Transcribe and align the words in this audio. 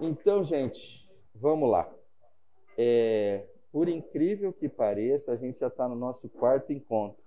Então, 0.00 0.42
gente, 0.42 1.08
vamos 1.34 1.70
lá. 1.70 1.90
É, 2.76 3.46
por 3.72 3.88
incrível 3.88 4.52
que 4.52 4.68
pareça, 4.68 5.32
a 5.32 5.36
gente 5.36 5.60
já 5.60 5.68
está 5.68 5.88
no 5.88 5.96
nosso 5.96 6.28
quarto 6.28 6.72
encontro. 6.72 7.22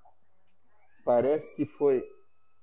Parece 1.03 1.53
que 1.55 1.65
foi. 1.65 2.07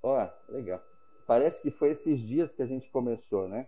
Ó, 0.03 0.29
legal. 0.48 0.82
Parece 1.27 1.61
que 1.61 1.71
foi 1.71 1.90
esses 1.90 2.21
dias 2.21 2.53
que 2.53 2.62
a 2.62 2.66
gente 2.66 2.88
começou, 2.90 3.48
né? 3.48 3.66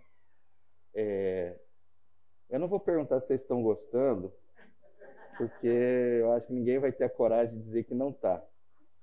É, 0.94 1.58
eu 2.48 2.58
não 2.58 2.68
vou 2.68 2.78
perguntar 2.78 3.20
se 3.20 3.26
vocês 3.26 3.40
estão 3.40 3.62
gostando, 3.62 4.32
porque 5.36 5.66
eu 5.66 6.32
acho 6.32 6.46
que 6.46 6.52
ninguém 6.52 6.78
vai 6.78 6.92
ter 6.92 7.04
a 7.04 7.10
coragem 7.10 7.58
de 7.58 7.64
dizer 7.64 7.84
que 7.84 7.94
não 7.94 8.10
está. 8.10 8.44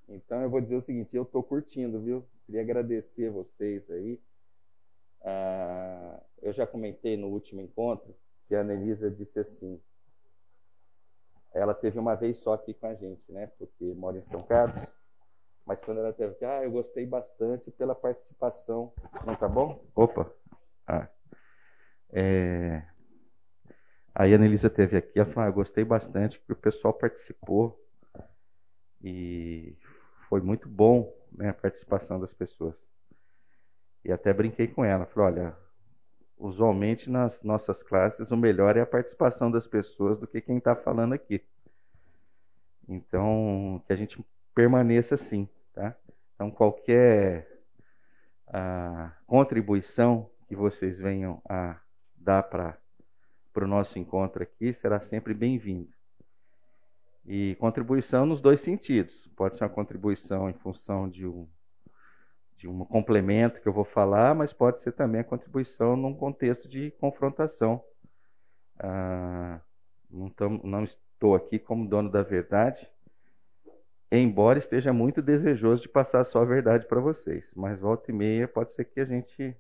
Então 0.08 0.42
eu 0.42 0.50
vou 0.50 0.62
dizer 0.62 0.76
o 0.76 0.82
seguinte: 0.82 1.16
eu 1.16 1.24
estou 1.24 1.44
curtindo, 1.44 2.02
viu? 2.02 2.26
Queria 2.46 2.62
agradecer 2.62 3.30
vocês 3.30 3.90
aí. 3.92 4.20
Ah, 5.26 6.22
eu 6.40 6.54
já 6.54 6.68
comentei 6.68 7.18
no 7.18 7.28
último 7.28 7.60
encontro 7.60 8.16
que 8.48 8.54
a 8.56 8.62
Anelisa 8.62 9.10
disse 9.10 9.40
assim. 9.40 9.82
Ela 11.52 11.74
teve 11.74 11.98
uma 11.98 12.16
vez 12.16 12.38
só 12.38 12.54
aqui 12.54 12.74
com 12.76 12.86
a 12.86 12.94
gente, 12.94 13.32
né? 13.32 13.48
Porque 13.58 13.94
mora 13.96 14.18
em 14.18 14.24
São 14.26 14.44
Carlos. 14.44 14.88
Mas 15.66 15.82
quando 15.82 16.00
ela 16.00 16.14
teve 16.14 16.46
ah, 16.46 16.64
eu 16.64 16.72
gostei 16.72 17.08
bastante 17.08 17.72
pela 17.72 17.96
participação. 17.96 18.94
Não 19.26 19.36
tá 19.36 19.48
bom? 19.48 19.84
Opa! 19.96 20.32
Ah. 20.86 21.08
É... 22.12 22.84
Aí 24.14 24.32
a 24.32 24.36
Anelisa 24.36 24.70
teve 24.70 24.96
aqui, 24.96 25.20
ela 25.20 25.26
falou, 25.26 25.44
ah, 25.44 25.50
eu 25.50 25.54
gostei 25.54 25.84
bastante 25.84 26.40
porque 26.40 26.54
o 26.54 26.56
pessoal 26.56 26.94
participou. 26.94 27.84
E 29.04 29.76
foi 30.30 30.40
muito 30.40 30.70
bom 30.70 31.12
né, 31.32 31.50
a 31.50 31.54
participação 31.54 32.20
das 32.20 32.34
pessoas. 32.34 32.76
E 34.06 34.12
até 34.12 34.32
brinquei 34.32 34.68
com 34.68 34.86
ela, 34.86 35.08
falei, 35.08 35.40
olha, 35.40 35.58
usualmente 36.38 37.10
nas 37.10 37.42
nossas 37.42 37.82
classes 37.82 38.30
o 38.30 38.38
melhor 38.38 38.78
é 38.78 38.82
a 38.82 38.86
participação 38.86 39.50
das 39.50 39.66
pessoas 39.66 40.20
do 40.20 40.28
que 40.28 40.40
quem 40.40 40.60
está 40.60 40.76
falando 40.76 41.14
aqui. 41.14 41.44
Então, 42.88 43.82
que 43.88 43.92
a 43.92 43.96
gente 43.96 44.24
permaneça 44.54 45.16
assim, 45.16 45.50
tá? 45.74 45.96
Então, 46.36 46.52
qualquer 46.52 47.64
a, 48.46 49.06
ah, 49.08 49.12
contribuição 49.26 50.30
que 50.48 50.56
vocês 50.56 51.00
venham 51.00 51.42
a 51.50 51.76
dar 52.16 52.44
para 52.44 52.78
o 53.56 53.68
nosso 53.68 53.98
encontro 53.98 54.44
aqui 54.44 54.72
será 54.74 55.02
sempre 55.02 55.34
bem-vinda. 55.34 55.90
E 57.26 57.56
contribuição 57.56 58.24
nos 58.28 58.40
dois 58.40 58.62
sentidos. 58.62 59.28
Pode 59.36 59.58
ser 59.58 59.64
uma 59.64 59.70
contribuição 59.72 60.48
em 60.48 60.54
função 60.54 61.10
de 61.10 61.26
um, 61.26 61.48
de 62.66 62.70
um 62.70 62.84
complemento 62.84 63.62
que 63.62 63.68
eu 63.68 63.74
vou 63.74 63.86
falar, 63.86 64.34
mas 64.34 64.52
pode 64.52 64.82
ser 64.82 64.92
também 64.92 65.22
a 65.22 65.24
contribuição 65.24 65.96
num 65.96 66.16
contexto 66.16 66.68
de 66.68 66.90
confrontação. 67.00 67.84
Ah, 68.80 69.62
não, 70.10 70.32
não 70.64 70.84
estou 70.84 71.36
aqui 71.36 71.60
como 71.60 71.88
dono 71.88 72.10
da 72.10 72.24
verdade, 72.24 72.90
embora 74.12 74.58
esteja 74.58 74.92
muito 74.92 75.22
desejoso 75.22 75.84
de 75.84 75.90
passar 75.90 76.24
só 76.24 76.42
a 76.42 76.46
verdade 76.46 76.88
para 76.88 77.00
vocês. 77.00 77.46
Mas 77.56 77.80
volta 77.80 78.10
e 78.10 78.14
meia 78.16 78.48
pode 78.48 78.74
ser 78.74 78.86
que 78.86 79.00
a 79.00 79.06
gente 79.06 79.56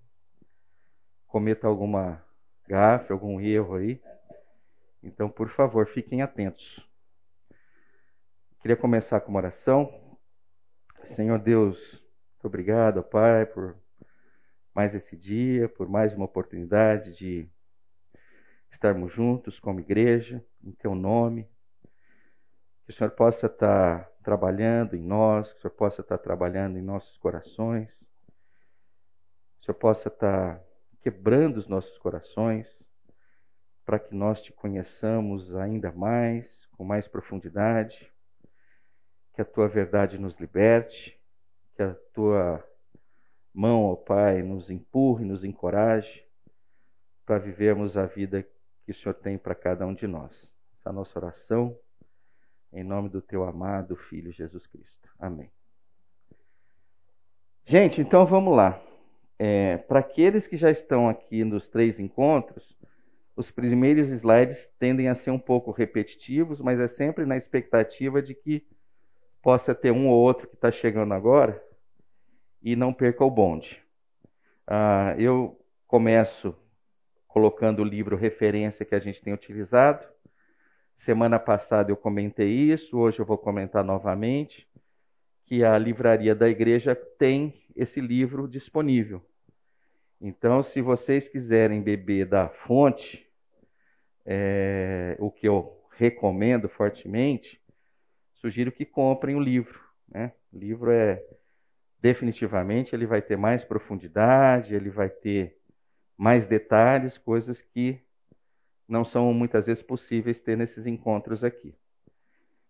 cometa 1.27 1.67
alguma 1.67 2.23
gafe, 2.67 3.13
algum 3.13 3.39
erro 3.39 3.75
aí. 3.75 4.01
Então, 5.03 5.29
por 5.29 5.49
favor, 5.49 5.85
fiquem 5.85 6.23
atentos. 6.23 6.83
Queria 8.63 8.75
começar 8.75 9.19
com 9.19 9.29
uma 9.29 9.41
oração. 9.41 9.93
Senhor 11.13 11.37
Deus, 11.37 12.03
muito 12.45 12.53
obrigado, 12.53 13.01
Pai, 13.01 13.43
por 13.47 13.75
mais 14.71 14.93
esse 14.93 15.17
dia, 15.17 15.67
por 15.67 15.89
mais 15.89 16.13
uma 16.13 16.25
oportunidade 16.25 17.11
de 17.15 17.49
estarmos 18.69 19.11
juntos 19.11 19.59
como 19.59 19.79
igreja, 19.79 20.45
em 20.63 20.71
Teu 20.71 20.93
nome. 20.93 21.49
Que 22.85 22.91
o 22.91 22.93
Senhor 22.93 23.09
possa 23.09 23.47
estar 23.47 24.07
trabalhando 24.23 24.95
em 24.95 25.01
nós, 25.01 25.51
que 25.51 25.57
o 25.57 25.61
Senhor 25.63 25.73
possa 25.73 26.01
estar 26.01 26.19
trabalhando 26.19 26.77
em 26.77 26.83
nossos 26.83 27.17
corações, 27.17 27.91
que 29.55 29.61
o 29.61 29.65
Senhor 29.65 29.77
possa 29.79 30.09
estar 30.09 30.61
quebrando 31.01 31.57
os 31.57 31.67
nossos 31.67 31.97
corações, 31.97 32.67
para 33.83 33.97
que 33.97 34.13
nós 34.13 34.39
te 34.39 34.53
conheçamos 34.53 35.55
ainda 35.55 35.91
mais, 35.91 36.47
com 36.73 36.83
mais 36.83 37.07
profundidade. 37.07 38.07
Que 39.33 39.41
a 39.41 39.45
tua 39.45 39.67
verdade 39.67 40.19
nos 40.19 40.35
liberte, 40.39 41.19
que 41.75 41.83
a 41.83 41.93
tua 42.13 42.63
mão, 43.53 43.85
ó 43.85 43.95
Pai, 43.95 44.41
nos 44.41 44.69
empurre, 44.69 45.25
nos 45.25 45.43
encoraje 45.43 46.23
para 47.25 47.37
vivermos 47.37 47.97
a 47.97 48.05
vida 48.05 48.47
que 48.85 48.91
o 48.91 48.95
Senhor 48.95 49.15
tem 49.15 49.37
para 49.37 49.55
cada 49.55 49.85
um 49.85 49.93
de 49.93 50.07
nós. 50.07 50.49
Essa 50.73 50.89
é 50.89 50.89
a 50.89 50.93
nossa 50.93 51.17
oração, 51.17 51.77
em 52.71 52.83
nome 52.83 53.09
do 53.09 53.21
teu 53.21 53.43
amado 53.43 53.95
Filho 53.95 54.31
Jesus 54.31 54.67
Cristo. 54.67 55.09
Amém. 55.19 55.49
Gente, 57.65 57.99
então 57.99 58.25
vamos 58.25 58.55
lá. 58.55 58.79
É, 59.39 59.77
para 59.77 59.99
aqueles 59.99 60.47
que 60.47 60.55
já 60.55 60.69
estão 60.69 61.09
aqui 61.09 61.43
nos 61.43 61.67
três 61.67 61.99
encontros, 61.99 62.75
os 63.35 63.51
primeiros 63.51 64.09
slides 64.09 64.69
tendem 64.79 65.09
a 65.09 65.15
ser 65.15 65.31
um 65.31 65.39
pouco 65.39 65.71
repetitivos, 65.71 66.61
mas 66.61 66.79
é 66.79 66.87
sempre 66.87 67.25
na 67.25 67.35
expectativa 67.35 68.21
de 68.21 68.33
que 68.33 68.65
possa 69.45 69.75
ter 69.75 69.91
um 69.91 70.09
ou 70.09 70.15
outro 70.15 70.47
que 70.47 70.55
está 70.55 70.71
chegando 70.71 71.13
agora 71.13 71.63
e 72.63 72.75
não 72.75 72.91
perca 72.91 73.23
o 73.23 73.29
bonde. 73.29 73.79
Ah, 74.65 75.13
eu 75.19 75.63
começo 75.85 76.57
colocando 77.27 77.83
o 77.83 77.85
livro 77.85 78.17
referência 78.17 78.83
que 78.83 78.95
a 78.95 78.99
gente 78.99 79.21
tem 79.21 79.31
utilizado. 79.31 80.03
Semana 80.95 81.37
passada 81.37 81.91
eu 81.91 81.95
comentei 81.95 82.49
isso, 82.49 82.97
hoje 82.97 83.19
eu 83.19 83.25
vou 83.25 83.37
comentar 83.37 83.83
novamente 83.83 84.67
que 85.45 85.63
a 85.63 85.77
livraria 85.77 86.33
da 86.33 86.49
igreja 86.49 86.95
tem 86.95 87.53
esse 87.75 88.01
livro 88.01 88.47
disponível. 88.47 89.23
Então, 90.19 90.63
se 90.63 90.81
vocês 90.81 91.27
quiserem 91.27 91.83
beber 91.83 92.25
da 92.25 92.49
fonte, 92.49 93.29
é, 94.25 95.15
o 95.19 95.29
que 95.29 95.47
eu 95.47 95.85
recomendo 95.91 96.67
fortemente, 96.67 97.61
sugiro 98.45 98.71
que 98.71 98.85
comprem 98.85 99.35
o 99.35 99.39
livro. 99.39 99.79
Né? 100.07 100.31
O 100.53 100.57
livro 100.59 100.91
é 100.91 101.23
definitivamente 101.99 102.93
ele 102.93 103.07
vai 103.07 103.19
ter 103.19 103.35
mais 103.35 103.63
profundidade, 103.63 104.75
ele 104.75 104.91
vai 104.91 105.09
ter 105.09 105.57
mais 106.15 106.45
detalhes, 106.45 107.17
coisas 107.17 107.59
que 107.59 107.99
não 108.87 109.03
são 109.03 109.33
muitas 109.33 109.65
vezes 109.65 109.81
possíveis 109.81 110.39
ter 110.39 110.55
nesses 110.55 110.85
encontros 110.85 111.43
aqui. 111.43 111.73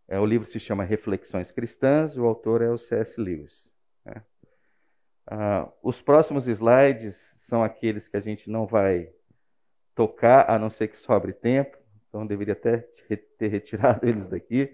É, 0.07 0.17
o 0.17 0.25
livro 0.25 0.49
se 0.49 0.61
chama 0.61 0.85
Reflexões 0.85 1.51
Cristãs, 1.51 2.15
o 2.15 2.23
autor 2.23 2.61
é 2.61 2.69
o 2.69 2.77
C.S. 2.77 3.19
Lewis. 3.19 3.69
Né? 4.05 4.23
Ah, 5.27 5.69
os 5.83 6.01
próximos 6.01 6.47
slides 6.47 7.17
são 7.41 7.61
aqueles 7.61 8.07
que 8.07 8.15
a 8.15 8.21
gente 8.21 8.49
não 8.49 8.65
vai 8.65 9.09
tocar, 9.93 10.49
a 10.49 10.57
não 10.57 10.69
ser 10.69 10.87
que 10.87 10.97
sobre 10.97 11.33
tempo, 11.33 11.77
então 12.07 12.25
deveria 12.25 12.53
até 12.53 12.77
ter 13.37 13.47
retirado 13.49 14.07
eles 14.07 14.25
daqui. 14.29 14.73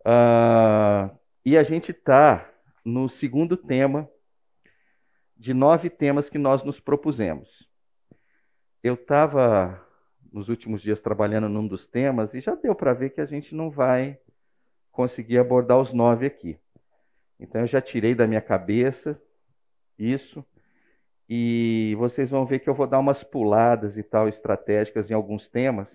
Uh, 0.00 1.16
e 1.44 1.56
a 1.56 1.62
gente 1.62 1.90
está 1.90 2.48
no 2.84 3.08
segundo 3.08 3.56
tema 3.56 4.08
de 5.36 5.54
nove 5.54 5.88
temas 5.88 6.28
que 6.28 6.38
nós 6.38 6.62
nos 6.62 6.80
propusemos. 6.80 7.68
Eu 8.82 8.94
estava 8.94 9.84
nos 10.32 10.48
últimos 10.48 10.82
dias 10.82 11.00
trabalhando 11.00 11.48
num 11.48 11.66
dos 11.66 11.86
temas 11.86 12.34
e 12.34 12.40
já 12.40 12.54
deu 12.54 12.74
para 12.74 12.92
ver 12.92 13.10
que 13.10 13.20
a 13.20 13.26
gente 13.26 13.54
não 13.54 13.70
vai 13.70 14.18
conseguir 14.90 15.38
abordar 15.38 15.78
os 15.78 15.92
nove 15.92 16.26
aqui. 16.26 16.58
Então 17.38 17.60
eu 17.60 17.66
já 17.66 17.80
tirei 17.80 18.14
da 18.14 18.26
minha 18.26 18.40
cabeça 18.40 19.20
isso 19.98 20.44
e 21.28 21.94
vocês 21.98 22.30
vão 22.30 22.46
ver 22.46 22.58
que 22.58 22.68
eu 22.68 22.74
vou 22.74 22.86
dar 22.86 22.98
umas 22.98 23.22
puladas 23.22 23.96
e 23.96 24.02
tal 24.02 24.28
estratégicas 24.28 25.10
em 25.10 25.14
alguns 25.14 25.48
temas 25.48 25.94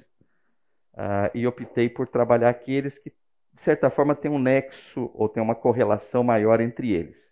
uh, 0.93 1.29
e 1.33 1.45
optei 1.47 1.89
por 1.89 2.07
trabalhar 2.07 2.49
aqueles 2.49 2.97
que 2.97 3.11
de 3.53 3.61
certa 3.61 3.89
forma, 3.89 4.15
tem 4.15 4.31
um 4.31 4.39
nexo 4.39 5.11
ou 5.13 5.29
tem 5.29 5.41
uma 5.41 5.55
correlação 5.55 6.23
maior 6.23 6.59
entre 6.59 6.91
eles. 6.91 7.31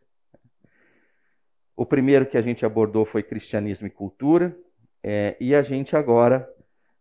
O 1.75 1.85
primeiro 1.85 2.25
que 2.25 2.37
a 2.37 2.41
gente 2.41 2.65
abordou 2.65 3.05
foi 3.05 3.23
cristianismo 3.23 3.87
e 3.87 3.89
cultura, 3.89 4.55
é, 5.03 5.35
e 5.39 5.55
a 5.55 5.63
gente 5.63 5.95
agora, 5.95 6.47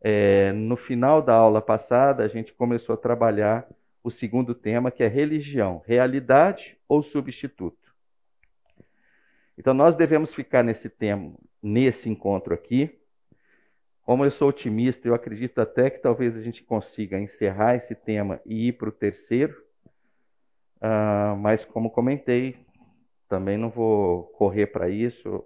é, 0.01 0.53
no 0.53 0.77
final 0.77 1.21
da 1.21 1.35
aula 1.35 1.61
passada, 1.61 2.25
a 2.25 2.29
gente 2.29 2.55
começou 2.55 2.95
a 2.95 2.99
trabalhar 2.99 3.69
o 4.03 4.11
segundo 4.11 4.55
tema, 4.55 4.91
que 4.91 5.03
é 5.03 5.07
religião, 5.07 5.83
realidade 5.87 6.79
ou 6.89 7.03
substituto. 7.03 7.95
Então, 9.59 9.75
nós 9.75 9.95
devemos 9.95 10.33
ficar 10.33 10.63
nesse 10.63 10.89
tema, 10.89 11.35
nesse 11.63 12.09
encontro 12.09 12.55
aqui, 12.55 12.99
como 14.05 14.25
eu 14.25 14.31
sou 14.31 14.49
otimista, 14.49 15.07
eu 15.07 15.15
acredito 15.15 15.61
até 15.61 15.91
que 15.91 15.99
talvez 15.99 16.37
a 16.37 16.43
gente 16.43 16.63
consiga 16.63 17.19
encerrar 17.19 17.77
esse 17.77 17.95
tema 17.95 18.41
e 18.45 18.69
ir 18.69 18.73
para 18.73 18.89
o 18.89 18.93
terceiro. 18.93 19.55
Uh, 20.77 21.37
mas, 21.37 21.65
como 21.65 21.91
comentei, 21.91 22.57
também 23.29 23.57
não 23.57 23.71
vou 23.71 24.25
correr 24.29 24.67
para 24.67 24.89
isso. 24.89 25.45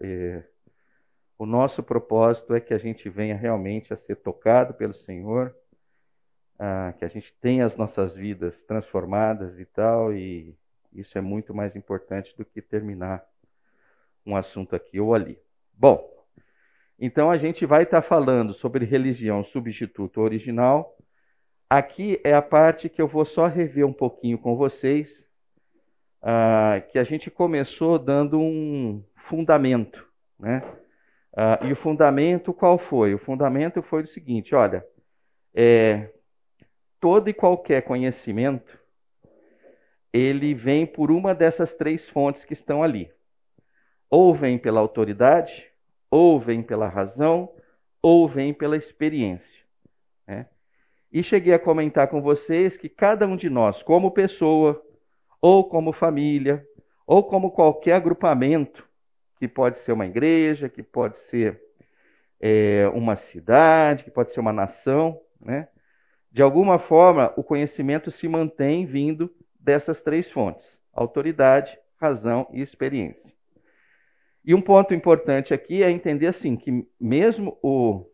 O 1.36 1.44
nosso 1.44 1.82
propósito 1.82 2.54
é 2.54 2.60
que 2.60 2.72
a 2.72 2.78
gente 2.78 3.08
venha 3.08 3.36
realmente 3.36 3.92
a 3.92 3.96
ser 3.96 4.16
tocado 4.16 4.72
pelo 4.72 4.94
Senhor, 4.94 5.54
ah, 6.58 6.94
que 6.96 7.04
a 7.04 7.08
gente 7.08 7.32
tenha 7.40 7.66
as 7.66 7.76
nossas 7.76 8.14
vidas 8.14 8.56
transformadas 8.62 9.58
e 9.58 9.64
tal, 9.66 10.14
e 10.14 10.56
isso 10.92 11.18
é 11.18 11.20
muito 11.20 11.52
mais 11.52 11.74
importante 11.74 12.34
do 12.36 12.44
que 12.44 12.62
terminar 12.62 13.22
um 14.24 14.36
assunto 14.36 14.74
aqui 14.76 15.00
ou 15.00 15.12
ali. 15.12 15.38
Bom, 15.72 16.08
então 16.99 17.31
a 17.31 17.37
gente 17.37 17.67
vai 17.67 17.82
estar 17.82 18.02
tá 18.02 18.08
falando 18.08 18.55
sobre 18.55 18.85
religião 18.85 19.44
substituto 19.44 20.20
original. 20.20 20.96
Aqui 21.69 22.20
é 22.23 22.35
a 22.35 22.43
parte 22.43 22.88
que 22.88 23.02
eu 23.02 23.08
vou 23.08 23.25
só 23.25 23.46
rever 23.46 23.87
um 23.87 23.93
pouquinho 23.93 24.38
com 24.38 24.56
vocês, 24.56 25.26
ah, 26.23 26.82
que 26.91 26.99
a 26.99 27.05
gente 27.05 27.31
começou 27.31 27.99
dando 27.99 28.38
um 28.38 29.05
fundamento, 29.29 30.06
né? 30.38 30.62
Ah, 31.37 31.58
e 31.62 31.73
o 31.73 31.76
fundamento 31.76 32.55
qual 32.55 32.79
foi? 32.79 33.14
O 33.14 33.19
fundamento 33.19 33.82
foi 33.82 34.02
o 34.02 34.06
seguinte: 34.06 34.55
olha, 34.55 34.87
é, 35.52 36.11
todo 37.00 37.29
e 37.29 37.35
qualquer 37.35 37.82
conhecimento 37.82 38.79
ele 40.12 40.55
vem 40.55 40.87
por 40.87 41.11
uma 41.11 41.35
dessas 41.35 41.75
três 41.75 42.08
fontes 42.08 42.44
que 42.44 42.52
estão 42.52 42.85
ali. 42.85 43.12
Ou 44.08 44.32
vem 44.32 44.56
pela 44.56 44.79
autoridade, 44.79 45.74
ou 46.14 46.38
vem 46.38 46.62
pela 46.62 46.87
razão, 46.87 47.52
ou 48.00 48.28
vem 48.28 48.55
pela 48.55 48.76
experiência. 48.76 49.64
Né? 50.25 50.46
E 51.11 51.25
cheguei 51.25 51.52
a 51.52 51.58
comentar 51.58 52.06
com 52.06 52.22
vocês 52.22 52.76
que 52.76 52.88
cada 52.88 53.26
um 53.26 53.34
de 53.34 53.50
nós, 53.50 53.82
como 53.82 54.12
pessoa, 54.12 54.81
ou 55.43 55.69
como 55.69 55.93
família, 55.93 56.64
ou 57.05 57.25
como 57.25 57.50
qualquer 57.50 57.94
agrupamento, 57.94 58.88
que 59.40 59.49
pode 59.49 59.78
ser 59.78 59.90
uma 59.90 60.06
igreja, 60.06 60.69
que 60.69 60.84
pode 60.84 61.19
ser 61.19 61.61
é, 62.38 62.87
uma 62.94 63.16
cidade, 63.16 64.05
que 64.05 64.11
pode 64.12 64.31
ser 64.31 64.38
uma 64.38 64.52
nação, 64.52 65.20
né? 65.40 65.66
De 66.31 66.43
alguma 66.43 66.78
forma, 66.78 67.34
o 67.37 67.43
conhecimento 67.43 68.12
se 68.12 68.28
mantém 68.28 68.87
vindo 68.87 69.34
dessas 69.58 70.00
três 70.00 70.31
fontes: 70.31 70.78
autoridade, 70.93 71.76
razão 72.00 72.46
e 72.52 72.62
experiência. 72.62 73.33
E 74.44 74.55
um 74.55 74.61
ponto 74.61 74.93
importante 74.93 75.55
aqui 75.55 75.82
é 75.82 75.91
entender 75.91 76.26
assim 76.26 76.55
que 76.55 76.87
mesmo 77.00 77.58
o 77.62 78.05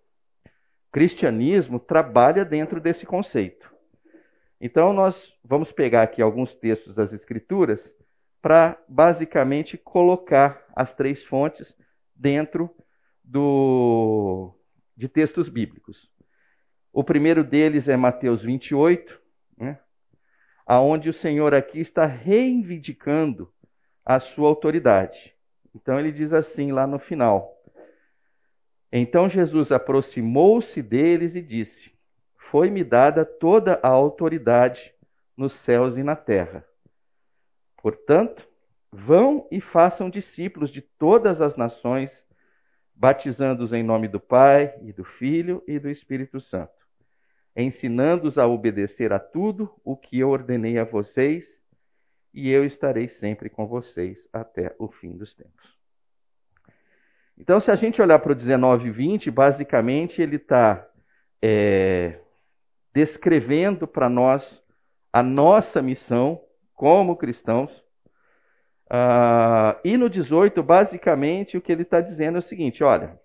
cristianismo 0.92 1.80
trabalha 1.80 2.44
dentro 2.44 2.80
desse 2.80 3.04
conceito. 3.04 3.68
Então 4.60 4.92
nós 4.92 5.34
vamos 5.44 5.72
pegar 5.72 6.02
aqui 6.02 6.22
alguns 6.22 6.54
textos 6.54 6.94
das 6.94 7.12
escrituras 7.12 7.94
para 8.40 8.80
basicamente 8.88 9.76
colocar 9.76 10.64
as 10.74 10.94
três 10.94 11.24
fontes 11.24 11.74
dentro 12.14 12.70
do, 13.24 14.54
de 14.96 15.08
textos 15.08 15.48
bíblicos. 15.48 16.10
O 16.92 17.02
primeiro 17.04 17.42
deles 17.44 17.88
é 17.88 17.96
Mateus 17.96 18.42
28, 18.42 19.20
né, 19.56 19.78
aonde 20.66 21.08
o 21.08 21.12
Senhor 21.12 21.54
aqui 21.54 21.80
está 21.80 22.06
reivindicando 22.06 23.52
a 24.04 24.18
sua 24.18 24.48
autoridade. 24.48 25.34
Então 25.74 25.98
ele 25.98 26.12
diz 26.12 26.32
assim 26.32 26.72
lá 26.72 26.86
no 26.86 26.98
final: 26.98 27.62
Então 28.92 29.28
Jesus 29.28 29.70
aproximou-se 29.72 30.82
deles 30.82 31.34
e 31.34 31.42
disse: 31.42 31.92
Foi-me 32.36 32.82
dada 32.82 33.24
toda 33.24 33.78
a 33.82 33.88
autoridade 33.88 34.92
nos 35.36 35.54
céus 35.54 35.96
e 35.96 36.02
na 36.02 36.16
terra. 36.16 36.64
Portanto, 37.76 38.46
vão 38.92 39.46
e 39.50 39.60
façam 39.60 40.10
discípulos 40.10 40.70
de 40.70 40.82
todas 40.82 41.40
as 41.40 41.56
nações, 41.56 42.10
batizando-os 42.94 43.72
em 43.72 43.82
nome 43.82 44.08
do 44.08 44.20
Pai 44.20 44.74
e 44.82 44.92
do 44.92 45.04
Filho 45.04 45.62
e 45.66 45.78
do 45.78 45.88
Espírito 45.88 46.40
Santo, 46.40 46.86
ensinando-os 47.56 48.36
a 48.36 48.46
obedecer 48.46 49.12
a 49.12 49.18
tudo 49.18 49.72
o 49.84 49.96
que 49.96 50.18
eu 50.18 50.28
ordenei 50.28 50.78
a 50.78 50.84
vocês, 50.84 51.59
e 52.32 52.50
eu 52.50 52.64
estarei 52.64 53.08
sempre 53.08 53.48
com 53.50 53.66
vocês 53.66 54.18
até 54.32 54.74
o 54.78 54.88
fim 54.88 55.16
dos 55.16 55.34
tempos. 55.34 55.78
Então, 57.36 57.58
se 57.58 57.70
a 57.70 57.74
gente 57.74 58.02
olhar 58.02 58.18
para 58.18 58.32
o 58.32 58.34
19 58.34 58.88
e 58.88 58.90
20, 58.90 59.30
basicamente 59.30 60.20
ele 60.20 60.36
está 60.36 60.86
é, 61.40 62.20
descrevendo 62.92 63.86
para 63.86 64.08
nós 64.08 64.62
a 65.12 65.22
nossa 65.22 65.80
missão 65.80 66.44
como 66.74 67.16
cristãos. 67.16 67.70
Uh, 68.86 69.78
e 69.84 69.96
no 69.96 70.10
18, 70.10 70.62
basicamente, 70.62 71.56
o 71.56 71.62
que 71.62 71.70
ele 71.70 71.82
está 71.82 72.00
dizendo 72.00 72.36
é 72.36 72.38
o 72.40 72.42
seguinte: 72.42 72.82
olha, 72.82 73.20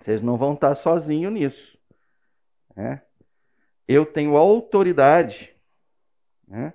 vocês 0.00 0.22
não 0.22 0.36
vão 0.36 0.54
estar 0.54 0.74
sozinhos 0.74 1.32
nisso. 1.32 1.78
Né? 2.74 3.02
Eu 3.86 4.06
tenho 4.06 4.36
autoridade, 4.36 5.54
né? 6.46 6.72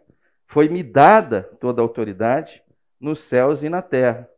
Foi-me 0.53 0.83
dada 0.83 1.41
toda 1.59 1.81
a 1.81 1.83
autoridade 1.83 2.63
nos 2.99 3.17
céus 3.21 3.63
e 3.63 3.69
na 3.69 3.81
terra, 3.81 4.29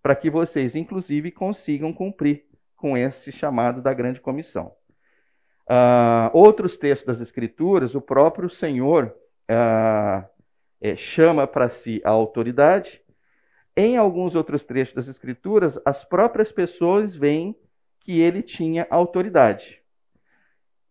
para 0.00 0.14
que 0.14 0.30
vocês, 0.30 0.76
inclusive, 0.76 1.32
consigam 1.32 1.92
cumprir 1.92 2.46
com 2.76 2.96
esse 2.96 3.32
chamado 3.32 3.82
da 3.82 3.92
grande 3.92 4.20
comissão. 4.20 4.72
Uh, 5.68 6.30
outros 6.32 6.76
textos 6.76 7.04
das 7.04 7.20
Escrituras, 7.20 7.96
o 7.96 8.00
próprio 8.00 8.48
Senhor 8.48 9.12
uh, 9.50 10.24
é, 10.80 10.94
chama 10.96 11.48
para 11.48 11.68
si 11.68 12.00
a 12.04 12.10
autoridade. 12.10 13.02
Em 13.76 13.96
alguns 13.96 14.36
outros 14.36 14.62
trechos 14.62 14.94
das 14.94 15.08
Escrituras, 15.08 15.80
as 15.84 16.04
próprias 16.04 16.52
pessoas 16.52 17.12
veem 17.12 17.56
que 17.98 18.20
ele 18.20 18.40
tinha 18.40 18.86
autoridade. 18.88 19.82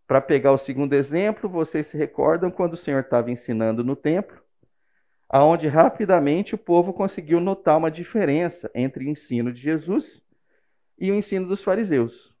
Para 0.06 0.20
pegar 0.20 0.52
o 0.52 0.58
segundo 0.58 0.92
exemplo, 0.92 1.48
vocês 1.48 1.86
se 1.86 1.96
recordam 1.96 2.50
quando 2.50 2.74
o 2.74 2.76
Senhor 2.76 3.00
estava 3.00 3.30
ensinando 3.30 3.82
no 3.82 3.96
templo, 3.96 4.49
aonde 5.32 5.68
rapidamente 5.68 6.56
o 6.56 6.58
povo 6.58 6.92
conseguiu 6.92 7.38
notar 7.38 7.78
uma 7.78 7.90
diferença 7.90 8.68
entre 8.74 9.04
o 9.04 9.08
ensino 9.08 9.52
de 9.52 9.60
Jesus 9.60 10.20
e 10.98 11.08
o 11.12 11.14
ensino 11.14 11.46
dos 11.46 11.62
fariseus. 11.62 12.34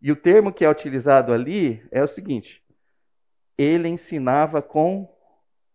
E 0.00 0.10
o 0.10 0.16
termo 0.16 0.50
que 0.52 0.64
é 0.64 0.70
utilizado 0.70 1.34
ali 1.34 1.84
é 1.90 2.02
o 2.02 2.08
seguinte: 2.08 2.62
ele 3.58 3.88
ensinava 3.88 4.62
com 4.62 5.06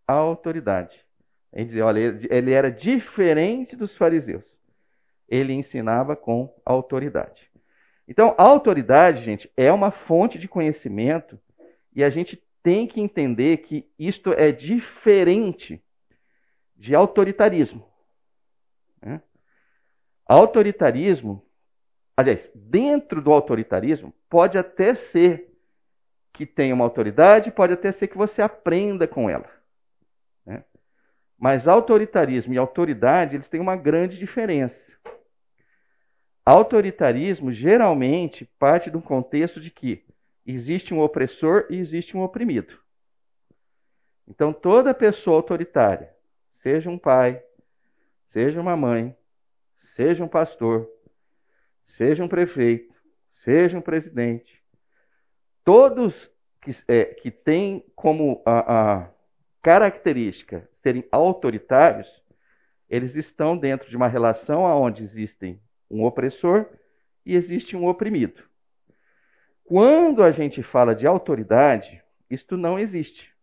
autoridade. 0.07 1.05
Ele 1.53 1.65
dizia, 1.65 1.85
olha, 1.85 2.19
ele 2.29 2.51
era 2.51 2.71
diferente 2.71 3.75
dos 3.75 3.95
fariseus. 3.95 4.43
Ele 5.29 5.53
ensinava 5.53 6.15
com 6.15 6.53
autoridade. 6.65 7.49
Então, 8.07 8.33
autoridade, 8.37 9.23
gente, 9.23 9.51
é 9.55 9.71
uma 9.71 9.91
fonte 9.91 10.39
de 10.39 10.47
conhecimento 10.47 11.39
e 11.93 12.03
a 12.03 12.09
gente 12.09 12.41
tem 12.63 12.87
que 12.87 12.99
entender 12.99 13.57
que 13.57 13.89
isto 13.99 14.33
é 14.33 14.51
diferente 14.51 15.81
de 16.77 16.93
autoritarismo. 16.95 17.87
Né? 19.01 19.21
Autoritarismo, 20.25 21.43
aliás, 22.15 22.49
dentro 22.53 23.21
do 23.21 23.31
autoritarismo, 23.33 24.13
pode 24.29 24.57
até 24.57 24.93
ser 24.93 25.57
que 26.31 26.45
tenha 26.45 26.75
uma 26.75 26.85
autoridade, 26.85 27.51
pode 27.51 27.73
até 27.73 27.91
ser 27.91 28.07
que 28.07 28.17
você 28.17 28.41
aprenda 28.41 29.07
com 29.07 29.29
ela. 29.29 29.49
Né? 30.45 30.63
Mas 31.37 31.67
autoritarismo 31.67 32.53
e 32.53 32.57
autoridade, 32.57 33.35
eles 33.35 33.49
têm 33.49 33.59
uma 33.59 33.75
grande 33.75 34.17
diferença. 34.17 34.85
Autoritarismo 36.45 37.51
geralmente 37.51 38.45
parte 38.57 38.89
de 38.89 38.95
um 38.95 39.01
contexto 39.01 39.59
de 39.59 39.69
que 39.69 40.05
existe 40.45 40.93
um 40.93 41.01
opressor 41.01 41.65
e 41.69 41.75
existe 41.75 42.15
um 42.15 42.21
oprimido. 42.21 42.79
Então, 44.27 44.53
toda 44.53 44.93
pessoa 44.93 45.37
autoritária, 45.37 46.15
seja 46.67 46.89
um 46.89 46.97
pai, 46.97 47.41
seja 48.25 48.59
uma 48.59 48.75
mãe, 48.75 49.15
seja 49.95 50.21
um 50.21 50.27
pastor, 50.27 50.85
seja 51.85 52.21
um 52.21 52.27
prefeito, 52.27 52.93
seja 53.35 53.77
um 53.77 53.81
presidente, 53.81 54.61
todos 55.63 56.29
que, 56.61 56.75
é, 56.89 57.05
que 57.05 57.31
têm 57.31 57.85
como 57.95 58.43
a, 58.45 58.95
a 58.95 59.09
característica 59.61 60.69
serem 60.73 61.07
autoritários, 61.09 62.21
eles 62.89 63.15
estão 63.15 63.57
dentro 63.57 63.89
de 63.89 63.95
uma 63.95 64.09
relação 64.09 64.63
onde 64.63 65.03
existem 65.03 65.61
um 65.89 66.03
opressor 66.03 66.65
e 67.25 67.33
existe 67.33 67.77
um 67.77 67.87
oprimido. 67.87 68.43
Quando 69.63 70.21
a 70.21 70.31
gente 70.31 70.61
fala 70.61 70.93
de 70.93 71.07
autoridade, 71.07 72.03
isto 72.29 72.57
não 72.57 72.77
existe. 72.77 73.33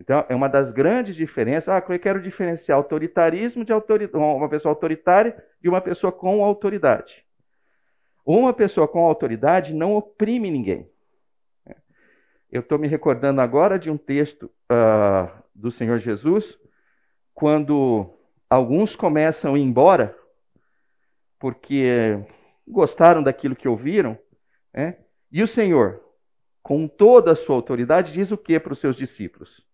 Então, 0.00 0.24
é 0.28 0.34
uma 0.34 0.48
das 0.48 0.70
grandes 0.70 1.16
diferenças. 1.16 1.68
Ah, 1.68 1.84
eu 1.88 1.98
quero 1.98 2.22
diferenciar 2.22 2.78
autoritarismo 2.78 3.64
de 3.64 3.72
uma 3.72 4.48
pessoa 4.48 4.72
autoritária 4.72 5.44
de 5.60 5.68
uma 5.68 5.80
pessoa 5.80 6.12
com 6.12 6.44
autoridade. 6.44 7.26
Uma 8.24 8.52
pessoa 8.52 8.86
com 8.86 9.04
autoridade 9.04 9.74
não 9.74 9.96
oprime 9.96 10.50
ninguém. 10.50 10.88
Eu 12.50 12.60
estou 12.60 12.78
me 12.78 12.86
recordando 12.86 13.40
agora 13.40 13.78
de 13.78 13.90
um 13.90 13.96
texto 13.96 14.50
uh, 14.70 15.30
do 15.54 15.70
Senhor 15.70 15.98
Jesus, 15.98 16.58
quando 17.34 18.08
alguns 18.48 18.96
começam 18.96 19.54
a 19.54 19.58
ir 19.58 19.62
embora, 19.62 20.16
porque 21.38 22.18
gostaram 22.66 23.22
daquilo 23.22 23.56
que 23.56 23.68
ouviram. 23.68 24.18
Né? 24.72 24.96
E 25.30 25.42
o 25.42 25.48
Senhor, 25.48 26.02
com 26.62 26.88
toda 26.88 27.32
a 27.32 27.36
sua 27.36 27.56
autoridade, 27.56 28.12
diz 28.12 28.30
o 28.30 28.38
que 28.38 28.58
para 28.58 28.72
os 28.72 28.78
seus 28.78 28.96
discípulos? 28.96 29.67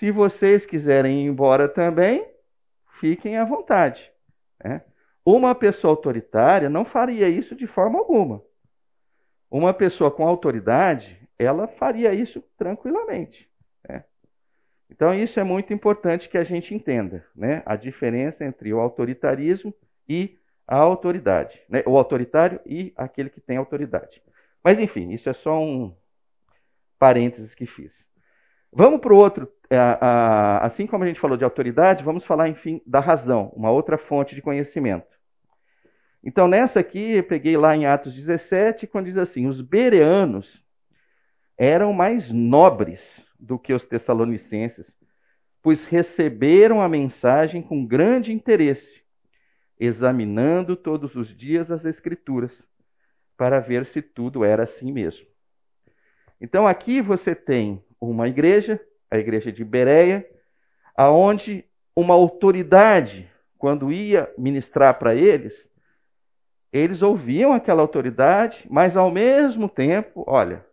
Se 0.00 0.10
vocês 0.10 0.64
quiserem 0.64 1.20
ir 1.20 1.26
embora 1.26 1.68
também, 1.68 2.26
fiquem 3.00 3.36
à 3.36 3.44
vontade. 3.44 4.10
Né? 4.64 4.80
Uma 5.22 5.54
pessoa 5.54 5.92
autoritária 5.92 6.70
não 6.70 6.86
faria 6.86 7.28
isso 7.28 7.54
de 7.54 7.66
forma 7.66 7.98
alguma. 7.98 8.42
Uma 9.50 9.74
pessoa 9.74 10.10
com 10.10 10.26
autoridade, 10.26 11.20
ela 11.38 11.68
faria 11.68 12.14
isso 12.14 12.42
tranquilamente. 12.56 13.46
Né? 13.86 14.02
Então, 14.88 15.12
isso 15.12 15.38
é 15.38 15.44
muito 15.44 15.74
importante 15.74 16.30
que 16.30 16.38
a 16.38 16.44
gente 16.44 16.74
entenda 16.74 17.26
né? 17.36 17.62
a 17.66 17.76
diferença 17.76 18.42
entre 18.42 18.72
o 18.72 18.80
autoritarismo 18.80 19.74
e 20.08 20.38
a 20.66 20.78
autoridade. 20.78 21.60
Né? 21.68 21.82
O 21.84 21.98
autoritário 21.98 22.58
e 22.64 22.90
aquele 22.96 23.28
que 23.28 23.38
tem 23.42 23.58
autoridade. 23.58 24.22
Mas, 24.64 24.78
enfim, 24.78 25.10
isso 25.10 25.28
é 25.28 25.34
só 25.34 25.60
um 25.60 25.94
parênteses 26.98 27.54
que 27.54 27.66
fiz. 27.66 28.08
Vamos 28.72 29.00
para 29.00 29.12
o 29.12 29.16
outro. 29.16 29.50
É, 29.68 29.78
assim 30.62 30.86
como 30.86 31.04
a 31.04 31.06
gente 31.06 31.20
falou 31.20 31.36
de 31.36 31.44
autoridade, 31.44 32.04
vamos 32.04 32.24
falar, 32.24 32.48
enfim, 32.48 32.82
da 32.84 32.98
razão, 32.98 33.52
uma 33.54 33.70
outra 33.70 33.96
fonte 33.96 34.34
de 34.34 34.42
conhecimento. 34.42 35.06
Então, 36.22 36.46
nessa 36.46 36.80
aqui, 36.80 37.12
eu 37.12 37.24
peguei 37.24 37.56
lá 37.56 37.74
em 37.74 37.86
Atos 37.86 38.14
17, 38.14 38.86
quando 38.86 39.06
diz 39.06 39.16
assim: 39.16 39.46
os 39.46 39.60
bereanos 39.60 40.62
eram 41.56 41.92
mais 41.92 42.30
nobres 42.32 43.00
do 43.38 43.58
que 43.58 43.72
os 43.72 43.84
tessalonicenses, 43.84 44.90
pois 45.62 45.86
receberam 45.86 46.80
a 46.80 46.88
mensagem 46.88 47.62
com 47.62 47.86
grande 47.86 48.32
interesse, 48.32 49.02
examinando 49.78 50.76
todos 50.76 51.14
os 51.14 51.34
dias 51.34 51.70
as 51.70 51.84
Escrituras, 51.84 52.62
para 53.36 53.60
ver 53.60 53.86
se 53.86 54.02
tudo 54.02 54.44
era 54.44 54.64
assim 54.64 54.92
mesmo. 54.92 55.26
Então, 56.40 56.66
aqui 56.66 57.00
você 57.00 57.34
tem 57.34 57.82
uma 58.00 58.28
igreja, 58.28 58.80
a 59.10 59.18
igreja 59.18 59.52
de 59.52 59.64
Bereia, 59.64 60.26
aonde 60.96 61.64
uma 61.94 62.14
autoridade, 62.14 63.30
quando 63.58 63.92
ia 63.92 64.32
ministrar 64.38 64.98
para 64.98 65.14
eles, 65.14 65.68
eles 66.72 67.02
ouviam 67.02 67.52
aquela 67.52 67.82
autoridade, 67.82 68.66
mas 68.70 68.96
ao 68.96 69.10
mesmo 69.10 69.68
tempo, 69.68 70.24
olha, 70.26 70.64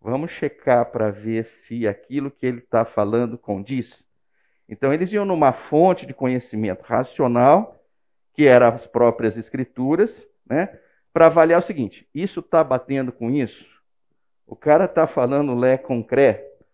vamos 0.00 0.30
checar 0.30 0.86
para 0.90 1.10
ver 1.10 1.44
se 1.44 1.86
aquilo 1.86 2.30
que 2.30 2.46
ele 2.46 2.58
está 2.58 2.84
falando 2.84 3.36
condiz. 3.36 4.04
Então 4.68 4.92
eles 4.92 5.12
iam 5.12 5.24
numa 5.24 5.52
fonte 5.52 6.06
de 6.06 6.14
conhecimento 6.14 6.82
racional, 6.82 7.76
que 8.32 8.46
eram 8.46 8.68
as 8.68 8.86
próprias 8.86 9.36
escrituras, 9.36 10.26
né, 10.46 10.78
para 11.12 11.26
avaliar 11.26 11.58
o 11.58 11.62
seguinte: 11.62 12.08
isso 12.14 12.40
está 12.40 12.64
batendo 12.64 13.12
com 13.12 13.30
isso? 13.30 13.79
O 14.50 14.56
cara 14.56 14.86
está 14.86 15.06
falando 15.06 15.54
lé 15.54 15.78
concreto. 15.78 16.64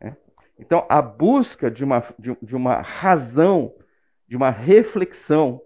Né? 0.00 0.16
Então 0.58 0.86
a 0.88 1.02
busca 1.02 1.70
de 1.70 1.84
uma, 1.84 2.02
de, 2.18 2.34
de 2.40 2.56
uma 2.56 2.80
razão, 2.80 3.74
de 4.26 4.34
uma 4.34 4.48
reflexão 4.48 5.60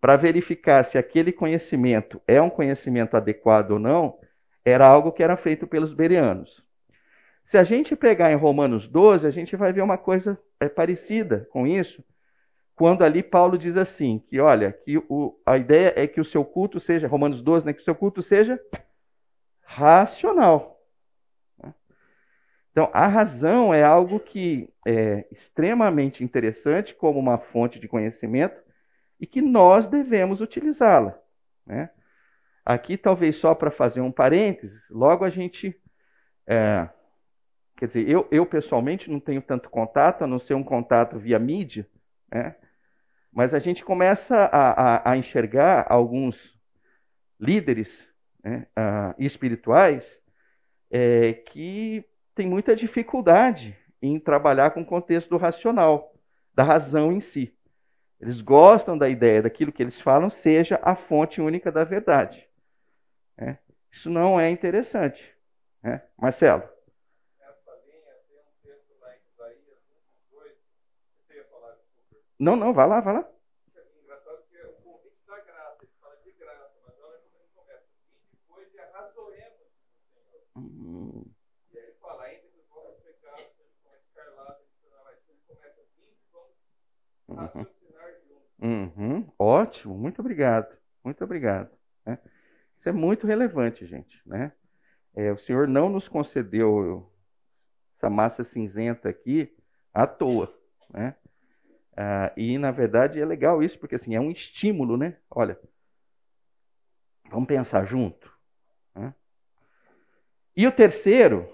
para 0.00 0.14
verificar 0.14 0.84
se 0.84 0.96
aquele 0.96 1.32
conhecimento 1.32 2.22
é 2.24 2.40
um 2.40 2.48
conhecimento 2.48 3.16
adequado 3.16 3.72
ou 3.72 3.80
não, 3.80 4.16
era 4.64 4.86
algo 4.86 5.10
que 5.10 5.24
era 5.24 5.36
feito 5.36 5.66
pelos 5.66 5.92
bereanos. 5.92 6.64
Se 7.44 7.58
a 7.58 7.64
gente 7.64 7.96
pegar 7.96 8.30
em 8.30 8.36
Romanos 8.36 8.86
12, 8.86 9.26
a 9.26 9.30
gente 9.30 9.56
vai 9.56 9.72
ver 9.72 9.82
uma 9.82 9.98
coisa 9.98 10.38
é, 10.60 10.68
parecida 10.68 11.48
com 11.50 11.66
isso, 11.66 12.04
quando 12.76 13.02
ali 13.02 13.24
Paulo 13.24 13.58
diz 13.58 13.76
assim, 13.76 14.22
que 14.28 14.38
olha, 14.38 14.72
que 14.72 14.98
o, 15.08 15.36
a 15.44 15.58
ideia 15.58 15.92
é 15.96 16.06
que 16.06 16.20
o 16.20 16.24
seu 16.24 16.44
culto 16.44 16.78
seja, 16.78 17.08
Romanos 17.08 17.42
12, 17.42 17.66
né, 17.66 17.72
que 17.72 17.80
o 17.80 17.84
seu 17.84 17.94
culto 17.96 18.22
seja 18.22 18.60
racional. 19.64 20.72
Então, 22.72 22.90
a 22.92 23.06
razão 23.06 23.72
é 23.72 23.84
algo 23.84 24.18
que 24.18 24.68
é 24.86 25.26
extremamente 25.30 26.24
interessante 26.24 26.94
como 26.94 27.18
uma 27.18 27.38
fonte 27.38 27.78
de 27.78 27.86
conhecimento, 27.86 28.60
e 29.22 29.26
que 29.26 29.40
nós 29.40 29.86
devemos 29.86 30.40
utilizá-la. 30.40 31.16
Né? 31.64 31.88
Aqui, 32.64 32.96
talvez 32.96 33.36
só 33.36 33.54
para 33.54 33.70
fazer 33.70 34.00
um 34.00 34.10
parênteses, 34.10 34.82
logo 34.90 35.24
a 35.24 35.30
gente. 35.30 35.80
É, 36.44 36.88
quer 37.76 37.86
dizer, 37.86 38.08
eu, 38.08 38.26
eu 38.32 38.44
pessoalmente 38.44 39.08
não 39.08 39.20
tenho 39.20 39.40
tanto 39.40 39.70
contato, 39.70 40.24
a 40.24 40.26
não 40.26 40.40
ser 40.40 40.54
um 40.54 40.64
contato 40.64 41.20
via 41.20 41.38
mídia, 41.38 41.86
né? 42.32 42.56
mas 43.32 43.54
a 43.54 43.60
gente 43.60 43.84
começa 43.84 44.34
a, 44.34 44.70
a, 44.96 45.12
a 45.12 45.16
enxergar 45.16 45.86
alguns 45.88 46.58
líderes 47.38 48.06
né, 48.42 48.66
uh, 48.76 49.14
espirituais 49.18 50.18
é, 50.90 51.32
que 51.32 52.04
têm 52.34 52.48
muita 52.48 52.74
dificuldade 52.74 53.76
em 54.00 54.18
trabalhar 54.18 54.70
com 54.70 54.82
o 54.82 54.86
contexto 54.86 55.28
do 55.28 55.36
racional, 55.36 56.14
da 56.54 56.62
razão 56.62 57.12
em 57.12 57.20
si. 57.20 57.54
Eles 58.20 58.40
gostam 58.40 58.96
da 58.96 59.08
ideia 59.08 59.42
daquilo 59.42 59.72
que 59.72 59.82
eles 59.82 60.00
falam 60.00 60.30
seja 60.30 60.78
a 60.82 60.94
fonte 60.94 61.40
única 61.40 61.72
da 61.72 61.84
verdade. 61.84 62.48
É. 63.36 63.56
Isso 63.90 64.08
não 64.08 64.40
é 64.40 64.50
interessante. 64.50 65.28
É. 65.82 66.00
Marcelo. 66.16 66.62
Não, 72.38 72.56
não, 72.56 72.72
vai 72.72 72.88
lá, 72.88 73.00
vai 73.00 73.14
lá. 73.14 73.28
Hum. 80.56 81.24
E 81.72 81.78
aí 81.78 81.84
ele 81.84 81.94
fala, 82.00 82.32
entre 82.34 82.48
os 82.48 82.68
vossos 82.68 83.00
pecados, 83.00 83.46
como 83.56 83.94
escarlata, 83.96 84.60
começa 85.46 85.80
assim, 85.80 86.14
vamos 86.32 86.50
uhum. 87.32 87.66
Uhum, 88.62 89.28
ótimo, 89.38 89.98
muito 89.98 90.20
obrigado, 90.20 90.76
muito 91.04 91.24
obrigado. 91.24 91.70
Né? 92.06 92.18
Isso 92.78 92.88
é 92.88 92.92
muito 92.92 93.26
relevante, 93.26 93.86
gente. 93.86 94.20
Né? 94.24 94.52
É, 95.14 95.32
o 95.32 95.38
Senhor 95.38 95.66
não 95.66 95.88
nos 95.88 96.08
concedeu 96.08 97.12
essa 97.96 98.08
massa 98.08 98.44
cinzenta 98.44 99.08
aqui 99.08 99.52
à 99.92 100.06
toa. 100.06 100.52
Né? 100.90 101.16
Ah, 101.96 102.32
e, 102.36 102.56
na 102.56 102.70
verdade, 102.70 103.20
é 103.20 103.24
legal 103.24 103.62
isso, 103.62 103.78
porque 103.78 103.96
assim, 103.96 104.14
é 104.14 104.20
um 104.20 104.30
estímulo, 104.30 104.96
né? 104.96 105.18
Olha, 105.30 105.58
vamos 107.30 107.46
pensar 107.46 107.84
junto. 107.84 108.32
Né? 108.94 109.14
E 110.56 110.66
o 110.66 110.72
terceiro 110.72 111.52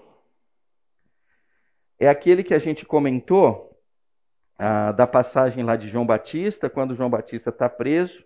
é 1.97 2.07
aquele 2.07 2.43
que 2.43 2.53
a 2.53 2.59
gente 2.59 2.85
comentou 2.85 3.68
ah, 4.61 4.91
da 4.91 5.07
passagem 5.07 5.63
lá 5.63 5.77
de 5.77 5.87
João 5.87 6.05
Batista, 6.05 6.69
quando 6.69 6.93
João 6.93 7.09
Batista 7.09 7.49
está 7.49 7.69
preso 7.69 8.25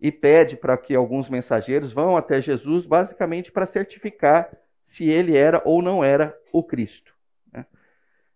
e 0.00 0.10
pede 0.10 0.56
para 0.56 0.74
que 0.78 0.94
alguns 0.94 1.28
mensageiros 1.28 1.92
vão 1.92 2.16
até 2.16 2.40
Jesus, 2.40 2.86
basicamente 2.86 3.52
para 3.52 3.66
certificar 3.66 4.50
se 4.82 5.04
ele 5.04 5.36
era 5.36 5.60
ou 5.66 5.82
não 5.82 6.02
era 6.02 6.34
o 6.50 6.62
Cristo. 6.62 7.14
Né? 7.52 7.66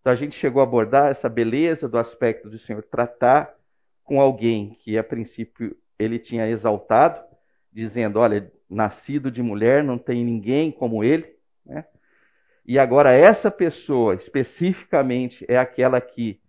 Então 0.02 0.12
a 0.12 0.16
gente 0.16 0.37
chegou 0.37 0.61
a 0.61 0.64
abordar 0.64 1.11
essa 1.11 1.26
beleza 1.26 1.88
do 1.88 1.97
aspecto 1.97 2.50
do 2.50 2.59
Senhor 2.59 2.83
tratar 2.83 3.54
com 4.04 4.21
alguém 4.21 4.76
que 4.81 4.99
a 4.99 5.02
princípio 5.02 5.75
ele 5.99 6.19
tinha 6.19 6.47
exaltado, 6.47 7.25
dizendo: 7.73 8.19
Olha, 8.19 8.52
nascido 8.69 9.31
de 9.31 9.43
mulher, 9.43 9.83
não 9.83 9.97
tem 9.97 10.23
ninguém 10.23 10.71
como 10.71 11.02
ele. 11.02 11.35
Né? 11.64 11.87
E 12.66 12.78
agora, 12.78 13.12
essa 13.12 13.50
pessoa 13.50 14.14
especificamente 14.14 15.47
é 15.49 15.57
aquela 15.57 15.99
que 16.02 16.44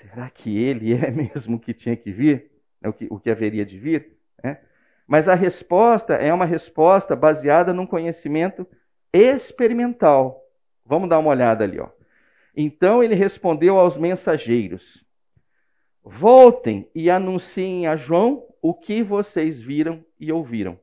será 0.00 0.30
que 0.30 0.56
ele 0.58 0.94
é 0.94 1.10
mesmo 1.12 1.56
o 1.56 1.60
que 1.60 1.74
tinha 1.74 1.96
que 1.96 2.10
vir? 2.10 2.50
É 2.82 2.88
o 2.88 2.92
que, 2.92 3.06
o 3.10 3.18
que 3.18 3.30
haveria 3.30 3.64
de 3.64 3.78
vir? 3.78 4.16
É. 4.42 4.58
Mas 5.06 5.28
a 5.28 5.34
resposta 5.34 6.14
é 6.14 6.32
uma 6.32 6.46
resposta 6.46 7.14
baseada 7.14 7.72
num 7.72 7.86
conhecimento 7.86 8.66
experimental. 9.12 10.42
Vamos 10.84 11.08
dar 11.08 11.18
uma 11.18 11.30
olhada 11.30 11.64
ali. 11.64 11.78
Ó. 11.78 11.88
Então 12.56 13.02
ele 13.02 13.14
respondeu 13.14 13.78
aos 13.78 13.96
mensageiros: 13.96 15.04
Voltem 16.02 16.88
e 16.94 17.10
anunciem 17.10 17.86
a 17.86 17.96
João 17.96 18.46
o 18.62 18.72
que 18.72 19.02
vocês 19.02 19.60
viram 19.60 20.04
e 20.18 20.32
ouviram. 20.32 20.78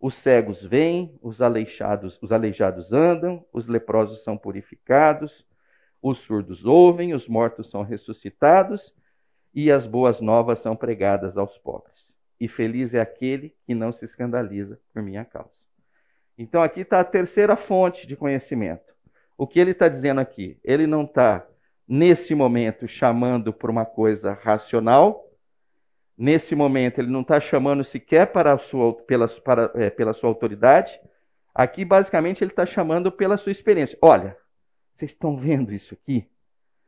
Os 0.00 0.16
cegos 0.16 0.64
vêm, 0.64 1.16
os 1.22 1.40
aleijados, 1.40 2.18
os 2.20 2.32
aleijados 2.32 2.92
andam, 2.92 3.44
os 3.52 3.68
leprosos 3.68 4.22
são 4.24 4.36
purificados, 4.36 5.44
os 6.02 6.18
surdos 6.18 6.64
ouvem, 6.64 7.14
os 7.14 7.28
mortos 7.28 7.70
são 7.70 7.82
ressuscitados 7.82 8.92
e 9.54 9.70
as 9.70 9.86
boas 9.86 10.20
novas 10.20 10.58
são 10.58 10.74
pregadas 10.74 11.38
aos 11.38 11.56
pobres. 11.56 12.12
E 12.40 12.48
feliz 12.48 12.92
é 12.92 13.00
aquele 13.00 13.54
que 13.64 13.74
não 13.74 13.92
se 13.92 14.04
escandaliza 14.04 14.80
por 14.92 15.00
minha 15.02 15.24
causa. 15.24 15.62
Então 16.36 16.60
aqui 16.60 16.80
está 16.80 16.98
a 16.98 17.04
terceira 17.04 17.54
fonte 17.54 18.06
de 18.06 18.16
conhecimento. 18.16 18.92
O 19.38 19.46
que 19.46 19.60
ele 19.60 19.70
está 19.70 19.88
dizendo 19.88 20.20
aqui? 20.20 20.58
Ele 20.64 20.86
não 20.86 21.04
está, 21.04 21.46
nesse 21.86 22.34
momento, 22.34 22.88
chamando 22.88 23.52
por 23.52 23.70
uma 23.70 23.84
coisa 23.84 24.32
racional, 24.32 25.28
nesse 26.16 26.54
momento, 26.54 27.00
ele 27.00 27.10
não 27.10 27.22
está 27.22 27.38
chamando 27.38 27.84
sequer 27.84 28.32
para 28.32 28.58
sua, 28.58 28.94
pela, 28.94 29.28
para, 29.28 29.70
é, 29.74 29.90
pela 29.90 30.12
sua 30.12 30.28
autoridade. 30.28 30.98
Aqui, 31.54 31.84
basicamente, 31.84 32.42
ele 32.42 32.50
está 32.50 32.66
chamando 32.66 33.10
pela 33.10 33.36
sua 33.36 33.52
experiência. 33.52 33.98
Olha, 34.00 34.36
vocês 35.02 35.10
estão 35.10 35.36
vendo 35.36 35.72
isso 35.72 35.94
aqui? 35.94 36.28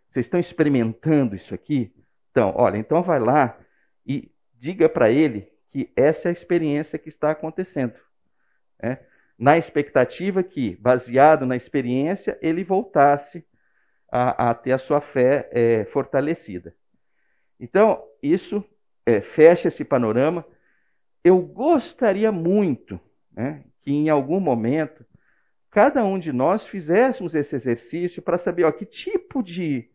Vocês 0.08 0.26
estão 0.26 0.38
experimentando 0.38 1.34
isso 1.34 1.52
aqui? 1.52 1.92
Então, 2.30 2.52
olha, 2.56 2.76
então 2.76 3.02
vai 3.02 3.18
lá 3.18 3.58
e 4.06 4.30
diga 4.54 4.88
para 4.88 5.10
ele 5.10 5.50
que 5.68 5.90
essa 5.96 6.28
é 6.28 6.30
a 6.30 6.32
experiência 6.32 6.96
que 6.96 7.08
está 7.08 7.32
acontecendo. 7.32 7.94
Né? 8.80 9.00
Na 9.36 9.58
expectativa 9.58 10.44
que, 10.44 10.76
baseado 10.76 11.44
na 11.44 11.56
experiência, 11.56 12.38
ele 12.40 12.62
voltasse 12.62 13.44
a, 14.10 14.50
a 14.50 14.54
ter 14.54 14.70
a 14.70 14.78
sua 14.78 15.00
fé 15.00 15.48
é, 15.50 15.84
fortalecida. 15.86 16.72
Então, 17.58 18.00
isso 18.22 18.64
é, 19.04 19.20
fecha 19.20 19.66
esse 19.66 19.84
panorama. 19.84 20.46
Eu 21.24 21.40
gostaria 21.40 22.30
muito 22.30 23.00
né, 23.32 23.64
que 23.82 23.90
em 23.90 24.08
algum 24.08 24.38
momento 24.38 25.04
cada 25.74 26.04
um 26.04 26.20
de 26.20 26.32
nós 26.32 26.64
fizéssemos 26.64 27.34
esse 27.34 27.52
exercício 27.56 28.22
para 28.22 28.38
saber 28.38 28.62
ó, 28.62 28.70
que 28.70 28.86
tipo 28.86 29.42
de 29.42 29.90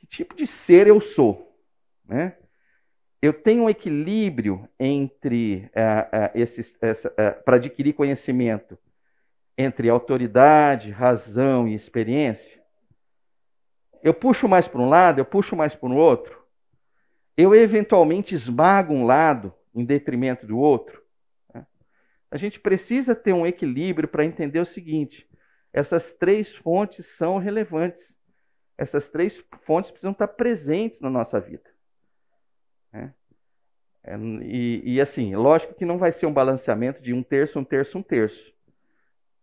que 0.00 0.06
tipo 0.08 0.34
de 0.34 0.48
ser 0.48 0.88
eu 0.88 1.00
sou, 1.00 1.56
né? 2.04 2.36
Eu 3.22 3.32
tenho 3.32 3.64
um 3.64 3.70
equilíbrio 3.70 4.68
entre 4.78 5.70
uh, 5.76 6.30
esses 6.34 6.72
uh, 6.72 7.44
para 7.44 7.54
adquirir 7.54 7.92
conhecimento 7.92 8.76
entre 9.56 9.88
autoridade, 9.88 10.90
razão 10.90 11.68
e 11.68 11.74
experiência. 11.74 12.60
Eu 14.02 14.12
puxo 14.12 14.48
mais 14.48 14.66
para 14.66 14.80
um 14.80 14.88
lado, 14.88 15.20
eu 15.20 15.24
puxo 15.24 15.54
mais 15.54 15.76
para 15.76 15.88
o 15.88 15.96
outro. 15.96 16.36
Eu 17.36 17.54
eventualmente 17.54 18.34
esmago 18.34 18.92
um 18.92 19.06
lado 19.06 19.54
em 19.72 19.84
detrimento 19.84 20.48
do 20.48 20.58
outro. 20.58 21.00
A 22.30 22.36
gente 22.36 22.60
precisa 22.60 23.14
ter 23.14 23.32
um 23.32 23.46
equilíbrio 23.46 24.08
para 24.08 24.24
entender 24.24 24.60
o 24.60 24.66
seguinte: 24.66 25.28
essas 25.72 26.12
três 26.12 26.54
fontes 26.54 27.06
são 27.16 27.38
relevantes. 27.38 28.06
Essas 28.76 29.08
três 29.08 29.42
fontes 29.62 29.90
precisam 29.90 30.12
estar 30.12 30.28
presentes 30.28 31.00
na 31.00 31.10
nossa 31.10 31.40
vida. 31.40 31.68
Né? 32.92 33.12
É, 34.04 34.16
e, 34.42 34.94
e, 34.94 35.00
assim, 35.00 35.34
lógico 35.34 35.74
que 35.74 35.84
não 35.84 35.98
vai 35.98 36.12
ser 36.12 36.26
um 36.26 36.32
balanceamento 36.32 37.02
de 37.02 37.12
um 37.12 37.22
terço, 37.22 37.58
um 37.58 37.64
terço, 37.64 37.98
um 37.98 38.02
terço. 38.02 38.52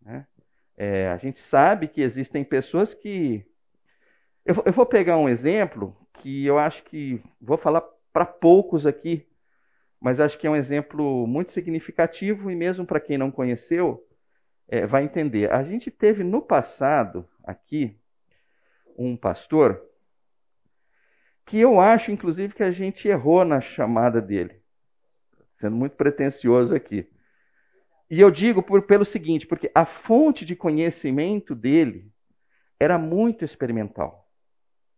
Né? 0.02 0.26
É, 0.78 1.10
a 1.10 1.18
gente 1.18 1.40
sabe 1.40 1.88
que 1.88 2.02
existem 2.02 2.44
pessoas 2.44 2.94
que 2.94 3.46
eu, 4.46 4.56
eu 4.66 4.72
vou 4.72 4.86
pegar 4.86 5.18
um 5.18 5.28
exemplo 5.28 5.96
que 6.14 6.46
eu 6.46 6.58
acho 6.58 6.84
que 6.84 7.22
vou 7.42 7.58
falar 7.58 7.82
para 8.14 8.26
poucos 8.26 8.86
aqui, 8.86 9.28
mas 10.06 10.20
acho 10.20 10.38
que 10.38 10.46
é 10.46 10.50
um 10.52 10.56
exemplo 10.56 11.26
muito 11.26 11.52
significativo 11.52 12.52
e 12.52 12.56
mesmo 12.56 12.86
para 12.86 13.00
quem 13.00 13.18
não 13.18 13.32
conheceu 13.32 14.08
é, 14.68 14.86
vai 14.86 15.04
entender. 15.04 15.52
A 15.52 15.64
gente 15.64 15.90
teve 15.90 16.24
no 16.24 16.44
passado 16.44 17.28
aqui 17.44 18.00
um 18.96 19.18
pastor 19.18 19.84
que 21.44 21.60
eu 21.60 21.82
acho, 21.82 22.12
inclusive, 22.12 22.54
que 22.54 22.62
a 22.62 22.70
gente 22.70 23.08
errou 23.08 23.44
na 23.44 23.60
chamada 23.60 24.22
dele, 24.22 24.62
sendo 25.58 25.76
muito 25.76 25.96
pretensioso 25.96 26.76
aqui. 26.76 27.10
E 28.08 28.22
eu 28.22 28.30
digo 28.30 28.62
por, 28.62 28.84
pelo 28.84 29.06
seguinte, 29.06 29.48
porque 29.48 29.72
a 29.74 29.88
fonte 29.88 30.46
de 30.46 30.56
conhecimento 30.56 31.56
dele 31.56 32.14
era 32.80 33.00
muito 33.00 33.44
experimental. 33.44 34.32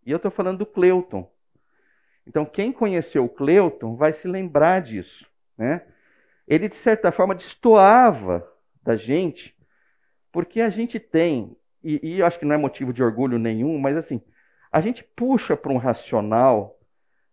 E 0.06 0.12
eu 0.12 0.18
estou 0.18 0.32
falando 0.32 0.58
do 0.58 0.66
Cleuton. 0.66 1.32
Então, 2.28 2.46
quem 2.46 2.72
conheceu 2.72 3.30
Cleuton 3.30 3.96
vai 3.96 4.12
se 4.12 4.28
lembrar 4.28 4.82
disso. 4.82 5.26
Né? 5.58 5.82
Ele, 6.48 6.68
de 6.68 6.76
certa 6.76 7.12
forma, 7.12 7.34
destoava 7.34 8.46
da 8.84 8.96
gente, 8.98 9.56
porque 10.32 10.60
a 10.60 10.70
gente 10.70 11.00
tem, 11.00 11.56
e, 11.84 12.00
e 12.04 12.20
eu 12.20 12.26
acho 12.26 12.38
que 12.38 12.46
não 12.46 12.56
é 12.56 12.58
motivo 12.58 12.92
de 12.92 13.02
orgulho 13.02 13.40
nenhum, 13.40 13.80
mas 13.80 13.96
assim, 13.96 14.22
a 14.72 14.82
gente 14.82 15.04
puxa 15.04 15.56
para 15.56 15.72
um 15.72 15.78
racional 15.78 16.78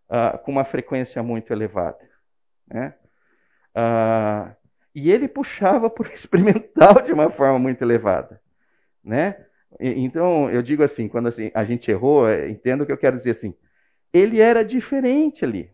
uh, 0.09 0.39
com 0.39 0.53
uma 0.53 0.65
frequência 0.65 1.23
muito 1.23 1.53
elevada. 1.53 2.09
Né? 2.67 2.95
Uh, 3.77 4.55
e 4.95 5.11
ele 5.11 5.27
puxava 5.27 5.89
o 5.89 6.03
experimental 6.15 7.03
de 7.03 7.13
uma 7.13 7.31
forma 7.31 7.59
muito 7.59 7.83
elevada. 7.83 8.41
Né? 9.03 9.45
Então, 9.81 10.49
eu 10.51 10.63
digo 10.63 10.85
assim, 10.85 11.09
quando 11.09 11.27
assim, 11.27 11.51
a 11.53 11.65
gente 11.65 11.91
errou, 11.91 12.29
é, 12.29 12.49
entendo 12.49 12.83
o 12.83 12.87
que 12.87 12.93
eu 12.93 12.99
quero 12.99 13.17
dizer 13.17 13.31
assim. 13.31 13.55
Ele 14.15 14.41
era 14.41 14.65
diferente 14.65 15.45
ali. 15.45 15.71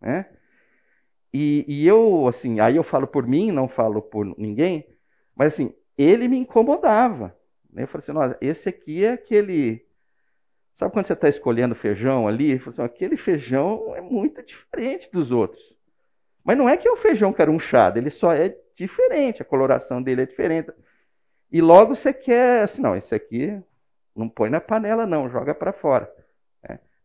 Né? 0.00 0.26
E, 1.34 1.64
e, 1.66 1.86
eu, 1.86 2.28
assim, 2.28 2.60
aí 2.60 2.76
eu 2.76 2.84
falo 2.84 3.06
por 3.08 3.26
mim, 3.26 3.50
não 3.50 3.68
falo 3.68 4.00
por 4.00 4.24
ninguém, 4.38 4.86
mas 5.34 5.52
assim, 5.52 5.74
ele 5.96 6.28
me 6.28 6.38
incomodava. 6.38 7.36
Né? 7.70 7.82
Eu 7.82 7.88
falei 7.88 8.04
assim, 8.04 8.12
nossa, 8.12 8.38
esse 8.40 8.68
aqui 8.68 9.04
é 9.04 9.12
aquele. 9.12 9.84
Sabe 10.72 10.92
quando 10.92 11.06
você 11.06 11.14
está 11.14 11.28
escolhendo 11.28 11.74
feijão 11.74 12.28
ali? 12.28 12.52
Eu 12.52 12.60
falei 12.60 12.74
assim, 12.74 12.82
aquele 12.82 13.16
feijão 13.16 13.92
é 13.96 14.00
muito 14.00 14.40
diferente 14.42 15.10
dos 15.12 15.32
outros. 15.32 15.76
Mas 16.44 16.56
não 16.56 16.68
é 16.68 16.76
que 16.76 16.86
é 16.86 16.90
o 16.92 16.96
feijão 16.96 17.32
carunchado, 17.32 17.98
ele 17.98 18.10
só 18.10 18.32
é 18.32 18.56
diferente, 18.76 19.42
a 19.42 19.44
coloração 19.44 20.00
dele 20.00 20.22
é 20.22 20.26
diferente. 20.26 20.72
E 21.50 21.60
logo 21.60 21.94
você 21.94 22.12
quer, 22.12 22.62
assim, 22.62 22.80
não, 22.80 22.96
esse 22.96 23.14
aqui 23.14 23.60
não 24.14 24.28
põe 24.28 24.48
na 24.48 24.60
panela, 24.60 25.06
não, 25.06 25.28
joga 25.28 25.54
para 25.54 25.72
fora. 25.72 26.10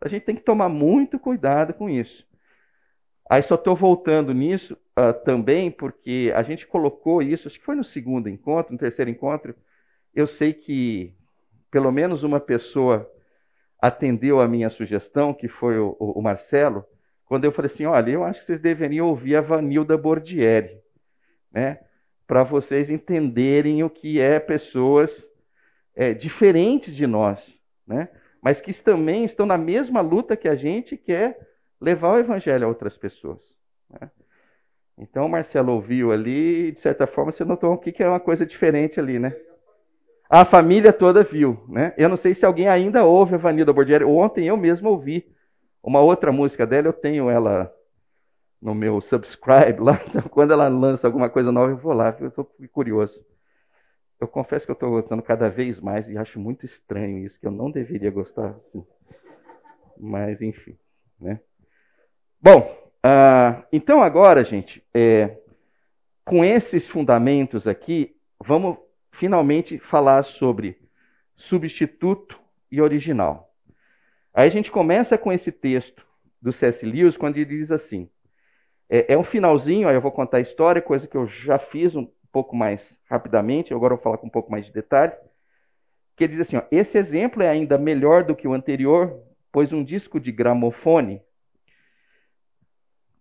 A 0.04 0.08
gente 0.08 0.24
tem 0.24 0.36
que 0.36 0.42
tomar 0.42 0.70
muito 0.70 1.18
cuidado 1.20 1.74
com 1.74 1.89
isso. 1.89 2.26
Aí 3.30 3.42
só 3.42 3.56
estou 3.56 3.76
voltando 3.76 4.34
nisso 4.34 4.78
uh, 5.00 5.13
também 5.24 5.72
porque 5.72 6.32
a 6.36 6.44
gente 6.44 6.68
colocou 6.68 7.22
isso, 7.22 7.48
acho 7.48 7.60
que 7.60 7.66
foi 7.66 7.76
no 7.76 7.84
segundo 7.84 8.30
encontro, 8.30 8.74
no 8.74 8.80
terceiro 8.80 9.10
encontro. 9.10 9.56
Eu 10.13 10.28
sei 10.28 10.54
que 10.54 11.16
pelo 11.72 11.92
menos 11.92 12.24
uma 12.24 12.39
pessoa 12.39 13.10
atendeu 13.82 14.39
a 14.39 14.48
minha 14.48 14.70
sugestão, 14.70 15.34
que 15.34 15.48
foi 15.48 15.80
o, 15.80 15.96
o, 16.00 16.20
o 16.20 16.22
Marcelo, 16.22 16.86
quando 17.26 17.46
eu 17.46 17.52
falei 17.52 17.72
assim: 17.72 17.86
olha, 17.86 18.12
eu 18.12 18.24
acho 18.24 18.42
que 18.42 18.48
vocês 18.48 18.60
deveriam 18.60 19.08
ouvir 19.08 19.36
a 19.36 19.42
Vanilda 19.42 19.98
Bordieri. 19.98 20.82
Né? 21.52 21.80
para 22.28 22.44
vocês 22.44 22.89
entenderem 22.89 23.84
o 23.84 23.89
que 23.89 24.20
é 24.20 24.39
pessoas 24.39 25.28
é, 25.96 26.13
diferentes 26.13 26.96
de 26.96 27.06
nós, 27.06 27.56
né? 27.86 28.10
Mas 28.44 28.60
que 28.60 28.74
também 28.84 29.24
estão 29.24 29.46
na 29.46 29.58
mesma 29.58 30.02
luta 30.02 30.36
que 30.36 30.50
a 30.50 30.56
gente, 30.56 30.98
que 30.98 31.14
é 31.14 31.40
levar 31.80 32.14
o 32.14 32.20
evangelho 32.20 32.66
a 32.66 32.68
outras 32.68 32.98
pessoas. 32.98 33.40
Né? 33.90 34.12
Então, 34.98 35.30
Marcelo 35.30 35.72
ouviu 35.72 36.12
ali, 36.12 36.68
e 36.68 36.72
de 36.74 36.82
certa 36.82 37.08
forma, 37.08 37.32
você 37.32 37.46
notou 37.46 37.74
o 37.74 37.78
que 37.78 38.04
é 38.04 38.08
uma 38.08 38.20
coisa 38.20 38.46
diferente 38.46 39.00
ali, 39.00 39.18
né? 39.18 39.34
A 40.30 40.44
família 40.44 40.92
toda 40.92 41.24
viu, 41.24 41.64
né? 41.70 41.94
Eu 41.98 42.10
não 42.10 42.18
sei 42.18 42.34
se 42.34 42.46
alguém 42.46 42.68
ainda 42.68 43.06
ouve 43.06 43.36
a 43.36 43.38
Vanilda 43.38 43.72
Bordieri. 43.72 44.04
Ontem 44.04 44.48
eu 44.48 44.58
mesmo 44.58 44.90
ouvi 44.90 45.26
uma 45.82 46.02
outra 46.02 46.32
música 46.32 46.66
dela, 46.66 46.88
eu 46.88 46.94
tenho 46.94 47.30
ela 47.30 47.74
no 48.62 48.76
meu 48.76 49.00
subscribe 49.00 49.80
lá. 49.80 50.02
Então, 50.10 50.24
quando 50.24 50.52
ela 50.52 50.68
lança 50.68 51.08
alguma 51.08 51.30
coisa 51.30 51.52
nova, 51.52 51.72
eu 51.72 51.78
vou 51.78 51.94
lá, 51.94 52.16
eu 52.20 52.28
estou 52.28 52.50
curioso. 52.72 53.24
Eu 54.24 54.28
confesso 54.30 54.66
que 54.66 54.72
eu 54.72 54.76
estou 54.76 54.90
gostando 54.90 55.22
cada 55.22 55.50
vez 55.50 55.82
mais 55.82 56.08
e 56.08 56.18
acho 56.18 56.40
muito 56.40 56.66
estranho 56.66 57.26
isso, 57.26 57.38
que 57.38 57.46
eu 57.46 57.52
não 57.52 57.70
deveria 57.70 58.10
gostar 58.10 58.52
assim. 58.52 58.82
Mas, 59.98 60.42
enfim. 60.42 60.78
Né? 61.20 61.42
Bom, 62.42 62.62
uh, 63.06 63.66
então 63.70 64.02
agora, 64.02 64.42
gente, 64.42 64.82
é, 64.94 65.40
com 66.24 66.46
esses 66.46 66.88
fundamentos 66.88 67.68
aqui, 67.68 68.16
vamos 68.40 68.78
finalmente 69.12 69.78
falar 69.78 70.24
sobre 70.24 70.80
substituto 71.36 72.40
e 72.72 72.82
original. 72.82 73.54
Aí 74.34 74.48
a 74.48 74.52
gente 74.52 74.72
começa 74.72 75.18
com 75.18 75.34
esse 75.34 75.52
texto 75.52 76.08
do 76.42 76.54
C.S. 76.54 76.86
Lewis, 76.86 77.18
quando 77.18 77.36
ele 77.36 77.58
diz 77.58 77.72
assim: 77.72 78.10
é, 78.90 79.16
é 79.16 79.18
um 79.18 79.24
finalzinho, 79.24 79.90
aí 79.90 79.96
eu 79.96 80.02
vou 80.02 80.14
contar 80.14 80.38
a 80.38 80.42
história, 80.42 80.82
coisa 80.82 81.08
que 81.08 81.18
eu 81.18 81.28
já 81.28 81.60
fiz 81.60 81.94
um 81.94 82.10
pouco 82.34 82.56
mais 82.56 82.98
rapidamente, 83.08 83.74
agora 83.74 83.93
eu 83.93 83.98
vou 83.98 84.04
falar 84.04 84.17
com 84.17 84.26
um 84.26 84.32
pouco 84.32 84.52
mais 84.52 84.65
de 84.65 84.74
detalhe. 84.74 85.13
Que 86.17 86.28
diz 86.28 86.39
assim: 86.39 86.58
ó, 86.58 86.63
esse 86.72 86.98
exemplo 86.98 87.43
é 87.43 87.50
ainda 87.50 87.78
melhor 87.78 88.24
do 88.24 88.36
que 88.36 88.48
o 88.48 88.54
anterior, 88.54 89.22
pois 89.52 89.72
um 89.72 89.84
disco 89.84 90.19
de 90.19 90.32
gramofone, 90.32 91.22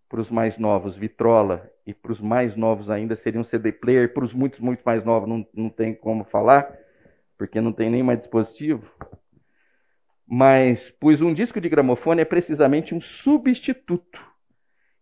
para 0.08 0.20
os 0.20 0.30
mais 0.30 0.58
novos, 0.58 0.96
vitrola, 0.96 1.70
e 1.86 1.94
para 1.94 2.12
os 2.12 2.20
mais 2.20 2.56
novos 2.56 2.90
ainda 2.90 3.16
seria 3.16 3.40
um 3.40 3.44
CD 3.44 3.72
player, 3.72 4.12
para 4.12 4.24
os 4.24 4.32
muitos, 4.32 4.60
muito 4.60 4.82
mais 4.84 5.04
novos 5.04 5.28
não, 5.28 5.46
não 5.54 5.70
tem 5.70 5.94
como 5.94 6.24
falar, 6.24 6.70
porque 7.36 7.60
não 7.60 7.72
tem 7.72 7.90
nem 7.90 8.02
mais 8.02 8.18
dispositivo. 8.18 8.90
Mas, 10.26 10.90
pois 11.00 11.20
um 11.20 11.34
disco 11.34 11.60
de 11.60 11.68
gramofone 11.68 12.22
é 12.22 12.24
precisamente 12.24 12.94
um 12.94 13.00
substituto 13.00 14.20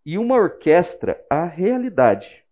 e 0.04 0.16
uma 0.16 0.36
orquestra 0.36 1.24
a 1.28 1.44
realidade. 1.44 2.44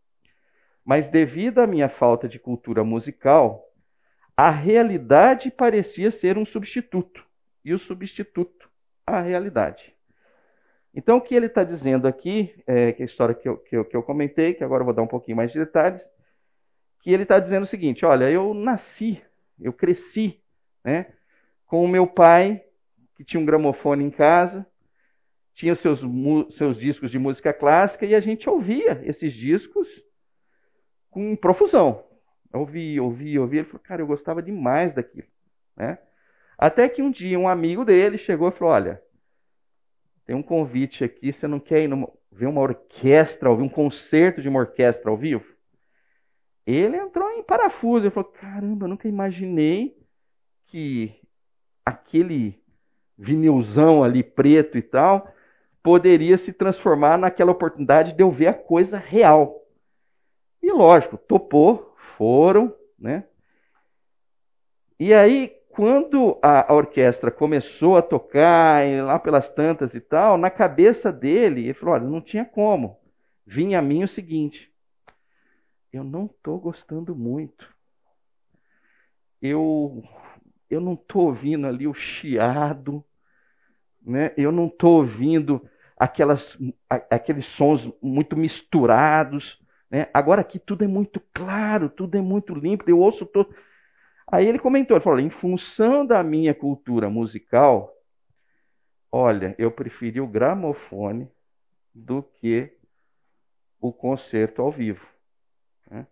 Mas 0.89 1.07
devido 1.07 1.59
à 1.59 1.67
minha 1.67 1.87
falta 1.87 2.27
de 2.27 2.39
cultura 2.39 2.83
musical, 2.83 3.71
a 4.35 4.49
realidade 4.49 5.51
parecia 5.51 6.11
ser 6.11 6.39
um 6.39 6.47
substituto, 6.47 7.27
e 7.63 7.75
o 7.75 7.79
substituto 7.79 8.71
a 9.07 9.21
realidade. 9.21 9.95
Então, 10.95 11.19
o 11.19 11.21
que 11.21 11.35
ele 11.35 11.45
está 11.45 11.63
dizendo 11.63 12.09
aqui, 12.09 12.55
é, 12.67 12.91
que 12.93 13.03
é 13.03 13.05
a 13.05 13.07
história 13.07 13.35
que 13.35 13.47
eu, 13.47 13.59
que, 13.59 13.77
eu, 13.77 13.85
que 13.85 13.95
eu 13.95 14.03
comentei, 14.03 14.55
que 14.55 14.65
agora 14.65 14.81
eu 14.81 14.87
vou 14.87 14.95
dar 14.95 15.03
um 15.03 15.07
pouquinho 15.07 15.37
mais 15.37 15.53
de 15.53 15.59
detalhes, 15.59 16.09
que 17.03 17.13
ele 17.13 17.25
está 17.25 17.39
dizendo 17.39 17.65
o 17.65 17.67
seguinte: 17.67 18.07
olha, 18.07 18.31
eu 18.31 18.55
nasci, 18.55 19.23
eu 19.61 19.75
cresci, 19.75 20.41
né, 20.83 21.13
com 21.67 21.85
o 21.85 21.89
meu 21.89 22.07
pai, 22.07 22.65
que 23.15 23.23
tinha 23.23 23.39
um 23.39 23.45
gramofone 23.45 24.05
em 24.05 24.11
casa, 24.11 24.67
tinha 25.53 25.75
seus, 25.75 26.01
seus 26.53 26.79
discos 26.79 27.11
de 27.11 27.19
música 27.19 27.53
clássica, 27.53 28.07
e 28.07 28.15
a 28.15 28.21
gente 28.21 28.49
ouvia 28.49 29.03
esses 29.05 29.35
discos 29.35 30.08
com 31.11 31.37
profusão. 31.37 32.05
Ouvia, 32.53 33.03
ouvia, 33.03 33.41
ouvia. 33.41 33.61
Ele 33.61 33.69
falou, 33.69 33.83
cara, 33.83 34.03
eu 34.03 34.07
gostava 34.07 34.43
demais 34.43 34.95
daquilo. 34.95 35.27
Né? 35.77 35.99
Até 36.59 36.89
que 36.89 37.01
um 37.01 37.11
dia 37.11 37.39
um 37.39 37.49
amigo 37.49 37.85
dele 37.85 38.19
chegou 38.19 38.49
e 38.49 38.53
falou: 38.53 38.75
Olha, 38.75 39.03
tem 40.27 40.35
um 40.35 40.43
convite 40.43 41.05
aqui, 41.05 41.33
você 41.33 41.47
não 41.47 41.61
quer 41.61 41.85
ir 41.85 41.89
numa, 41.89 42.11
ver 42.33 42.47
uma 42.47 42.61
orquestra, 42.61 43.49
ouvir 43.49 43.63
um 43.63 43.69
concerto 43.69 44.43
de 44.43 44.49
uma 44.49 44.59
orquestra 44.59 45.11
ao 45.11 45.17
vivo? 45.17 45.45
Ele 46.67 46.97
entrou 46.97 47.31
em 47.31 47.45
parafuso 47.45 48.07
e 48.07 48.11
falou: 48.11 48.31
Caramba, 48.31 48.85
eu 48.85 48.89
nunca 48.89 49.07
imaginei 49.07 49.97
que 50.67 51.15
aquele 51.87 52.61
vinilzão 53.17 54.03
ali 54.03 54.23
preto 54.23 54.77
e 54.77 54.83
tal 54.83 55.33
poderia 55.83 56.37
se 56.37 56.53
transformar 56.53 57.17
naquela 57.17 57.53
oportunidade 57.53 58.13
de 58.13 58.23
eu 58.23 58.31
ver 58.31 58.49
a 58.49 58.55
coisa 58.55 58.99
real. 58.99 59.65
E 60.63 60.71
lógico, 60.73 61.17
topou, 61.17 61.95
foram, 62.17 62.75
né? 62.99 63.25
E 64.99 65.15
aí 65.15 65.59
quando 65.79 66.37
a, 66.43 66.75
orquestra 66.75 67.31
começou 67.31 67.97
a 67.97 68.03
tocar, 68.03 68.85
lá 69.05 69.17
pelas 69.17 69.49
tantas 69.49 69.95
e 69.95 70.01
tal, 70.01 70.37
na 70.37 70.51
cabeça 70.51 71.13
dele, 71.13 71.67
ele 71.67 71.73
falou: 71.73 71.95
olha, 71.95 72.05
não 72.05 72.21
tinha 72.21 72.45
como. 72.45 72.99
Vinha 73.47 73.79
a 73.79 73.83
mim 73.83 74.03
o 74.03 74.09
seguinte: 74.09 74.73
eu 75.93 76.03
não 76.03 76.27
estou 76.27 76.59
gostando 76.59 77.15
muito. 77.15 77.73
Eu, 79.41 80.03
eu 80.69 80.81
não 80.81 80.95
estou 80.95 81.27
ouvindo 81.27 81.69
ali 81.69 81.87
o 81.87 81.95
chiado, 81.95 83.05
né? 84.03 84.35
eu 84.37 84.51
não 84.51 84.67
estou 84.67 84.97
ouvindo 84.97 85.65
aquelas, 85.97 86.59
aqueles 87.09 87.47
sons 87.47 87.89
muito 88.03 88.37
misturados. 88.37 89.63
Né? 89.91 90.09
Agora 90.13 90.41
aqui 90.41 90.59
tudo 90.59 90.85
é 90.85 90.87
muito 90.87 91.21
claro, 91.33 91.89
tudo 91.89 92.17
é 92.17 92.21
muito 92.21 92.55
limpo, 92.55 92.89
eu 92.89 92.99
ouço 92.99 93.25
todo. 93.25 93.55
Aí 94.31 94.47
ele 94.47 94.59
comentou, 94.59 94.97
ele 94.97 95.05
falou, 95.05 95.21
em 95.21 95.31
função 95.31 96.05
da 96.05 96.23
minha 96.23 96.55
cultura 96.55 97.09
musical, 97.09 97.95
olha, 99.11 99.55
eu 99.59 99.71
preferi 99.71 100.21
o 100.21 100.27
gramofone 100.27 101.31
do 101.95 102.23
que 102.23 102.77
o 103.81 103.93
concerto 103.93 104.61
ao 104.61 104.71
vivo. 104.71 105.07
Né? 105.91 106.07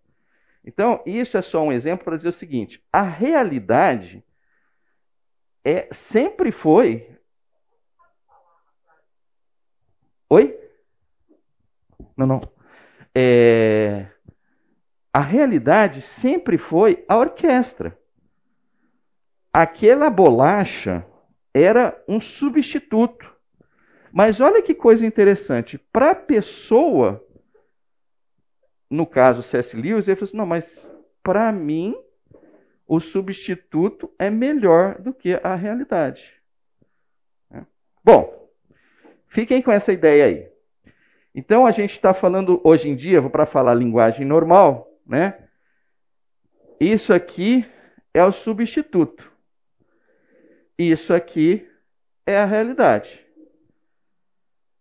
Então, 0.65 1.03
isso 1.05 1.37
é 1.37 1.43
só 1.43 1.63
um 1.63 1.73
exemplo 1.73 2.05
para 2.05 2.17
dizer 2.17 2.29
o 2.29 2.33
seguinte: 2.33 2.83
a 2.91 3.03
realidade 3.03 4.25
é 5.63 5.93
sempre 5.93 6.51
foi. 6.51 7.15
Oi? 10.31 10.59
Não, 12.17 12.27
não. 12.27 12.56
É... 13.17 14.07
A 15.13 15.21
realidade 15.21 16.03
sempre 16.03 16.59
foi 16.59 17.05
a 17.09 17.17
orquestra 17.17 17.97
aquela 19.57 20.11
bolacha 20.11 21.07
era 21.55 21.99
um 22.07 22.21
substituto. 22.21 23.35
Mas 24.13 24.39
olha 24.39 24.61
que 24.61 24.75
coisa 24.75 25.07
interessante. 25.07 25.79
Para 25.79 26.11
a 26.11 26.15
pessoa, 26.15 27.25
no 28.91 29.07
caso 29.07 29.43
C.S. 29.43 29.75
Lewis, 29.75 30.07
ele 30.07 30.17
falou 30.17 30.29
assim: 30.29 30.37
não, 30.37 30.47
mas 30.47 30.87
para 31.23 31.51
mim, 31.53 31.97
o 32.87 33.01
substituto 33.01 34.13
é 34.19 34.29
melhor 34.29 35.01
do 35.01 35.15
que 35.15 35.41
a 35.43 35.55
realidade. 35.55 36.35
É. 37.51 37.63
Bom, 38.05 38.51
fiquem 39.27 39.63
com 39.63 39.73
essa 39.73 39.91
ideia 39.91 40.27
aí. 40.27 40.56
Então 41.37 41.67
a 41.67 41.71
gente 41.71 41.91
está 41.91 42.15
falando 42.15 42.63
hoje 42.65 42.89
em 42.89 42.97
dia, 42.97 43.21
vou 43.21 43.29
para 43.29 43.45
falar 43.45 43.75
linguagem 43.75 44.25
normal, 44.25 44.91
né? 45.07 45.39
Isso 46.81 47.13
aqui 47.13 47.67
é 48.15 48.25
o 48.25 48.33
substituto. 48.33 49.31
Isso 50.79 51.13
aqui 51.13 51.69
é 52.25 52.39
a 52.39 52.47
realidade. 52.47 53.23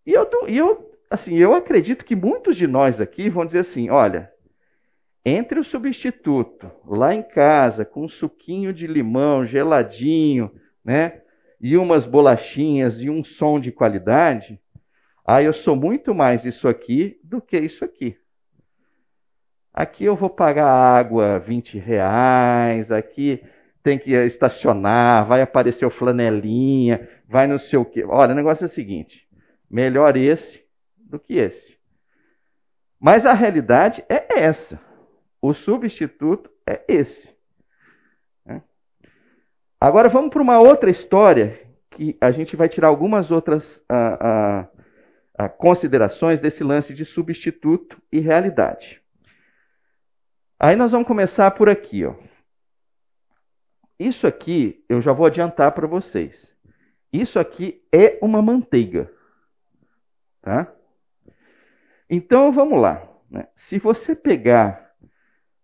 E 0.05 0.13
eu, 0.13 0.29
eu, 0.47 0.97
assim, 1.09 1.35
eu 1.35 1.53
acredito 1.53 2.05
que 2.05 2.15
muitos 2.15 2.55
de 2.55 2.67
nós 2.67 3.01
aqui 3.01 3.29
vão 3.29 3.45
dizer 3.45 3.59
assim: 3.59 3.89
olha, 3.89 4.31
entre 5.25 5.59
o 5.59 5.63
substituto 5.63 6.71
lá 6.85 7.13
em 7.13 7.21
casa, 7.21 7.83
com 7.83 8.05
um 8.05 8.09
suquinho 8.09 8.71
de 8.71 8.87
limão 8.87 9.45
geladinho, 9.45 10.55
né? 10.85 11.21
E 11.59 11.75
umas 11.75 12.05
bolachinhas 12.05 13.01
e 13.01 13.09
um 13.09 13.25
som 13.25 13.59
de 13.59 13.73
qualidade, 13.73 14.61
aí 15.25 15.45
eu 15.45 15.53
sou 15.53 15.75
muito 15.75 16.13
mais 16.13 16.45
isso 16.45 16.67
aqui 16.67 17.19
do 17.23 17.41
que 17.41 17.57
isso 17.57 17.83
aqui. 17.83 18.17
Aqui 19.73 20.05
eu 20.05 20.15
vou 20.15 20.29
pagar 20.29 20.69
água 20.69 21.39
20 21.39 21.77
reais, 21.77 22.91
aqui 22.91 23.43
tem 23.83 23.99
que 23.99 24.11
estacionar, 24.11 25.27
vai 25.27 25.41
aparecer 25.41 25.85
o 25.85 25.91
flanelinha, 25.91 27.09
vai 27.27 27.45
não 27.45 27.59
sei 27.59 27.77
o 27.77 27.85
quê. 27.85 28.03
Olha, 28.03 28.31
o 28.31 28.35
negócio 28.35 28.63
é 28.63 28.67
o 28.67 28.69
seguinte: 28.69 29.27
melhor 29.69 30.15
esse 30.15 30.63
do 30.97 31.19
que 31.19 31.35
esse. 31.35 31.77
Mas 32.99 33.25
a 33.25 33.33
realidade 33.33 34.03
é 34.09 34.39
essa. 34.39 34.79
O 35.41 35.53
substituto 35.53 36.49
é 36.65 36.83
esse. 36.87 37.29
Né? 38.45 38.63
Agora 39.79 40.09
vamos 40.09 40.31
para 40.31 40.41
uma 40.41 40.57
outra 40.57 40.89
história 40.89 41.61
que 41.91 42.17
a 42.19 42.31
gente 42.31 42.55
vai 42.55 42.67
tirar 42.67 42.87
algumas 42.87 43.29
outras 43.29 43.79
a, 43.87 44.27
a, 44.61 44.67
a 45.37 45.49
considerações 45.49 46.39
desse 46.39 46.63
lance 46.63 46.93
de 46.93 47.03
substituto 47.03 48.01
e 48.11 48.19
realidade. 48.19 49.01
Aí 50.59 50.75
nós 50.75 50.91
vamos 50.91 51.07
começar 51.07 51.51
por 51.51 51.69
aqui, 51.69 52.05
ó. 52.05 52.15
Isso 53.99 54.27
aqui 54.27 54.83
eu 54.89 54.99
já 54.99 55.13
vou 55.13 55.25
adiantar 55.25 55.71
para 55.73 55.87
vocês. 55.87 56.51
Isso 57.11 57.39
aqui 57.39 57.85
é 57.93 58.17
uma 58.21 58.41
manteiga. 58.41 59.11
Tá? 60.41 60.73
Então 62.09 62.51
vamos 62.51 62.79
lá. 62.79 63.07
Né? 63.29 63.47
Se 63.55 63.79
você 63.79 64.15
pegar 64.15 64.93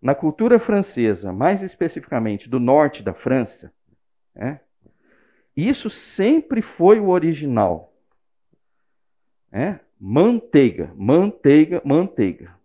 na 0.02 0.16
cultura 0.16 0.58
francesa, 0.60 1.32
mais 1.32 1.62
especificamente 1.62 2.50
do 2.50 2.60
norte 2.60 3.04
da 3.04 3.14
França, 3.14 3.72
né? 4.34 4.62
isso 5.56 5.90
sempre 5.90 6.62
foi 6.62 7.00
o 7.00 7.10
original. 7.10 7.91
Né? 9.52 9.80
Manteiga, 10.00 10.92
manteiga, 10.96 11.82
manteiga. 11.84 12.56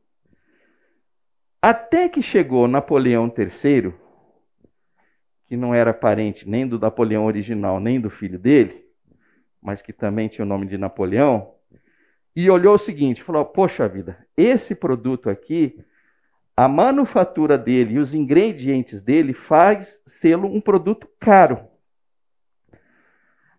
Até 1.61 2.09
que 2.09 2.23
chegou 2.23 2.69
Napoleão 2.69 3.33
III 3.37 3.93
que 5.47 5.57
não 5.57 5.75
era 5.75 5.95
parente 5.95 6.49
nem 6.49 6.67
do 6.67 6.79
Napoleão 6.79 7.25
original, 7.25 7.81
nem 7.81 8.01
do 8.01 8.11
filho 8.11 8.39
dele, 8.39 8.85
mas 9.63 9.81
que 9.81 9.93
também 9.93 10.29
tinha 10.29 10.45
o 10.45 10.49
nome 10.49 10.67
de 10.67 10.77
Napoleão, 10.77 11.55
e 12.35 12.51
olhou 12.51 12.75
o 12.75 12.79
seguinte, 12.79 13.23
falou: 13.23 13.45
"Poxa 13.45 13.89
vida, 13.89 14.19
esse 14.37 14.75
produto 14.75 15.31
aqui, 15.31 15.79
a 16.57 16.69
manufatura 16.69 17.57
dele 17.57 17.95
e 17.95 17.99
os 17.99 18.15
ingredientes 18.15 19.01
dele 19.01 19.33
faz 19.33 20.01
sê-lo 20.07 20.49
um 20.49 20.61
produto 20.61 21.09
caro. 21.21 21.61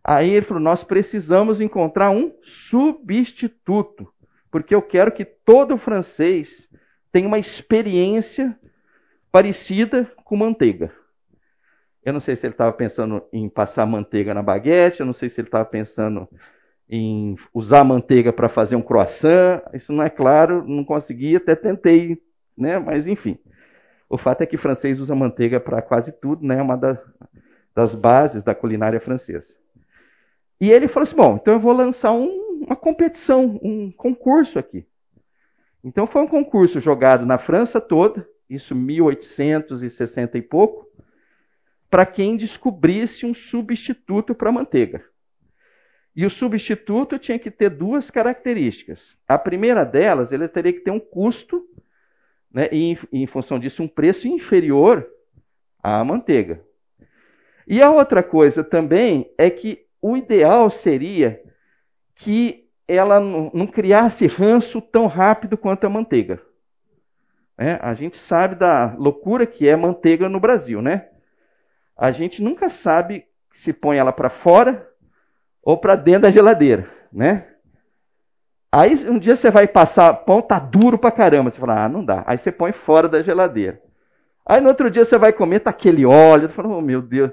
Aí 0.08 0.30
ele 0.30 0.46
falou: 0.46 0.64
nós 0.64 0.86
precisamos 0.86 1.60
encontrar 1.60 2.12
um 2.12 2.32
substituto, 2.42 4.08
porque 4.50 4.74
eu 4.74 4.82
quero 4.82 5.12
que 5.12 5.26
todo 5.26 5.78
francês 5.78 6.70
tenha 7.12 7.28
uma 7.28 7.38
experiência 7.38 8.58
parecida 9.30 10.10
com 10.24 10.38
manteiga. 10.38 10.94
Eu 12.06 12.14
não 12.14 12.22
sei 12.22 12.38
se 12.38 12.46
ele 12.46 12.54
estava 12.54 12.72
pensando 12.72 13.22
em 13.34 13.50
passar 13.50 13.86
manteiga 13.86 14.34
na 14.34 14.42
baguete, 14.42 15.02
eu 15.02 15.06
não 15.06 15.12
sei 15.12 15.28
se 15.28 15.42
ele 15.42 15.50
estava 15.50 15.66
pensando 15.66 16.26
em 16.90 17.36
usar 17.54 17.84
manteiga 17.84 18.32
para 18.32 18.48
fazer 18.48 18.78
um 18.78 18.82
croissant. 18.82 19.62
Isso 19.74 19.92
não 19.92 20.02
é 20.02 20.10
claro, 20.10 20.66
não 20.66 20.86
consegui, 20.86 21.36
até 21.36 21.54
tentei, 21.54 22.24
né? 22.58 22.80
Mas 22.80 23.08
enfim. 23.08 23.38
O 24.10 24.18
fato 24.18 24.42
é 24.42 24.46
que 24.46 24.56
francês 24.56 25.02
usa 25.02 25.14
manteiga 25.14 25.60
para 25.60 25.82
quase 25.82 26.14
tudo, 26.14 26.48
né? 26.48 26.60
É 26.60 26.62
uma 26.62 26.78
das, 26.78 26.98
das 27.76 27.94
bases 27.94 28.42
da 28.42 28.56
culinária 28.56 29.02
francesa. 29.02 29.57
E 30.60 30.72
ele 30.72 30.88
falou 30.88 31.04
assim: 31.04 31.16
bom, 31.16 31.38
então 31.42 31.54
eu 31.54 31.60
vou 31.60 31.74
lançar 31.74 32.12
um, 32.12 32.64
uma 32.66 32.76
competição, 32.76 33.60
um 33.62 33.92
concurso 33.92 34.58
aqui. 34.58 34.86
Então 35.84 36.08
foi 36.08 36.22
um 36.22 36.28
concurso 36.28 36.80
jogado 36.80 37.26
na 37.26 37.38
França 37.38 37.80
toda, 37.80 38.28
isso 38.50 38.76
1860 38.76 40.38
e 40.38 40.42
pouco 40.42 40.88
para 41.90 42.06
quem 42.06 42.36
descobrisse 42.36 43.26
um 43.26 43.34
substituto 43.34 44.36
para 44.36 44.50
a 44.50 44.54
manteiga. 44.54 45.04
E 46.16 46.26
o 46.26 46.30
substituto 46.30 47.18
tinha 47.20 47.38
que 47.38 47.52
ter 47.52 47.70
duas 47.70 48.10
características. 48.10 49.16
A 49.28 49.38
primeira 49.38 49.86
delas, 49.86 50.32
ele 50.32 50.48
teria 50.48 50.74
que 50.74 50.80
ter 50.80 50.92
um 50.92 51.00
custo, 51.00 51.66
né, 52.52 52.68
e 52.72 52.92
em, 52.92 52.98
em 53.14 53.28
função 53.28 53.60
disso, 53.60 53.84
um 53.84 53.88
preço 53.88 54.28
inferior 54.28 55.08
à 55.82 56.04
manteiga. 56.04 56.62
E 57.68 57.82
a 57.82 57.92
outra 57.92 58.24
coisa 58.24 58.64
também 58.64 59.32
é 59.38 59.50
que 59.50 59.87
o 60.02 60.16
ideal 60.16 60.70
seria 60.70 61.42
que 62.16 62.68
ela 62.88 63.20
não 63.20 63.68
criasse 63.68 64.26
ranço 64.28 64.82
tão 64.82 65.08
rápido 65.08 65.58
quanto 65.58 65.86
a 65.86 65.90
manteiga. 65.90 66.42
É, 67.58 67.80
a 67.82 67.94
gente 67.94 68.18
sabe 68.18 68.56
da 68.56 68.96
loucura 68.98 69.46
que 69.46 69.68
é 69.68 69.76
manteiga 69.76 70.30
no 70.30 70.40
Brasil, 70.40 70.82
né? 70.82 71.08
A 71.98 72.12
gente 72.12 72.42
nunca 72.42 72.70
sabe 72.70 73.26
se 73.54 73.74
põe 73.74 73.98
ela 73.98 74.14
para 74.14 74.30
fora 74.30 74.88
ou 75.64 75.76
para 75.78 75.96
dentro 75.96 76.22
da 76.22 76.32
geladeira, 76.32 76.90
né? 77.12 77.48
Aí 78.72 78.94
um 79.10 79.18
dia 79.18 79.36
você 79.36 79.50
vai 79.50 79.68
passar, 79.68 80.14
pão 80.14 80.42
tá 80.42 80.60
duro 80.60 80.98
pra 80.98 81.12
caramba, 81.12 81.50
você 81.50 81.60
fala, 81.60 81.86
ah, 81.86 81.90
não 81.90 82.06
dá. 82.06 82.24
Aí 82.28 82.38
você 82.38 82.52
põe 82.52 82.72
fora 82.72 83.10
da 83.10 83.24
geladeira. 83.24 83.82
Aí 84.46 84.62
no 84.62 84.70
outro 84.70 84.92
dia 84.92 85.04
você 85.04 85.18
vai 85.18 85.34
comer, 85.34 85.62
tá 85.62 85.72
aquele 85.72 86.06
óleo, 86.06 86.48
você 86.48 86.54
fala, 86.54 86.70
oh 86.70 86.82
meu 86.82 87.02
Deus. 87.02 87.32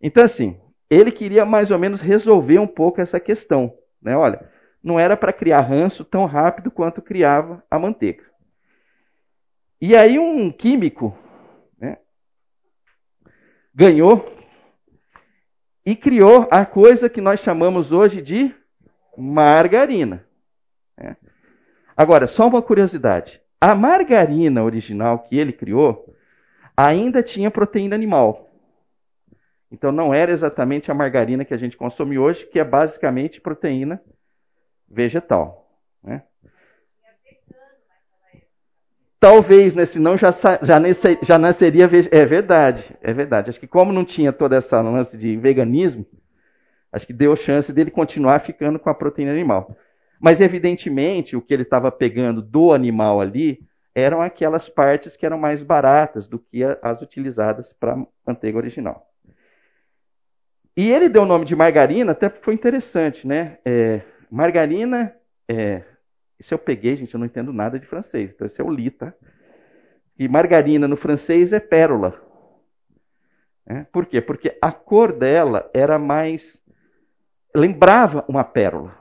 Então 0.00 0.22
assim, 0.22 0.56
ele 0.90 1.10
queria 1.10 1.44
mais 1.44 1.70
ou 1.70 1.78
menos 1.78 2.00
resolver 2.00 2.58
um 2.58 2.66
pouco 2.66 3.00
essa 3.00 3.18
questão, 3.18 3.76
né? 4.00 4.16
Olha, 4.16 4.48
não 4.82 5.00
era 5.00 5.16
para 5.16 5.32
criar 5.32 5.60
ranço 5.60 6.04
tão 6.04 6.26
rápido 6.26 6.70
quanto 6.70 7.00
criava 7.00 7.64
a 7.70 7.78
manteiga. 7.78 8.24
E 9.80 9.96
aí 9.96 10.18
um 10.18 10.50
químico 10.50 11.16
né, 11.78 11.98
ganhou 13.74 14.34
e 15.84 15.94
criou 15.94 16.48
a 16.50 16.64
coisa 16.64 17.08
que 17.08 17.20
nós 17.20 17.40
chamamos 17.40 17.92
hoje 17.92 18.22
de 18.22 18.54
margarina. 19.16 20.26
Né? 20.96 21.16
Agora, 21.96 22.26
só 22.26 22.48
uma 22.48 22.62
curiosidade: 22.62 23.40
a 23.60 23.74
margarina 23.74 24.62
original 24.62 25.20
que 25.20 25.36
ele 25.36 25.52
criou 25.52 26.14
ainda 26.76 27.22
tinha 27.22 27.50
proteína 27.50 27.94
animal. 27.94 28.53
Então 29.74 29.90
não 29.90 30.14
era 30.14 30.30
exatamente 30.30 30.88
a 30.88 30.94
margarina 30.94 31.44
que 31.44 31.52
a 31.52 31.56
gente 31.56 31.76
consome 31.76 32.16
hoje, 32.16 32.46
que 32.46 32.60
é 32.60 32.64
basicamente 32.64 33.40
proteína 33.40 34.00
vegetal. 34.88 35.68
Né? 36.00 36.22
Talvez, 39.18 39.74
né? 39.74 39.84
Senão 39.84 40.16
já, 40.16 40.30
já, 40.62 40.80
já 41.22 41.38
nasceria. 41.38 41.90
É 42.12 42.24
verdade, 42.24 42.96
é 43.02 43.12
verdade. 43.12 43.50
Acho 43.50 43.58
que 43.58 43.66
como 43.66 43.92
não 43.92 44.04
tinha 44.04 44.32
toda 44.32 44.54
essa 44.56 44.80
lance 44.80 45.16
de 45.16 45.36
veganismo, 45.36 46.06
acho 46.92 47.04
que 47.04 47.12
deu 47.12 47.34
chance 47.34 47.72
dele 47.72 47.90
continuar 47.90 48.38
ficando 48.40 48.78
com 48.78 48.88
a 48.88 48.94
proteína 48.94 49.32
animal. 49.32 49.76
Mas, 50.20 50.40
evidentemente, 50.40 51.36
o 51.36 51.42
que 51.42 51.52
ele 51.52 51.64
estava 51.64 51.90
pegando 51.90 52.40
do 52.40 52.72
animal 52.72 53.20
ali 53.20 53.58
eram 53.92 54.22
aquelas 54.22 54.68
partes 54.68 55.16
que 55.16 55.26
eram 55.26 55.38
mais 55.38 55.62
baratas 55.64 56.28
do 56.28 56.38
que 56.38 56.62
as 56.80 57.02
utilizadas 57.02 57.72
para 57.72 57.94
a 57.94 58.06
manteiga 58.24 58.56
original. 58.56 59.10
E 60.76 60.90
ele 60.90 61.08
deu 61.08 61.22
o 61.22 61.26
nome 61.26 61.44
de 61.44 61.54
margarina, 61.54 62.12
até 62.12 62.28
porque 62.28 62.44
foi 62.44 62.54
interessante, 62.54 63.26
né? 63.26 63.58
É, 63.64 64.00
margarina 64.30 65.14
é, 65.48 65.82
isso 66.38 66.52
eu 66.52 66.58
peguei, 66.58 66.96
gente, 66.96 67.14
eu 67.14 67.18
não 67.18 67.26
entendo 67.26 67.52
nada 67.52 67.78
de 67.78 67.86
francês, 67.86 68.30
então 68.30 68.46
isso 68.46 68.60
eu 68.60 68.68
li, 68.68 68.90
tá? 68.90 69.14
E 70.18 70.28
margarina 70.28 70.86
no 70.86 70.96
francês 70.96 71.52
é 71.52 71.60
pérola. 71.60 72.20
É, 73.66 73.84
por 73.84 74.06
quê? 74.06 74.20
Porque 74.20 74.56
a 74.60 74.70
cor 74.70 75.12
dela 75.12 75.70
era 75.72 75.98
mais. 75.98 76.60
lembrava 77.54 78.24
uma 78.28 78.44
pérola. 78.44 78.94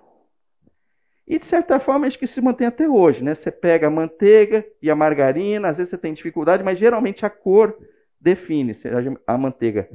E 1.27 1.39
de 1.39 1.45
certa 1.45 1.79
forma 1.79 2.07
acho 2.07 2.19
que 2.19 2.27
se 2.27 2.41
mantém 2.41 2.67
até 2.67 2.87
hoje, 2.87 3.23
né? 3.23 3.35
Você 3.35 3.51
pega 3.51 3.87
a 3.87 3.91
manteiga 3.91 4.65
e 4.81 4.89
a 4.89 4.95
margarina, 4.95 5.69
às 5.69 5.77
vezes 5.77 5.89
você 5.89 5.97
tem 5.97 6.13
dificuldade, 6.13 6.63
mas 6.63 6.79
geralmente 6.79 7.25
a 7.25 7.29
cor 7.29 7.77
define. 8.19 8.73
A 9.27 9.37
manteiga 9.37 9.89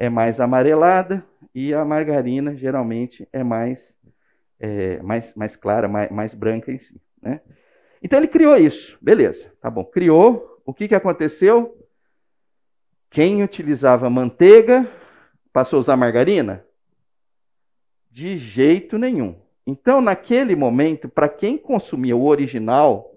é 0.00 0.08
mais 0.08 0.40
amarelada 0.40 1.22
e 1.54 1.74
a 1.74 1.84
margarina 1.84 2.56
geralmente 2.56 3.28
é 3.30 3.44
mais 3.44 3.94
é, 4.58 5.00
mais, 5.02 5.34
mais 5.34 5.56
clara, 5.56 5.88
mais, 5.88 6.10
mais 6.10 6.34
branca 6.34 6.72
em 6.72 6.78
si. 6.78 7.00
Né? 7.20 7.40
Então 8.02 8.18
ele 8.18 8.28
criou 8.28 8.56
isso, 8.56 8.96
beleza, 9.00 9.52
tá 9.60 9.70
bom. 9.70 9.84
Criou, 9.84 10.60
o 10.64 10.72
que, 10.72 10.88
que 10.88 10.94
aconteceu? 10.94 11.76
Quem 13.10 13.42
utilizava 13.42 14.08
manteiga 14.08 14.90
passou 15.52 15.76
a 15.76 15.80
usar 15.80 15.96
margarina? 15.96 16.64
De 18.10 18.36
jeito 18.38 18.96
nenhum. 18.98 19.36
Então, 19.66 20.00
naquele 20.00 20.56
momento, 20.56 21.08
para 21.08 21.28
quem 21.28 21.58
consumia 21.58 22.16
o 22.16 22.24
original, 22.24 23.14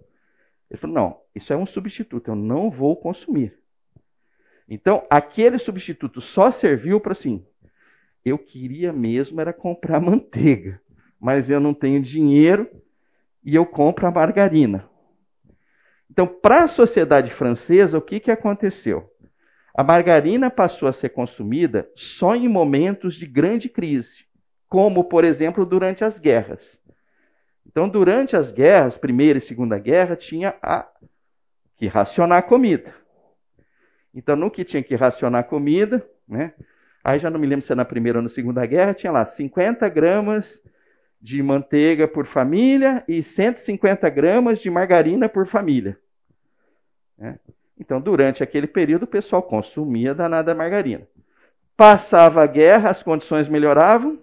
ele 0.70 0.80
falou: 0.80 0.96
não, 0.96 1.22
isso 1.34 1.52
é 1.54 1.58
um 1.58 1.66
substituto, 1.66 2.30
eu 2.30 2.36
não 2.36 2.70
vou 2.70 2.96
consumir. 2.96 3.58
Então, 4.74 5.06
aquele 5.10 5.58
substituto 5.58 6.22
só 6.22 6.52
serviu 6.52 7.00
para 7.00 7.12
assim: 7.12 7.46
eu 8.24 8.38
queria 8.38 8.92
mesmo 8.92 9.40
era 9.40 9.54
comprar 9.54 10.00
manteiga 10.02 10.82
mas 11.24 11.50
eu 11.50 11.58
não 11.58 11.74
tenho 11.74 12.02
dinheiro 12.02 12.70
e 13.42 13.56
eu 13.56 13.66
compro 13.66 14.06
a 14.06 14.12
margarina. 14.12 14.90
Então, 16.12 16.28
para 16.28 16.66
a 16.66 16.68
sociedade 16.68 17.32
francesa, 17.32 17.98
o 17.98 18.02
que, 18.02 18.20
que 18.20 18.30
aconteceu? 18.30 19.10
A 19.74 19.86
margarina 19.86 20.52
passou 20.52 20.90
a 20.90 20.92
ser 20.92 21.12
consumida 21.12 21.90
só 21.96 22.36
em 22.36 22.50
momentos 22.50 23.16
de 23.16 23.26
grande 23.26 23.70
crise, 23.70 24.26
como, 24.68 25.06
por 25.06 25.24
exemplo, 25.24 25.66
durante 25.66 26.04
as 26.04 26.20
guerras. 26.20 26.78
Então, 27.66 27.88
durante 27.88 28.36
as 28.36 28.52
guerras, 28.52 28.98
Primeira 28.98 29.38
e 29.40 29.42
Segunda 29.42 29.80
Guerra, 29.80 30.18
tinha 30.18 30.58
a... 30.62 30.86
que 31.78 31.88
racionar 31.88 32.44
comida. 32.44 32.94
Então, 34.14 34.36
no 34.36 34.52
que 34.52 34.64
tinha 34.64 34.84
que 34.84 34.96
racionar 34.96 35.46
comida, 35.46 36.08
né? 36.28 36.54
aí 37.04 37.20
já 37.20 37.30
não 37.30 37.40
me 37.40 37.48
lembro 37.48 37.66
se 37.66 37.72
era 37.72 37.78
na 37.78 37.86
Primeira 37.86 38.20
ou 38.20 38.24
na 38.24 38.30
Segunda 38.30 38.66
Guerra, 38.66 38.94
tinha 38.94 39.12
lá 39.12 39.26
50 39.26 39.88
gramas 39.90 40.62
de 41.22 41.42
manteiga 41.42 42.08
por 42.08 42.26
família 42.26 43.04
e 43.08 43.24
150 43.24 44.10
gramas 44.10 44.60
de 44.60 44.70
margarina 44.70 45.28
por 45.28 45.48
família. 45.48 45.98
É. 47.18 47.36
Então, 47.80 48.00
durante 48.00 48.44
aquele 48.44 48.68
período, 48.68 49.04
o 49.04 49.08
pessoal 49.08 49.42
consumia 49.42 50.14
danada 50.14 50.54
margarina. 50.54 51.08
Passava 51.76 52.44
a 52.44 52.48
guerra, 52.48 52.90
as 52.90 53.02
condições 53.02 53.48
melhoravam, 53.48 54.20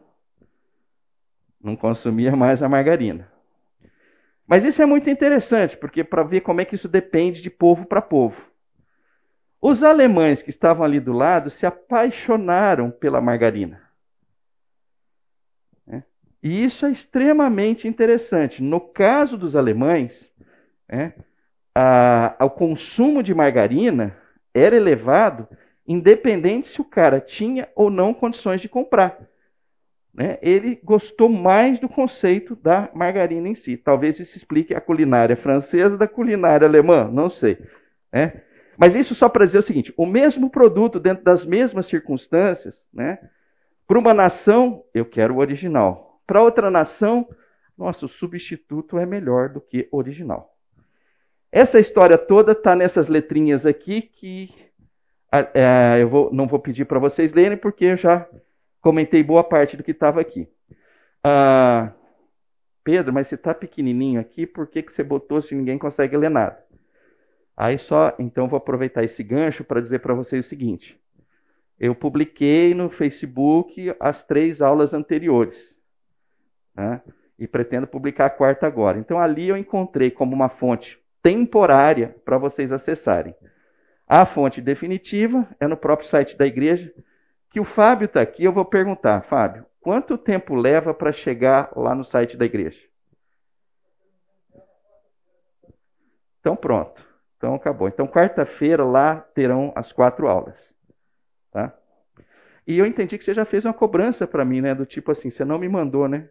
não 1.62 1.74
consumia 1.76 2.34
mais 2.36 2.62
a 2.62 2.68
margarina. 2.68 3.30
Mas 4.46 4.64
isso 4.64 4.80
é 4.80 4.86
muito 4.86 5.08
interessante, 5.10 5.76
porque 5.76 6.02
para 6.02 6.22
ver 6.22 6.40
como 6.40 6.60
é 6.60 6.64
que 6.64 6.74
isso 6.74 6.88
depende 6.88 7.42
de 7.42 7.50
povo 7.50 7.86
para 7.86 8.00
povo. 8.00 8.49
Os 9.60 9.82
alemães 9.82 10.42
que 10.42 10.50
estavam 10.50 10.84
ali 10.84 10.98
do 10.98 11.12
lado 11.12 11.50
se 11.50 11.66
apaixonaram 11.66 12.90
pela 12.90 13.20
margarina. 13.20 13.90
E 16.42 16.64
isso 16.64 16.86
é 16.86 16.90
extremamente 16.90 17.86
interessante. 17.86 18.62
No 18.62 18.80
caso 18.80 19.36
dos 19.36 19.54
alemães, 19.54 20.32
é, 20.88 21.12
a, 21.74 22.34
o 22.40 22.50
consumo 22.50 23.22
de 23.22 23.34
margarina 23.34 24.16
era 24.54 24.74
elevado, 24.74 25.46
independente 25.86 26.68
se 26.68 26.80
o 26.80 26.84
cara 26.84 27.20
tinha 27.20 27.68
ou 27.74 27.90
não 27.90 28.14
condições 28.14 28.60
de 28.60 28.68
comprar. 28.68 29.18
Né? 30.14 30.38
Ele 30.40 30.80
gostou 30.82 31.28
mais 31.28 31.78
do 31.78 31.88
conceito 31.88 32.56
da 32.56 32.90
margarina 32.94 33.48
em 33.48 33.54
si. 33.54 33.76
Talvez 33.76 34.18
isso 34.18 34.36
explique 34.36 34.74
a 34.74 34.80
culinária 34.80 35.36
francesa 35.36 35.98
da 35.98 36.08
culinária 36.08 36.66
alemã, 36.66 37.08
não 37.12 37.28
sei. 37.28 37.58
Né? 38.10 38.42
Mas 38.80 38.94
isso 38.94 39.14
só 39.14 39.28
para 39.28 39.44
dizer 39.44 39.58
o 39.58 39.62
seguinte: 39.62 39.92
o 39.94 40.06
mesmo 40.06 40.48
produto, 40.48 40.98
dentro 40.98 41.22
das 41.22 41.44
mesmas 41.44 41.84
circunstâncias, 41.84 42.86
né? 42.90 43.18
para 43.86 43.98
uma 43.98 44.14
nação, 44.14 44.82
eu 44.94 45.04
quero 45.04 45.34
o 45.34 45.38
original. 45.38 46.22
Para 46.26 46.40
outra 46.40 46.70
nação, 46.70 47.28
nosso 47.76 48.08
substituto 48.08 48.98
é 48.98 49.04
melhor 49.04 49.50
do 49.50 49.60
que 49.60 49.86
original. 49.92 50.56
Essa 51.52 51.78
história 51.78 52.16
toda 52.16 52.52
está 52.52 52.74
nessas 52.74 53.08
letrinhas 53.08 53.66
aqui 53.66 54.00
que 54.00 54.54
é, 55.30 55.98
eu 56.00 56.08
vou, 56.08 56.32
não 56.32 56.46
vou 56.46 56.58
pedir 56.58 56.86
para 56.86 56.98
vocês 56.98 57.34
lerem, 57.34 57.58
porque 57.58 57.84
eu 57.84 57.96
já 57.96 58.26
comentei 58.80 59.22
boa 59.22 59.44
parte 59.44 59.76
do 59.76 59.82
que 59.82 59.90
estava 59.90 60.22
aqui. 60.22 60.48
Ah, 61.22 61.92
Pedro, 62.82 63.12
mas 63.12 63.28
você 63.28 63.34
está 63.34 63.52
pequenininho 63.52 64.20
aqui, 64.20 64.46
por 64.46 64.68
que, 64.68 64.82
que 64.82 64.90
você 64.90 65.04
botou 65.04 65.42
se 65.42 65.54
ninguém 65.54 65.76
consegue 65.76 66.16
ler 66.16 66.30
nada? 66.30 66.69
Aí 67.60 67.78
só, 67.78 68.14
então 68.18 68.48
vou 68.48 68.56
aproveitar 68.56 69.04
esse 69.04 69.22
gancho 69.22 69.62
para 69.62 69.82
dizer 69.82 69.98
para 69.98 70.14
vocês 70.14 70.46
o 70.46 70.48
seguinte. 70.48 70.98
Eu 71.78 71.94
publiquei 71.94 72.72
no 72.72 72.88
Facebook 72.88 73.94
as 74.00 74.24
três 74.24 74.62
aulas 74.62 74.94
anteriores 74.94 75.76
né? 76.74 77.02
e 77.38 77.46
pretendo 77.46 77.86
publicar 77.86 78.26
a 78.26 78.30
quarta 78.30 78.66
agora. 78.66 78.98
Então 78.98 79.18
ali 79.18 79.48
eu 79.48 79.56
encontrei 79.56 80.10
como 80.10 80.34
uma 80.34 80.48
fonte 80.48 80.98
temporária 81.22 82.16
para 82.24 82.38
vocês 82.38 82.72
acessarem. 82.72 83.34
A 84.06 84.24
fonte 84.24 84.60
definitiva 84.60 85.46
é 85.58 85.66
no 85.66 85.76
próprio 85.76 86.08
site 86.08 86.36
da 86.36 86.46
igreja, 86.46 86.92
que 87.50 87.60
o 87.60 87.64
Fábio 87.64 88.06
está 88.06 88.22
aqui. 88.22 88.44
Eu 88.44 88.52
vou 88.52 88.64
perguntar, 88.64 89.22
Fábio, 89.22 89.66
Quanto 89.80 90.18
tempo 90.18 90.54
leva 90.54 90.92
para 90.92 91.10
chegar 91.10 91.72
lá 91.74 91.94
no 91.94 92.04
site 92.04 92.36
da 92.36 92.44
igreja? 92.44 92.86
Então 96.38 96.54
pronto. 96.54 97.09
Então 97.40 97.54
acabou. 97.54 97.88
Então 97.88 98.06
quarta-feira 98.06 98.84
lá 98.84 99.16
terão 99.16 99.72
as 99.74 99.90
quatro 99.92 100.28
aulas. 100.28 100.70
Tá? 101.50 101.74
E 102.66 102.78
eu 102.78 102.84
entendi 102.84 103.16
que 103.16 103.24
você 103.24 103.32
já 103.32 103.46
fez 103.46 103.64
uma 103.64 103.72
cobrança 103.72 104.26
para 104.26 104.44
mim, 104.44 104.60
né? 104.60 104.74
Do 104.74 104.84
tipo 104.84 105.10
assim, 105.10 105.30
você 105.30 105.42
não 105.42 105.58
me 105.58 105.66
mandou, 105.66 106.06
né? 106.06 106.28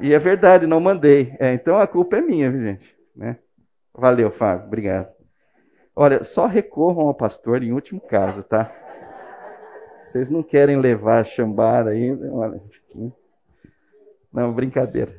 E 0.00 0.14
é 0.14 0.18
verdade, 0.20 0.68
não 0.68 0.78
mandei. 0.78 1.34
É, 1.40 1.52
então 1.52 1.76
a 1.76 1.84
culpa 1.84 2.16
é 2.16 2.20
minha, 2.20 2.48
gente. 2.52 2.96
Né? 3.14 3.38
Valeu, 3.92 4.30
Fábio. 4.30 4.66
Obrigado. 4.66 5.08
Olha, 5.96 6.22
só 6.22 6.46
recorram 6.46 7.08
ao 7.08 7.14
pastor 7.14 7.64
em 7.64 7.72
último 7.72 8.00
caso, 8.00 8.44
tá? 8.44 8.72
Vocês 10.04 10.30
não 10.30 10.44
querem 10.44 10.78
levar 10.78 11.22
a 11.22 11.24
chambada 11.24 11.90
aí? 11.90 12.16
Olha. 12.30 12.62
Não, 14.32 14.52
brincadeira. 14.52 15.12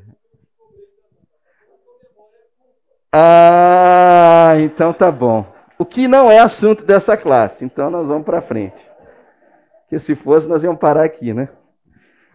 Ah, 3.11 4.53
então 4.59 4.93
tá 4.93 5.11
bom. 5.11 5.45
O 5.77 5.85
que 5.85 6.07
não 6.07 6.29
é 6.29 6.39
assunto 6.39 6.83
dessa 6.83 7.17
classe, 7.17 7.65
então 7.65 7.89
nós 7.89 8.07
vamos 8.07 8.25
para 8.25 8.41
frente. 8.41 8.85
Que 9.87 9.97
se 9.97 10.13
fosse, 10.15 10.47
nós 10.47 10.63
íamos 10.63 10.79
parar 10.79 11.03
aqui, 11.03 11.33
né? 11.33 11.49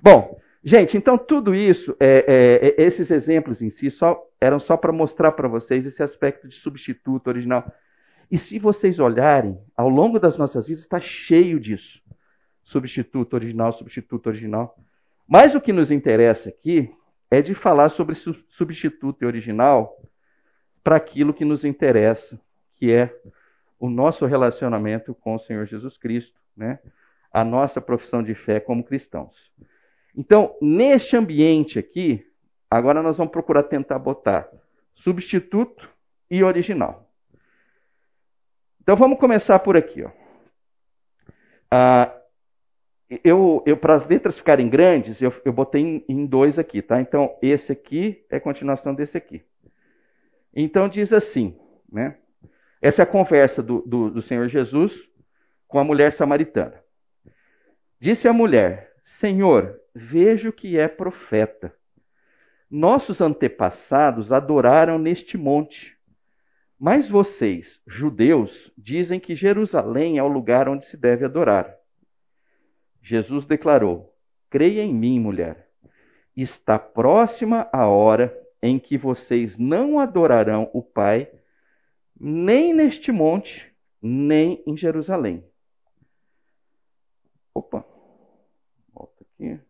Bom, 0.03 0.37
gente, 0.65 0.97
então 0.97 1.17
tudo 1.17 1.55
isso, 1.55 1.97
é, 2.01 2.25
é, 2.27 2.69
é 2.69 2.83
esses 2.85 3.11
exemplos 3.11 3.63
em 3.63 3.71
si, 3.71 3.91
só, 3.91 4.21
eram 4.41 4.59
só 4.59 4.77
para 4.77 4.93
mostrar 4.93 5.33
para 5.33 5.47
vocês 5.47 5.87
esse 5.87 6.03
aspecto 6.03 6.49
de 6.49 6.57
substituto 6.57 7.29
original. 7.29 7.73
E 8.31 8.37
se 8.37 8.59
vocês 8.59 8.99
olharem, 8.99 9.57
ao 9.77 9.89
longo 9.89 10.19
das 10.19 10.37
nossas 10.37 10.67
vidas 10.67 10.83
está 10.83 10.99
cheio 11.01 11.61
disso. 11.61 12.01
Substituto 12.65 13.35
original, 13.35 13.73
substituto 13.73 14.27
original. 14.27 14.77
Mas 15.29 15.55
o 15.55 15.61
que 15.61 15.73
nos 15.73 15.91
interessa 15.91 16.49
aqui 16.49 16.91
é 17.31 17.41
de 17.41 17.55
falar 17.55 17.91
sobre 17.91 18.17
substituto 18.17 19.23
e 19.23 19.27
original 19.27 19.97
para 20.85 20.97
aquilo 20.97 21.33
que 21.33 21.45
nos 21.45 21.65
interessa, 21.65 22.39
que 22.77 22.93
é 22.93 23.13
o 23.81 23.89
nosso 23.89 24.27
relacionamento 24.27 25.15
com 25.15 25.35
o 25.35 25.39
Senhor 25.39 25.67
Jesus 25.67 25.97
Cristo, 25.97 26.39
né? 26.55 26.79
a 27.33 27.43
nossa 27.43 27.81
profissão 27.81 28.23
de 28.23 28.35
fé 28.35 28.61
como 28.61 28.85
cristãos. 28.85 29.51
Então, 30.17 30.55
neste 30.63 31.17
ambiente 31.17 31.79
aqui, 31.79 32.25
agora 32.71 33.03
nós 33.03 33.17
vamos 33.17 33.33
procurar 33.33 33.65
tentar 33.65 33.99
botar 33.99 34.49
substituto 34.95 35.89
e 36.31 36.45
original. 36.45 37.11
Então 38.81 38.97
vamos 38.97 39.19
começar 39.19 39.59
por 39.59 39.77
aqui. 39.77 40.05
Ó. 40.05 40.11
Ah, 41.71 42.15
eu, 43.25 43.63
eu 43.67 43.77
para 43.77 43.95
as 43.95 44.07
letras 44.07 44.37
ficarem 44.37 44.69
grandes, 44.69 45.21
eu, 45.21 45.33
eu 45.45 45.53
botei 45.53 45.83
em, 45.83 46.05
em 46.09 46.27
dois 46.27 46.59
aqui, 46.59 46.83
tá? 46.83 47.01
Então 47.01 47.37
esse 47.43 47.73
aqui 47.73 48.25
é 48.31 48.39
continuação 48.39 48.95
desse 48.95 49.17
aqui. 49.17 49.43
Então 50.55 50.89
diz 50.89 51.13
assim, 51.13 51.59
né? 51.91 52.19
Essa 52.81 53.03
é 53.03 53.05
a 53.05 53.07
conversa 53.07 53.63
do, 53.63 53.81
do, 53.83 54.11
do 54.11 54.23
Senhor 54.23 54.47
Jesus 54.49 55.09
com 55.67 55.79
a 55.79 55.85
mulher 55.85 56.13
samaritana. 56.13 56.83
Disse 57.99 58.29
a 58.29 58.33
mulher: 58.33 58.93
Senhor, 59.03 59.81
vejo 59.95 60.53
que 60.53 60.79
é 60.79 60.87
profeta. 60.87 61.75
Nossos 62.71 63.21
antepassados 63.21 64.33
adoraram 64.33 64.99
neste 64.99 65.39
monte. 65.39 65.97
Mas 66.79 67.09
vocês, 67.09 67.81
judeus, 67.87 68.71
dizem 68.77 69.19
que 69.19 69.35
Jerusalém 69.35 70.19
é 70.19 70.23
o 70.23 70.29
lugar 70.29 70.69
onde 70.69 70.85
se 70.85 70.97
deve 70.97 71.25
adorar. 71.25 71.75
Jesus 73.01 73.47
declarou: 73.47 74.15
Creia 74.51 74.83
em 74.83 74.93
mim, 74.93 75.19
mulher. 75.19 75.71
Está 76.37 76.79
próxima 76.79 77.69
a 77.73 77.87
hora 77.87 78.44
em 78.65 78.79
que 78.79 78.97
vocês 78.97 79.59
não 79.59 79.99
adorarão 79.99 80.71
o 80.73 80.83
Pai, 80.83 81.31
nem 82.19 82.73
neste 82.73 83.13
monte, 83.13 83.71
nem 84.01 84.63
em 84.67 84.75
Jerusalém. 84.75 85.45
Opa, 87.53 87.85
volta 88.95 89.23
aqui. 89.23 89.61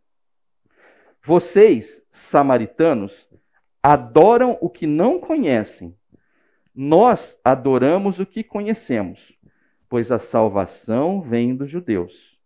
Vocês, 1.24 2.00
samaritanos, 2.12 3.28
adoram 3.82 4.56
o 4.60 4.70
que 4.70 4.86
não 4.86 5.18
conhecem. 5.18 5.98
Nós 6.72 7.36
adoramos 7.42 8.20
o 8.20 8.26
que 8.26 8.44
conhecemos, 8.44 9.36
pois 9.88 10.12
a 10.12 10.20
salvação 10.20 11.20
vem 11.20 11.56
dos 11.56 11.68
judeus. 11.68 12.38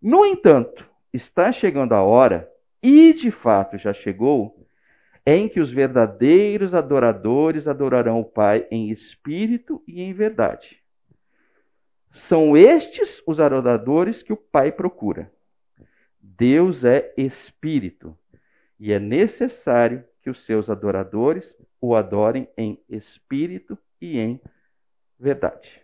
No 0.00 0.24
entanto, 0.24 0.88
está 1.12 1.50
chegando 1.50 1.94
a 1.94 2.02
hora, 2.04 2.48
e 2.80 3.12
de 3.12 3.32
fato 3.32 3.76
já 3.76 3.92
chegou, 3.92 4.63
em 5.26 5.48
que 5.48 5.60
os 5.60 5.72
verdadeiros 5.72 6.74
adoradores 6.74 7.66
adorarão 7.66 8.20
o 8.20 8.24
Pai 8.24 8.66
em 8.70 8.90
espírito 8.90 9.82
e 9.86 10.02
em 10.02 10.12
verdade. 10.12 10.82
São 12.10 12.56
estes 12.56 13.22
os 13.26 13.40
adoradores 13.40 14.22
que 14.22 14.32
o 14.32 14.36
Pai 14.36 14.70
procura. 14.70 15.32
Deus 16.20 16.84
é 16.84 17.12
espírito 17.16 18.16
e 18.78 18.92
é 18.92 18.98
necessário 18.98 20.04
que 20.20 20.28
os 20.28 20.44
seus 20.44 20.68
adoradores 20.68 21.56
o 21.80 21.94
adorem 21.94 22.48
em 22.56 22.82
espírito 22.88 23.78
e 24.00 24.18
em 24.18 24.40
verdade. 25.18 25.82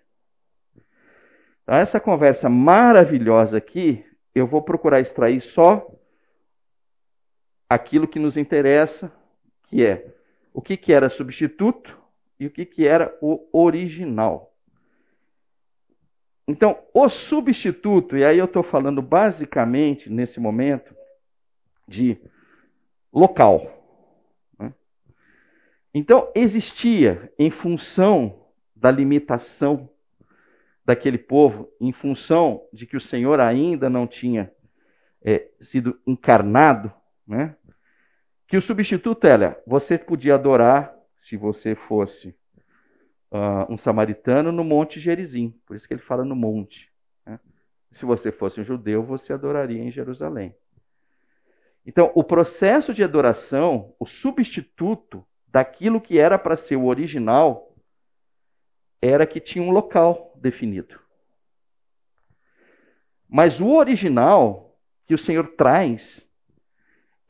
Então, 1.62 1.74
essa 1.74 2.00
conversa 2.00 2.48
maravilhosa 2.48 3.56
aqui, 3.56 4.04
eu 4.34 4.46
vou 4.46 4.62
procurar 4.62 5.00
extrair 5.00 5.40
só 5.40 5.86
aquilo 7.68 8.08
que 8.08 8.18
nos 8.18 8.36
interessa 8.36 9.12
que 9.70 9.86
é 9.86 10.12
o 10.52 10.60
que, 10.60 10.76
que 10.76 10.92
era 10.92 11.08
substituto 11.08 11.96
e 12.38 12.46
o 12.46 12.50
que, 12.50 12.66
que 12.66 12.86
era 12.86 13.16
o 13.22 13.46
original. 13.52 14.52
Então, 16.46 16.76
o 16.92 17.08
substituto, 17.08 18.16
e 18.16 18.24
aí 18.24 18.36
eu 18.36 18.46
estou 18.46 18.64
falando 18.64 19.00
basicamente 19.00 20.10
nesse 20.10 20.40
momento 20.40 20.92
de 21.86 22.18
local. 23.12 23.70
Né? 24.58 24.74
Então, 25.94 26.32
existia, 26.34 27.32
em 27.38 27.50
função 27.50 28.46
da 28.74 28.90
limitação 28.90 29.88
daquele 30.84 31.18
povo, 31.18 31.70
em 31.80 31.92
função 31.92 32.66
de 32.72 32.84
que 32.84 32.96
o 32.96 33.00
Senhor 33.00 33.38
ainda 33.38 33.88
não 33.88 34.08
tinha 34.08 34.52
é, 35.22 35.48
sido 35.60 36.00
encarnado, 36.04 36.92
né? 37.24 37.54
Que 38.50 38.56
o 38.56 38.60
substituto 38.60 39.28
era, 39.28 39.62
você 39.64 39.96
podia 39.96 40.34
adorar, 40.34 40.92
se 41.16 41.36
você 41.36 41.76
fosse 41.76 42.36
uh, 43.30 43.72
um 43.72 43.78
samaritano, 43.78 44.50
no 44.50 44.64
Monte 44.64 44.98
Gerizim. 44.98 45.54
Por 45.64 45.76
isso 45.76 45.86
que 45.86 45.94
ele 45.94 46.02
fala 46.02 46.24
no 46.24 46.34
monte. 46.34 46.92
Né? 47.24 47.38
Se 47.92 48.04
você 48.04 48.32
fosse 48.32 48.60
um 48.60 48.64
judeu, 48.64 49.04
você 49.04 49.32
adoraria 49.32 49.80
em 49.80 49.92
Jerusalém. 49.92 50.52
Então, 51.86 52.10
o 52.12 52.24
processo 52.24 52.92
de 52.92 53.04
adoração, 53.04 53.94
o 54.00 54.04
substituto 54.04 55.24
daquilo 55.46 56.00
que 56.00 56.18
era 56.18 56.36
para 56.36 56.56
ser 56.56 56.74
o 56.74 56.86
original, 56.86 57.72
era 59.00 59.28
que 59.28 59.38
tinha 59.38 59.62
um 59.62 59.70
local 59.70 60.36
definido. 60.36 60.98
Mas 63.28 63.60
o 63.60 63.68
original 63.68 64.76
que 65.06 65.14
o 65.14 65.18
Senhor 65.18 65.54
traz 65.56 66.28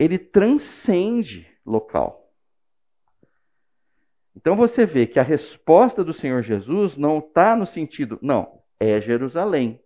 ele 0.01 0.17
transcende 0.17 1.47
local. 1.65 2.33
Então 4.35 4.57
você 4.57 4.87
vê 4.87 5.07
que 5.07 5.21
a 5.21 5.23
resposta 5.23 6.03
do 6.03 6.15
Senhor 6.15 6.43
Jesus 6.43 6.97
não 6.97 7.19
está 7.19 7.55
no 7.55 7.67
sentido, 7.67 8.19
não, 8.23 8.63
é 8.81 8.99
Jerusalém. 8.99 9.79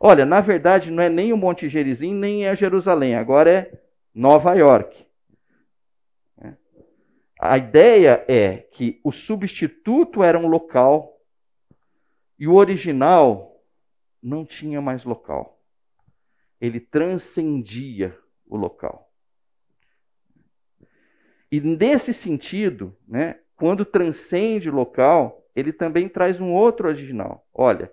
Olha, 0.00 0.24
na 0.24 0.40
verdade 0.40 0.90
não 0.90 1.02
é 1.02 1.10
nem 1.10 1.30
o 1.30 1.36
Monte 1.36 1.68
Gerizim, 1.68 2.14
nem 2.14 2.46
é 2.46 2.56
Jerusalém, 2.56 3.16
agora 3.16 3.50
é 3.52 3.82
Nova 4.14 4.54
York. 4.54 5.06
É. 6.40 6.54
A 7.38 7.58
ideia 7.58 8.24
é 8.26 8.56
que 8.56 8.98
o 9.04 9.12
substituto 9.12 10.22
era 10.22 10.38
um 10.38 10.46
local 10.46 11.20
e 12.38 12.48
o 12.48 12.54
original 12.54 13.62
não 14.22 14.46
tinha 14.46 14.80
mais 14.80 15.04
local. 15.04 15.60
Ele 16.58 16.80
transcendia 16.80 18.18
o 18.46 18.56
local. 18.56 19.10
E 21.54 21.60
nesse 21.60 22.12
sentido, 22.12 22.96
né, 23.06 23.38
quando 23.54 23.84
transcende 23.84 24.68
o 24.68 24.74
local, 24.74 25.48
ele 25.54 25.72
também 25.72 26.08
traz 26.08 26.40
um 26.40 26.52
outro 26.52 26.88
original. 26.88 27.46
Olha, 27.54 27.92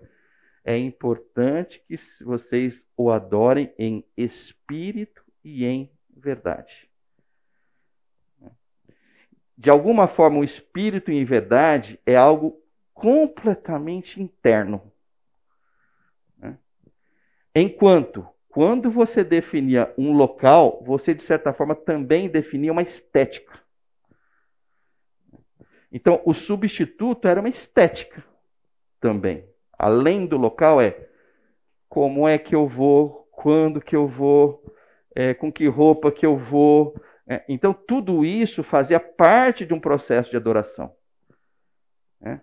é 0.64 0.76
importante 0.76 1.80
que 1.86 1.96
vocês 2.24 2.84
o 2.96 3.08
adorem 3.08 3.72
em 3.78 4.04
espírito 4.16 5.24
e 5.44 5.64
em 5.64 5.88
verdade. 6.10 6.90
De 9.56 9.70
alguma 9.70 10.08
forma, 10.08 10.40
o 10.40 10.44
espírito 10.44 11.12
em 11.12 11.24
verdade 11.24 12.00
é 12.04 12.16
algo 12.16 12.60
completamente 12.92 14.20
interno. 14.20 14.92
Né? 16.36 16.58
Enquanto 17.54 18.26
quando 18.52 18.90
você 18.90 19.24
definia 19.24 19.94
um 19.96 20.12
local, 20.12 20.82
você 20.84 21.14
de 21.14 21.22
certa 21.22 21.54
forma 21.54 21.74
também 21.74 22.28
definia 22.28 22.70
uma 22.70 22.82
estética. 22.82 23.58
Então, 25.90 26.20
o 26.26 26.34
substituto 26.34 27.26
era 27.26 27.40
uma 27.40 27.48
estética 27.48 28.22
também. 29.00 29.48
Além 29.78 30.26
do 30.26 30.36
local, 30.36 30.82
é 30.82 31.08
como 31.88 32.28
é 32.28 32.36
que 32.36 32.54
eu 32.54 32.68
vou, 32.68 33.26
quando 33.30 33.80
que 33.80 33.96
eu 33.96 34.06
vou, 34.06 34.62
é, 35.14 35.32
com 35.32 35.50
que 35.50 35.66
roupa 35.66 36.12
que 36.12 36.26
eu 36.26 36.36
vou. 36.36 36.94
É, 37.26 37.42
então, 37.48 37.72
tudo 37.72 38.22
isso 38.22 38.62
fazia 38.62 39.00
parte 39.00 39.64
de 39.64 39.72
um 39.72 39.80
processo 39.80 40.30
de 40.30 40.36
adoração. 40.36 40.94
É. 42.20 42.38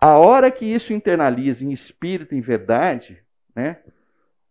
A 0.00 0.16
hora 0.18 0.50
que 0.50 0.64
isso 0.64 0.94
internaliza 0.94 1.66
em 1.66 1.70
espírito, 1.70 2.34
em 2.34 2.40
verdade, 2.40 3.22
né, 3.54 3.82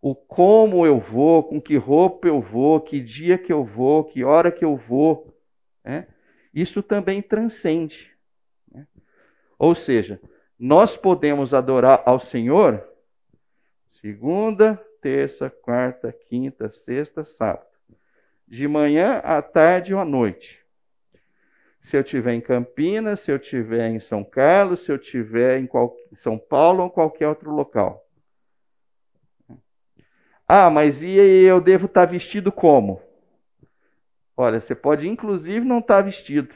o 0.02 0.14
como 0.14 0.86
eu 0.86 0.98
vou, 0.98 1.42
com 1.42 1.60
que 1.60 1.76
roupa 1.76 2.26
eu 2.26 2.40
vou, 2.40 2.80
que 2.80 3.00
dia 3.00 3.36
que 3.36 3.52
eu 3.52 3.64
vou, 3.64 4.04
que 4.04 4.24
hora 4.24 4.50
que 4.50 4.64
eu 4.64 4.76
vou, 4.76 5.34
né, 5.84 6.06
isso 6.54 6.82
também 6.82 7.20
transcende. 7.20 8.10
Né. 8.72 8.86
Ou 9.58 9.74
seja, 9.74 10.20
nós 10.58 10.96
podemos 10.96 11.52
adorar 11.52 12.02
ao 12.06 12.18
Senhor 12.18 12.86
segunda, 13.86 14.76
terça, 15.00 15.50
quarta, 15.50 16.12
quinta, 16.12 16.70
sexta, 16.72 17.24
sábado. 17.24 17.68
De 18.48 18.66
manhã 18.66 19.18
à 19.18 19.40
tarde 19.40 19.94
ou 19.94 20.00
à 20.00 20.04
noite. 20.04 20.64
Se 21.80 21.96
eu 21.96 22.00
estiver 22.00 22.34
em 22.34 22.40
Campinas, 22.40 23.20
se 23.20 23.30
eu 23.30 23.36
estiver 23.36 23.88
em 23.88 24.00
São 24.00 24.24
Carlos, 24.24 24.80
se 24.80 24.90
eu 24.90 24.96
estiver 24.96 25.58
em 25.58 25.68
São 26.16 26.38
Paulo 26.38 26.82
ou 26.82 26.90
qualquer 26.90 27.28
outro 27.28 27.50
local. 27.50 28.06
Ah, 30.52 30.68
mas 30.68 31.00
e 31.00 31.08
eu 31.14 31.60
devo 31.60 31.86
estar 31.86 32.06
vestido 32.06 32.50
como? 32.50 33.00
Olha, 34.36 34.58
você 34.58 34.74
pode 34.74 35.06
inclusive 35.06 35.64
não 35.64 35.78
estar 35.78 36.00
vestido. 36.00 36.52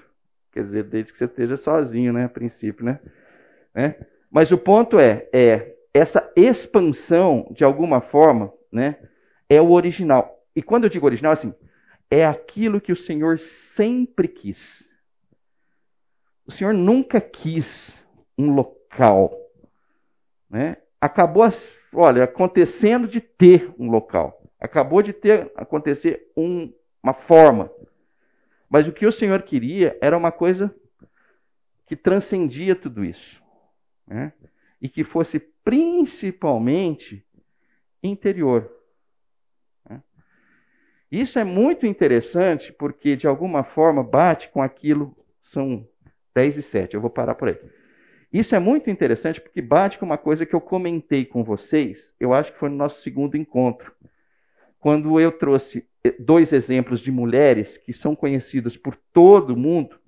Quer 0.50 0.62
dizer, 0.62 0.82
desde 0.82 1.12
que 1.12 1.18
você 1.18 1.26
esteja 1.26 1.56
sozinho, 1.56 2.12
né? 2.12 2.24
A 2.24 2.28
princípio, 2.28 2.84
né? 2.84 2.98
né? 3.72 3.94
Mas 4.28 4.50
o 4.50 4.58
ponto 4.58 4.98
é, 4.98 5.28
é 5.32 5.76
essa 5.94 6.28
expansão, 6.34 7.46
de 7.52 7.62
alguma 7.62 8.00
forma, 8.00 8.52
né? 8.72 8.98
É 9.48 9.60
o 9.62 9.70
original. 9.70 10.44
E 10.56 10.60
quando 10.60 10.82
eu 10.82 10.90
digo 10.90 11.06
original, 11.06 11.30
assim, 11.30 11.54
é 12.10 12.26
aquilo 12.26 12.80
que 12.80 12.90
o 12.90 12.96
Senhor 12.96 13.38
sempre 13.38 14.26
quis. 14.26 14.82
O 16.44 16.50
Senhor 16.50 16.74
nunca 16.74 17.20
quis 17.20 17.96
um 18.36 18.52
local. 18.54 19.38
Né? 20.50 20.78
Acabou, 21.00 21.44
olha, 21.94 22.24
acontecendo 22.24 23.06
de 23.06 23.20
ter 23.20 23.72
um 23.78 23.90
local. 23.90 24.42
Acabou 24.60 25.02
de 25.02 25.12
ter 25.12 25.50
acontecer 25.56 26.30
um, 26.36 26.72
uma 27.02 27.14
forma. 27.14 27.70
Mas 28.68 28.88
o 28.88 28.92
que 28.92 29.06
o 29.06 29.12
Senhor 29.12 29.42
queria 29.42 29.96
era 30.00 30.16
uma 30.16 30.32
coisa 30.32 30.74
que 31.86 31.94
transcendia 31.94 32.74
tudo 32.74 33.04
isso. 33.04 33.42
Né? 34.06 34.32
E 34.80 34.88
que 34.88 35.04
fosse 35.04 35.38
principalmente 35.38 37.24
interior. 38.02 38.70
Né? 39.88 40.02
Isso 41.10 41.38
é 41.38 41.44
muito 41.44 41.86
interessante 41.86 42.72
porque, 42.72 43.16
de 43.16 43.26
alguma 43.26 43.62
forma, 43.62 44.02
bate 44.02 44.48
com 44.48 44.62
aquilo. 44.62 45.16
São 45.42 45.86
10 46.34 46.56
e 46.56 46.62
7, 46.62 46.94
eu 46.94 47.00
vou 47.00 47.10
parar 47.10 47.34
por 47.34 47.48
aí. 47.48 47.58
Isso 48.34 48.56
é 48.56 48.58
muito 48.58 48.90
interessante 48.90 49.40
porque 49.40 49.62
bate 49.62 49.96
com 49.96 50.04
uma 50.04 50.18
coisa 50.18 50.44
que 50.44 50.56
eu 50.56 50.60
comentei 50.60 51.24
com 51.24 51.44
vocês, 51.44 52.12
eu 52.18 52.34
acho 52.34 52.52
que 52.52 52.58
foi 52.58 52.68
no 52.68 52.74
nosso 52.74 53.00
segundo 53.00 53.36
encontro, 53.36 53.94
quando 54.80 55.20
eu 55.20 55.30
trouxe 55.30 55.86
dois 56.18 56.52
exemplos 56.52 56.98
de 56.98 57.12
mulheres 57.12 57.78
que 57.78 57.92
são 57.92 58.16
conhecidas 58.16 58.76
por 58.76 58.96
todo 59.12 59.56
mundo, 59.56 60.00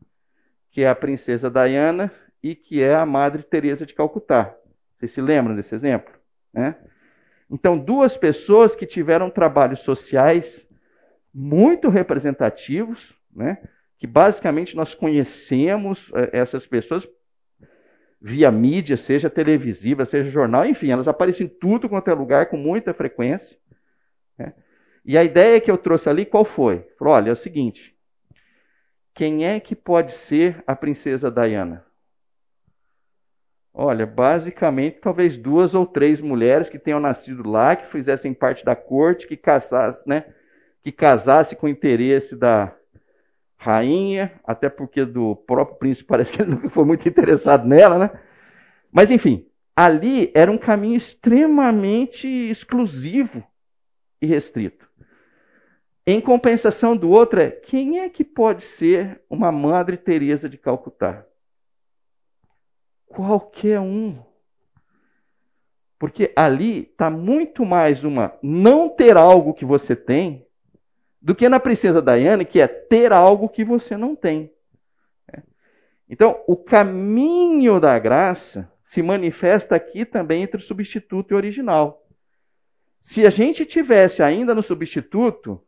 que 0.72 0.82
é 0.82 0.88
a 0.88 0.94
princesa 0.94 1.48
Diana 1.48 2.12
e 2.42 2.56
que 2.56 2.82
é 2.82 2.96
a 2.96 3.06
Madre 3.06 3.44
Teresa 3.44 3.86
de 3.86 3.94
Calcutá. 3.94 4.56
Vocês 4.98 5.12
se 5.12 5.20
lembram 5.20 5.54
desse 5.54 5.72
exemplo? 5.72 6.12
Né? 6.52 6.74
Então, 7.48 7.78
duas 7.78 8.16
pessoas 8.16 8.74
que 8.74 8.86
tiveram 8.86 9.30
trabalhos 9.30 9.80
sociais 9.80 10.66
muito 11.32 11.88
representativos, 11.88 13.14
né? 13.32 13.58
que 13.98 14.06
basicamente 14.06 14.74
nós 14.74 14.96
conhecemos 14.96 16.10
eh, 16.12 16.30
essas 16.32 16.66
pessoas 16.66 17.08
via 18.20 18.50
mídia, 18.50 18.96
seja 18.96 19.30
televisiva, 19.30 20.04
seja 20.04 20.30
jornal, 20.30 20.64
enfim, 20.64 20.90
elas 20.90 21.08
aparecem 21.08 21.46
em 21.46 21.48
tudo 21.48 21.88
quanto 21.88 22.08
é 22.08 22.14
lugar 22.14 22.46
com 22.46 22.56
muita 22.56 22.94
frequência. 22.94 23.56
Né? 24.38 24.54
E 25.04 25.16
a 25.16 25.24
ideia 25.24 25.60
que 25.60 25.70
eu 25.70 25.78
trouxe 25.78 26.08
ali, 26.08 26.24
qual 26.24 26.44
foi? 26.44 26.88
Falou, 26.98 27.14
olha, 27.14 27.30
é 27.30 27.32
o 27.32 27.36
seguinte, 27.36 27.96
quem 29.14 29.46
é 29.46 29.60
que 29.60 29.74
pode 29.74 30.12
ser 30.12 30.62
a 30.66 30.74
princesa 30.74 31.30
Diana? 31.30 31.84
Olha, 33.72 34.06
basicamente, 34.06 35.00
talvez 35.00 35.36
duas 35.36 35.74
ou 35.74 35.86
três 35.86 36.20
mulheres 36.20 36.70
que 36.70 36.78
tenham 36.78 36.98
nascido 36.98 37.46
lá, 37.48 37.76
que 37.76 37.90
fizessem 37.92 38.32
parte 38.32 38.64
da 38.64 38.74
corte, 38.74 39.26
que 39.26 39.36
casasse, 39.36 40.06
né, 40.08 40.24
que 40.82 40.90
casasse 40.90 41.54
com 41.54 41.66
o 41.66 41.68
interesse 41.68 42.34
da, 42.34 42.74
rainha, 43.56 44.32
até 44.44 44.68
porque 44.68 45.04
do 45.04 45.34
próprio 45.34 45.78
príncipe 45.78 46.08
parece 46.08 46.32
que 46.32 46.42
ele 46.42 46.52
nunca 46.52 46.70
foi 46.70 46.84
muito 46.84 47.08
interessado 47.08 47.66
nela, 47.66 47.98
né? 47.98 48.10
Mas 48.92 49.10
enfim, 49.10 49.46
ali 49.74 50.30
era 50.34 50.50
um 50.50 50.58
caminho 50.58 50.96
extremamente 50.96 52.28
exclusivo 52.28 53.44
e 54.20 54.26
restrito. 54.26 54.86
Em 56.06 56.20
compensação 56.20 56.96
do 56.96 57.10
outro 57.10 57.40
é 57.40 57.50
quem 57.50 57.98
é 57.98 58.08
que 58.08 58.22
pode 58.22 58.62
ser 58.62 59.20
uma 59.28 59.50
Madre 59.50 59.96
Teresa 59.96 60.48
de 60.48 60.56
Calcutá? 60.56 61.26
Qualquer 63.06 63.80
um. 63.80 64.22
Porque 65.98 66.32
ali 66.36 66.82
está 66.82 67.10
muito 67.10 67.64
mais 67.64 68.04
uma 68.04 68.38
não 68.40 68.88
ter 68.88 69.16
algo 69.16 69.52
que 69.52 69.64
você 69.64 69.96
tem 69.96 70.45
do 71.26 71.34
que 71.34 71.48
na 71.48 71.58
princesa 71.58 72.00
Diane, 72.00 72.44
que 72.44 72.60
é 72.60 72.68
ter 72.68 73.12
algo 73.12 73.48
que 73.48 73.64
você 73.64 73.96
não 73.96 74.14
tem. 74.14 74.54
Então, 76.08 76.40
o 76.46 76.56
caminho 76.56 77.80
da 77.80 77.98
graça 77.98 78.70
se 78.84 79.02
manifesta 79.02 79.74
aqui 79.74 80.04
também 80.04 80.44
entre 80.44 80.58
o 80.58 80.64
substituto 80.64 81.32
e 81.32 81.34
o 81.34 81.36
original. 81.36 82.06
Se 83.02 83.26
a 83.26 83.30
gente 83.30 83.66
tivesse 83.66 84.22
ainda 84.22 84.54
no 84.54 84.62
substituto, 84.62 85.60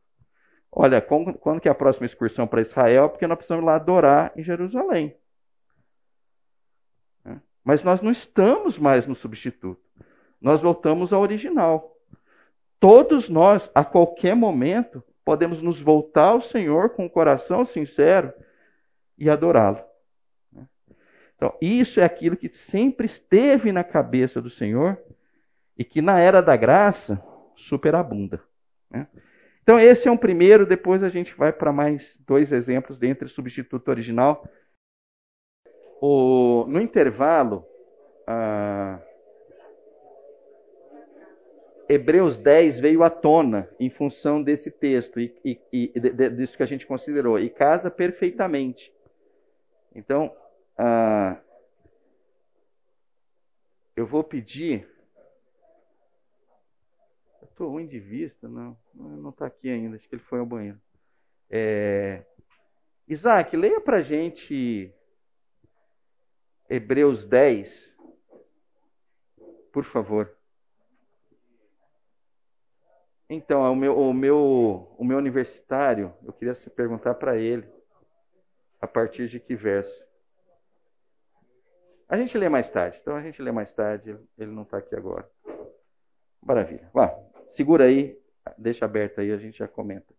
olha, 0.71 1.01
quando, 1.01 1.35
quando 1.35 1.61
que 1.61 1.67
é 1.67 1.73
a 1.73 1.75
próxima 1.75 2.07
excursão 2.07 2.47
para 2.47 2.61
Israel? 2.61 3.09
Porque 3.09 3.27
nós 3.27 3.39
precisamos 3.39 3.65
lá 3.65 3.75
adorar 3.75 4.33
em 4.37 4.45
Jerusalém. 4.45 5.17
Mas 7.65 7.83
nós 7.83 8.01
não 8.01 8.13
estamos 8.13 8.79
mais 8.79 9.09
no 9.09 9.17
substituto. 9.17 9.83
Nós 10.41 10.61
voltamos 10.61 11.13
ao 11.13 11.21
original. 11.21 11.97
Todos 12.79 13.29
nós, 13.29 13.69
a 13.75 13.85
qualquer 13.85 14.37
momento, 14.37 15.03
podemos 15.29 15.61
nos 15.61 15.79
voltar 15.79 16.29
ao 16.29 16.41
Senhor 16.41 16.89
com 16.89 17.03
o 17.03 17.05
um 17.05 17.09
coração 17.11 17.63
sincero 17.63 18.33
e 19.19 19.29
adorá-lo. 19.29 19.79
Então, 21.37 21.55
isso 21.61 22.01
é 22.01 22.03
aquilo 22.03 22.35
que 22.35 22.49
sempre 22.49 23.05
esteve 23.05 23.71
na 23.71 23.85
cabeça 23.85 24.41
do 24.41 24.49
Senhor 24.49 24.99
e 25.77 25.85
que 25.85 26.01
na 26.01 26.19
era 26.19 26.41
da 26.41 26.57
graça 26.57 27.23
superabunda. 27.55 28.43
Né? 28.91 29.07
Então, 29.63 29.79
esse 29.79 30.09
é 30.09 30.11
um 30.11 30.17
primeiro, 30.17 30.65
depois 30.65 31.03
a 31.03 31.11
gente 31.11 31.35
vai 31.35 31.53
para 31.53 31.75
mais 31.75 32.19
dois 32.27 32.51
exemplos 32.51 32.97
dentre 32.97 33.29
substituto 33.29 33.87
original. 33.89 34.49
O, 36.01 36.65
no 36.67 36.81
intervalo, 36.81 37.67
ah, 38.27 38.99
Hebreus 41.89 42.37
10 42.37 42.81
veio 42.81 43.03
à 43.03 43.09
tona 43.09 43.69
em 43.81 43.89
função 43.89 44.43
desse 44.43 44.71
texto 44.71 45.19
e, 45.19 45.35
e, 45.43 45.59
e 45.73 46.01
disso 46.31 46.57
que 46.57 46.63
a 46.63 46.67
gente 46.67 46.87
considerou, 46.87 47.39
e 47.39 47.49
casa 47.49 47.91
perfeitamente. 47.91 48.93
Então, 49.95 50.37
ah, 50.77 51.41
eu 53.97 54.07
vou 54.07 54.23
pedir. 54.23 54.87
Estou 57.43 57.71
ruim 57.71 57.87
de 57.87 57.99
vista, 57.99 58.47
não. 58.47 58.79
Não 58.95 59.31
está 59.31 59.47
aqui 59.47 59.71
ainda, 59.71 59.97
acho 59.97 60.09
que 60.09 60.15
ele 60.15 60.23
foi 60.23 60.39
ao 60.39 60.47
banheiro. 60.47 60.81
É, 61.51 62.25
Isaac, 63.09 63.57
leia 63.57 63.81
para 63.81 64.03
gente 64.03 64.95
Hebreus 66.69 67.25
10, 67.25 67.97
por 69.73 69.85
favor. 69.85 70.38
Então, 73.29 73.71
o 73.71 73.77
meu, 73.77 73.99
o 73.99 74.15
meu, 74.15 74.95
o 74.99 75.05
meu 75.05 75.19
universitário, 75.19 76.15
eu 76.25 76.33
queria 76.33 76.55
se 76.55 76.71
perguntar 76.71 77.15
para 77.15 77.37
ele 77.37 77.69
a 78.81 78.87
partir 78.87 79.29
de 79.29 79.39
que 79.39 79.55
verso. 79.55 80.07
A 82.09 82.17
gente 82.17 82.39
lê 82.39 82.49
mais 82.49 82.71
tarde, 82.71 82.99
então 83.01 83.15
a 83.15 83.21
gente 83.21 83.43
lê 83.43 83.53
mais 83.53 83.73
tarde, 83.73 84.19
ele 84.39 84.51
não 84.51 84.63
está 84.63 84.79
aqui 84.79 84.95
agora. 84.97 85.29
Maravilha. 86.41 86.89
Vá, 86.95 87.15
segura 87.49 87.85
aí 87.85 88.19
deixa 88.57 88.85
aberto 88.85 89.21
aí, 89.21 89.33
a 89.33 89.37
gente 89.37 89.59
já 89.59 89.69
comenta. 89.69 90.15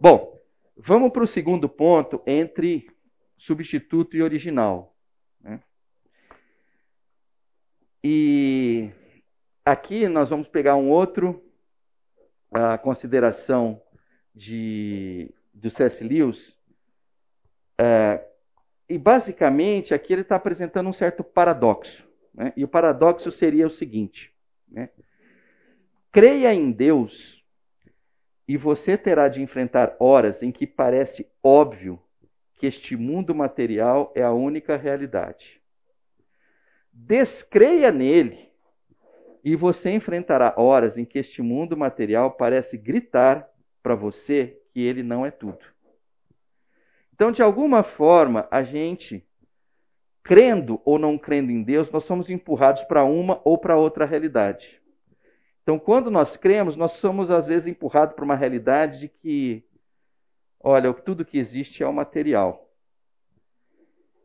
Bom, 0.00 0.40
vamos 0.76 1.10
para 1.10 1.24
o 1.24 1.26
segundo 1.26 1.68
ponto 1.68 2.22
entre 2.26 2.88
substituto 3.36 4.16
e 4.16 4.22
original. 4.22 4.94
Né? 5.40 5.60
E 8.02 8.90
aqui 9.64 10.08
nós 10.08 10.30
vamos 10.30 10.48
pegar 10.48 10.76
um 10.76 10.90
outro 10.90 11.42
a 12.50 12.78
consideração 12.78 13.80
de, 14.34 15.32
do 15.52 15.70
C.S. 15.70 16.02
Lewis. 16.02 16.56
É, 17.78 18.24
e 18.88 18.98
basicamente 18.98 19.92
aqui 19.92 20.12
ele 20.12 20.22
está 20.22 20.36
apresentando 20.36 20.88
um 20.88 20.92
certo 20.92 21.24
paradoxo. 21.24 22.06
Né? 22.32 22.52
E 22.56 22.64
o 22.64 22.68
paradoxo 22.68 23.30
seria 23.30 23.66
o 23.66 23.70
seguinte: 23.70 24.32
né? 24.68 24.90
creia 26.12 26.54
em 26.54 26.70
Deus 26.70 27.44
e 28.48 28.56
você 28.56 28.96
terá 28.96 29.28
de 29.28 29.42
enfrentar 29.42 29.96
horas 29.98 30.42
em 30.42 30.52
que 30.52 30.66
parece 30.66 31.28
óbvio 31.42 32.00
que 32.54 32.66
este 32.66 32.96
mundo 32.96 33.34
material 33.34 34.12
é 34.14 34.22
a 34.22 34.32
única 34.32 34.76
realidade. 34.76 35.60
Descreia 36.92 37.90
nele 37.90 38.50
e 39.46 39.54
você 39.54 39.92
enfrentará 39.92 40.52
horas 40.56 40.98
em 40.98 41.04
que 41.04 41.20
este 41.20 41.40
mundo 41.40 41.76
material 41.76 42.32
parece 42.32 42.76
gritar 42.76 43.48
para 43.80 43.94
você 43.94 44.60
que 44.72 44.80
ele 44.80 45.04
não 45.04 45.24
é 45.24 45.30
tudo. 45.30 45.64
Então, 47.14 47.30
de 47.30 47.40
alguma 47.42 47.84
forma, 47.84 48.48
a 48.50 48.64
gente, 48.64 49.24
crendo 50.20 50.80
ou 50.84 50.98
não 50.98 51.16
crendo 51.16 51.52
em 51.52 51.62
Deus, 51.62 51.92
nós 51.92 52.02
somos 52.02 52.28
empurrados 52.28 52.82
para 52.82 53.04
uma 53.04 53.40
ou 53.44 53.56
para 53.56 53.76
outra 53.78 54.04
realidade. 54.04 54.82
Então, 55.62 55.78
quando 55.78 56.10
nós 56.10 56.36
cremos, 56.36 56.74
nós 56.74 56.94
somos 56.94 57.30
às 57.30 57.46
vezes 57.46 57.68
empurrados 57.68 58.16
para 58.16 58.24
uma 58.24 58.34
realidade 58.34 58.98
de 58.98 59.08
que, 59.08 59.64
olha, 60.58 60.92
tudo 60.92 61.24
que 61.24 61.38
existe 61.38 61.84
é 61.84 61.86
o 61.86 61.92
material. 61.92 62.65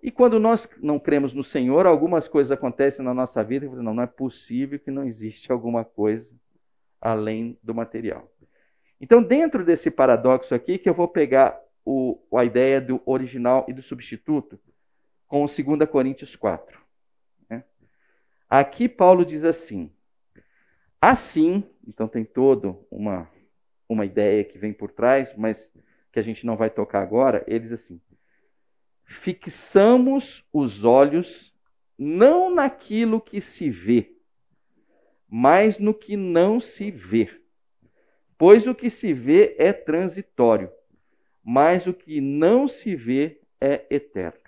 E 0.01 0.09
quando 0.09 0.39
nós 0.39 0.67
não 0.81 0.99
cremos 0.99 1.33
no 1.33 1.43
Senhor, 1.43 1.85
algumas 1.85 2.27
coisas 2.27 2.51
acontecem 2.51 3.05
na 3.05 3.13
nossa 3.13 3.43
vida 3.43 3.65
e 3.65 3.69
não, 3.69 3.93
não 3.93 4.03
é 4.03 4.07
possível 4.07 4.79
que 4.79 4.89
não 4.89 5.03
existe 5.05 5.51
alguma 5.51 5.85
coisa 5.85 6.27
além 6.99 7.57
do 7.61 7.73
material. 7.73 8.31
Então, 8.99 9.21
dentro 9.21 9.65
desse 9.65 9.89
paradoxo 9.89 10.53
aqui, 10.53 10.77
que 10.77 10.89
eu 10.89 10.93
vou 10.93 11.07
pegar 11.07 11.59
o, 11.85 12.19
a 12.35 12.45
ideia 12.45 12.79
do 12.79 13.01
original 13.05 13.65
e 13.67 13.73
do 13.73 13.81
substituto 13.81 14.59
com 15.27 15.43
o 15.43 15.47
2 15.47 15.89
Coríntios 15.89 16.35
4. 16.35 16.79
Né? 17.49 17.63
Aqui 18.49 18.87
Paulo 18.87 19.25
diz 19.25 19.43
assim: 19.43 19.91
assim, 20.99 21.63
então 21.87 22.07
tem 22.07 22.23
toda 22.23 22.77
uma, 22.91 23.27
uma 23.89 24.05
ideia 24.05 24.43
que 24.43 24.57
vem 24.57 24.73
por 24.73 24.91
trás, 24.91 25.33
mas 25.35 25.71
que 26.11 26.19
a 26.19 26.23
gente 26.23 26.45
não 26.45 26.55
vai 26.55 26.69
tocar 26.69 27.01
agora. 27.01 27.43
Ele 27.47 27.61
diz 27.61 27.71
assim: 27.71 27.99
fixamos 29.11 30.43
os 30.53 30.83
olhos 30.83 31.53
não 31.97 32.53
naquilo 32.53 33.21
que 33.21 33.41
se 33.41 33.69
vê, 33.69 34.15
mas 35.29 35.77
no 35.77 35.93
que 35.93 36.15
não 36.15 36.59
se 36.59 36.89
vê. 36.89 37.29
Pois 38.37 38.65
o 38.65 38.73
que 38.73 38.89
se 38.89 39.13
vê 39.13 39.55
é 39.59 39.71
transitório, 39.71 40.71
mas 41.43 41.85
o 41.85 41.93
que 41.93 42.19
não 42.19 42.67
se 42.67 42.95
vê 42.95 43.41
é 43.59 43.85
eterno. 43.89 44.39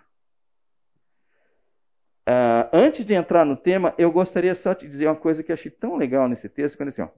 Uh, 2.28 2.66
antes 2.72 3.06
de 3.06 3.14
entrar 3.14 3.46
no 3.46 3.58
tema, 3.58 3.94
eu 3.98 4.12
gostaria 4.12 4.56
só 4.56 4.74
de 4.74 4.88
dizer 4.88 5.08
uma 5.08 5.16
coisa 5.16 5.44
que 5.44 5.52
achei 5.52 5.70
tão 5.70 5.98
legal 5.98 6.28
nesse 6.30 6.48
texto, 6.48 6.78
quando 6.78 6.90
assim, 6.90 7.02
ó, 7.02 7.10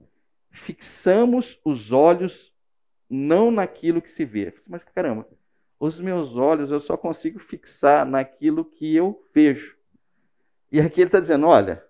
fixamos 0.50 1.60
os 1.64 1.92
olhos 1.92 2.52
não 3.08 3.52
naquilo 3.52 4.02
que 4.02 4.10
se 4.10 4.24
vê. 4.24 4.52
Mas 4.66 4.82
caramba, 4.82 5.26
os 5.78 6.00
meus 6.00 6.36
olhos 6.36 6.70
eu 6.70 6.80
só 6.80 6.96
consigo 6.96 7.38
fixar 7.38 8.06
naquilo 8.06 8.64
que 8.64 8.94
eu 8.94 9.22
vejo. 9.34 9.76
E 10.70 10.80
aqui 10.80 11.00
ele 11.00 11.08
está 11.08 11.20
dizendo: 11.20 11.46
olha, 11.46 11.84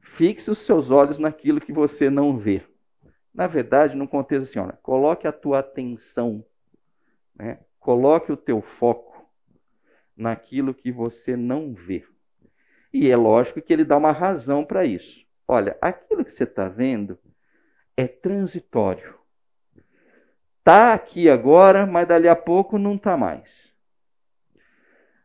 fixe 0.00 0.50
os 0.50 0.58
seus 0.58 0.90
olhos 0.90 1.18
naquilo 1.18 1.60
que 1.60 1.72
você 1.72 2.10
não 2.10 2.36
vê. 2.38 2.62
Na 3.32 3.46
verdade, 3.46 3.94
no 3.94 4.08
contexto 4.08 4.50
assim, 4.50 4.58
olha, 4.58 4.78
coloque 4.82 5.26
a 5.26 5.32
tua 5.32 5.60
atenção, 5.60 6.44
né? 7.34 7.60
coloque 7.78 8.32
o 8.32 8.36
teu 8.36 8.60
foco 8.60 9.24
naquilo 10.16 10.74
que 10.74 10.90
você 10.90 11.36
não 11.36 11.72
vê. 11.72 12.04
E 12.92 13.08
é 13.08 13.16
lógico 13.16 13.62
que 13.62 13.72
ele 13.72 13.84
dá 13.84 13.96
uma 13.96 14.10
razão 14.10 14.64
para 14.64 14.84
isso. 14.84 15.24
Olha, 15.46 15.78
aquilo 15.80 16.24
que 16.24 16.32
você 16.32 16.44
está 16.44 16.68
vendo 16.68 17.18
é 17.96 18.06
transitório. 18.06 19.19
Está 20.60 20.92
aqui 20.92 21.28
agora, 21.28 21.86
mas 21.86 22.06
dali 22.06 22.28
a 22.28 22.36
pouco 22.36 22.78
não 22.78 22.94
está 22.94 23.16
mais. 23.16 23.50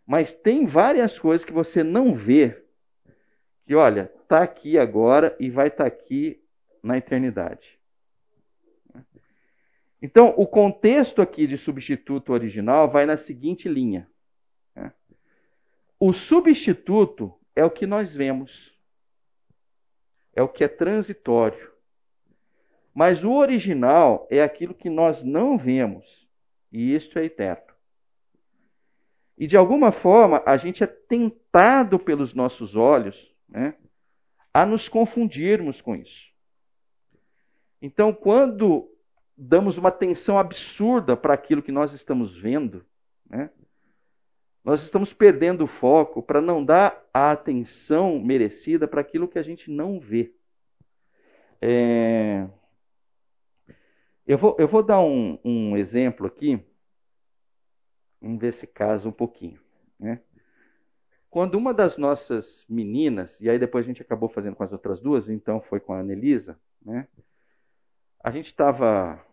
Mas 0.05 0.33
tem 0.33 0.65
várias 0.65 1.19
coisas 1.19 1.45
que 1.45 1.51
você 1.51 1.83
não 1.83 2.15
vê, 2.15 2.63
que 3.65 3.75
olha, 3.75 4.11
está 4.21 4.41
aqui 4.41 4.77
agora 4.77 5.35
e 5.39 5.49
vai 5.49 5.67
estar 5.67 5.83
tá 5.83 5.87
aqui 5.87 6.41
na 6.81 6.97
eternidade. 6.97 7.77
Então, 10.01 10.33
o 10.37 10.47
contexto 10.47 11.21
aqui 11.21 11.47
de 11.47 11.57
substituto 11.57 12.31
original 12.31 12.89
vai 12.89 13.05
na 13.05 13.17
seguinte 13.17 13.67
linha. 13.67 14.09
O 15.99 16.13
substituto 16.13 17.33
é 17.55 17.63
o 17.65 17.71
que 17.71 17.85
nós 17.85 18.13
vemos, 18.13 18.77
é 20.33 20.41
o 20.41 20.47
que 20.47 20.63
é 20.63 20.67
transitório. 20.67 21.74
Mas 22.95 23.25
o 23.25 23.33
original 23.33 24.25
é 24.31 24.41
aquilo 24.41 24.73
que 24.73 24.89
nós 24.89 25.21
não 25.21 25.57
vemos, 25.57 26.25
e 26.71 26.95
isto 26.95 27.19
é 27.19 27.25
eterno. 27.25 27.75
E 29.37 29.45
de 29.45 29.57
alguma 29.57 29.91
forma, 29.91 30.41
a 30.45 30.55
gente 30.55 30.81
é 30.81 30.87
tentado 30.87 31.99
pelos 31.99 32.33
nossos 32.33 32.73
olhos 32.73 33.35
né, 33.49 33.75
a 34.53 34.65
nos 34.65 34.87
confundirmos 34.87 35.81
com 35.81 35.93
isso. 35.93 36.31
Então, 37.81 38.13
quando 38.13 38.89
damos 39.35 39.77
uma 39.77 39.89
atenção 39.89 40.39
absurda 40.39 41.17
para 41.17 41.33
aquilo 41.33 41.61
que 41.61 41.73
nós 41.73 41.91
estamos 41.91 42.33
vendo, 42.33 42.85
né, 43.29 43.49
nós 44.63 44.81
estamos 44.83 45.11
perdendo 45.11 45.65
o 45.65 45.67
foco 45.67 46.23
para 46.23 46.39
não 46.39 46.63
dar 46.63 47.05
a 47.13 47.31
atenção 47.31 48.17
merecida 48.19 48.87
para 48.87 49.01
aquilo 49.01 49.27
que 49.27 49.37
a 49.37 49.43
gente 49.43 49.69
não 49.69 49.99
vê. 49.99 50.33
É... 51.61 52.47
Eu 54.27 54.37
vou, 54.37 54.55
eu 54.59 54.67
vou 54.67 54.81
dar 54.81 55.01
um, 55.01 55.39
um 55.43 55.77
exemplo 55.77 56.25
aqui. 56.25 56.59
Vamos 58.21 58.39
ver 58.39 58.53
se 58.53 58.65
casa 58.65 59.07
um 59.07 59.11
pouquinho. 59.11 59.59
Né? 59.99 60.19
Quando 61.29 61.55
uma 61.55 61.73
das 61.73 61.97
nossas 61.97 62.65
meninas, 62.67 63.39
e 63.39 63.49
aí 63.49 63.59
depois 63.59 63.85
a 63.85 63.87
gente 63.87 64.01
acabou 64.01 64.29
fazendo 64.29 64.55
com 64.55 64.63
as 64.63 64.71
outras 64.71 64.99
duas, 64.99 65.29
então 65.29 65.61
foi 65.61 65.79
com 65.79 65.93
a 65.93 65.99
Anelisa, 65.99 66.59
né? 66.81 67.07
a 68.25 68.31
gente 68.31 68.47
estava 68.47 69.23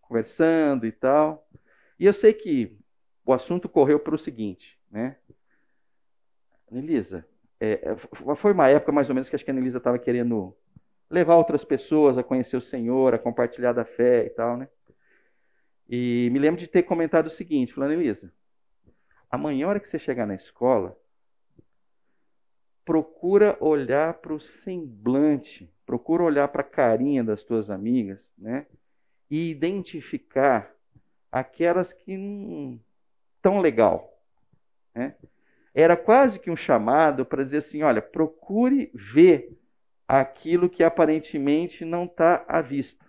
conversando 0.00 0.84
e 0.84 0.90
tal, 0.90 1.48
e 1.96 2.04
eu 2.04 2.12
sei 2.12 2.32
que 2.32 2.76
o 3.24 3.32
assunto 3.32 3.68
correu 3.68 4.00
para 4.00 4.16
o 4.16 4.18
seguinte, 4.18 4.76
né? 4.90 5.16
Anelisa, 6.68 7.24
é, 7.60 7.90
é 7.90 8.34
foi 8.34 8.52
uma 8.52 8.68
época 8.68 8.90
mais 8.90 9.08
ou 9.08 9.14
menos 9.14 9.28
que 9.28 9.36
acho 9.36 9.44
que 9.44 9.50
a 9.52 9.54
Anelisa 9.54 9.78
estava 9.78 10.00
querendo 10.00 10.56
levar 11.10 11.34
outras 11.34 11.64
pessoas 11.64 12.16
a 12.16 12.22
conhecer 12.22 12.56
o 12.56 12.60
Senhor, 12.60 13.14
a 13.14 13.18
compartilhar 13.18 13.72
da 13.72 13.84
fé 13.84 14.26
e 14.26 14.30
tal, 14.30 14.56
né? 14.56 14.68
E 15.88 16.30
me 16.32 16.38
lembro 16.38 16.60
de 16.60 16.68
ter 16.68 16.84
comentado 16.84 17.26
o 17.26 17.30
seguinte, 17.30 17.74
falando, 17.74 17.92
Elisa, 17.92 18.32
amanhã, 19.28 19.66
hora 19.66 19.80
que 19.80 19.88
você 19.88 19.98
chegar 19.98 20.24
na 20.24 20.36
escola, 20.36 20.96
procura 22.84 23.56
olhar 23.60 24.14
para 24.14 24.32
o 24.32 24.40
semblante, 24.40 25.72
procura 25.84 26.22
olhar 26.22 26.46
para 26.48 26.60
a 26.60 26.64
carinha 26.64 27.24
das 27.24 27.42
tuas 27.42 27.68
amigas, 27.70 28.24
né? 28.38 28.66
E 29.28 29.50
identificar 29.50 30.72
aquelas 31.30 31.92
que 31.92 32.16
não 32.16 32.80
tão 33.42 33.60
legal, 33.60 34.16
né? 34.94 35.16
Era 35.74 35.96
quase 35.96 36.38
que 36.38 36.50
um 36.50 36.56
chamado 36.56 37.24
para 37.24 37.42
dizer 37.42 37.58
assim, 37.58 37.82
olha, 37.82 38.02
procure 38.02 38.90
ver 38.94 39.59
aquilo 40.18 40.68
que 40.68 40.82
aparentemente 40.82 41.84
não 41.84 42.04
está 42.04 42.44
à 42.48 42.60
vista. 42.60 43.06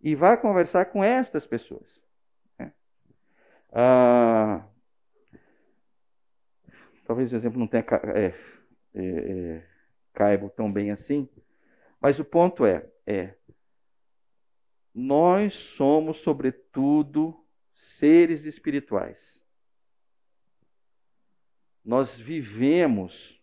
E 0.00 0.14
vá 0.14 0.34
conversar 0.34 0.86
com 0.86 1.04
estas 1.04 1.46
pessoas. 1.46 2.00
Né? 2.58 2.72
Ah, 3.70 4.66
talvez 7.06 7.30
o 7.30 7.36
exemplo 7.36 7.58
não 7.58 7.66
tenha 7.66 7.84
é, 8.14 8.34
é, 8.94 9.62
é, 10.14 10.48
tão 10.56 10.72
bem 10.72 10.90
assim, 10.90 11.28
mas 12.00 12.18
o 12.18 12.24
ponto 12.24 12.64
é, 12.64 12.90
é 13.06 13.34
nós 14.94 15.54
somos, 15.54 16.20
sobretudo, 16.20 17.44
seres 17.74 18.44
espirituais. 18.44 19.38
Nós 21.84 22.16
vivemos 22.16 23.38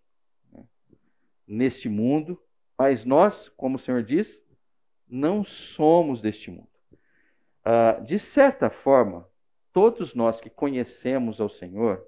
neste 1.47 1.89
mundo, 1.89 2.41
mas 2.77 3.05
nós, 3.05 3.49
como 3.49 3.75
o 3.75 3.79
Senhor 3.79 4.03
diz, 4.03 4.41
não 5.07 5.43
somos 5.43 6.21
deste 6.21 6.49
mundo. 6.49 6.69
Uh, 7.65 8.03
de 8.03 8.17
certa 8.17 8.69
forma, 8.69 9.27
todos 9.71 10.15
nós 10.15 10.41
que 10.41 10.49
conhecemos 10.49 11.39
ao 11.39 11.49
Senhor, 11.49 12.05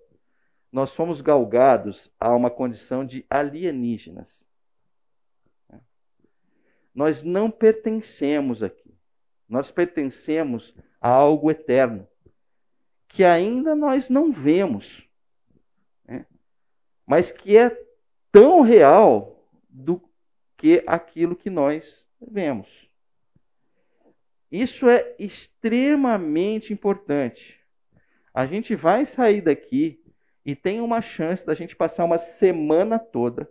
nós 0.71 0.93
fomos 0.93 1.21
galgados 1.21 2.11
a 2.19 2.35
uma 2.35 2.49
condição 2.49 3.05
de 3.05 3.25
alienígenas. 3.29 4.43
Nós 6.93 7.23
não 7.23 7.49
pertencemos 7.49 8.61
aqui. 8.61 8.95
Nós 9.47 9.69
pertencemos 9.71 10.75
a 10.99 11.09
algo 11.09 11.51
eterno, 11.51 12.07
que 13.07 13.23
ainda 13.23 13.75
nós 13.75 14.09
não 14.09 14.31
vemos, 14.31 15.07
né? 16.05 16.25
mas 17.05 17.31
que 17.31 17.57
é 17.57 17.69
tão 18.33 18.61
real 18.61 19.47
do 19.69 20.01
que 20.57 20.83
aquilo 20.87 21.35
que 21.35 21.51
nós 21.51 22.03
vemos. 22.19 22.67
Isso 24.51 24.89
é 24.89 25.15
extremamente 25.19 26.73
importante. 26.73 27.61
A 28.33 28.45
gente 28.47 28.75
vai 28.75 29.05
sair 29.05 29.41
daqui 29.41 30.03
e 30.43 30.55
tem 30.55 30.81
uma 30.81 31.01
chance 31.01 31.45
da 31.45 31.53
gente 31.53 31.75
passar 31.75 32.03
uma 32.03 32.17
semana 32.17 32.97
toda 32.97 33.49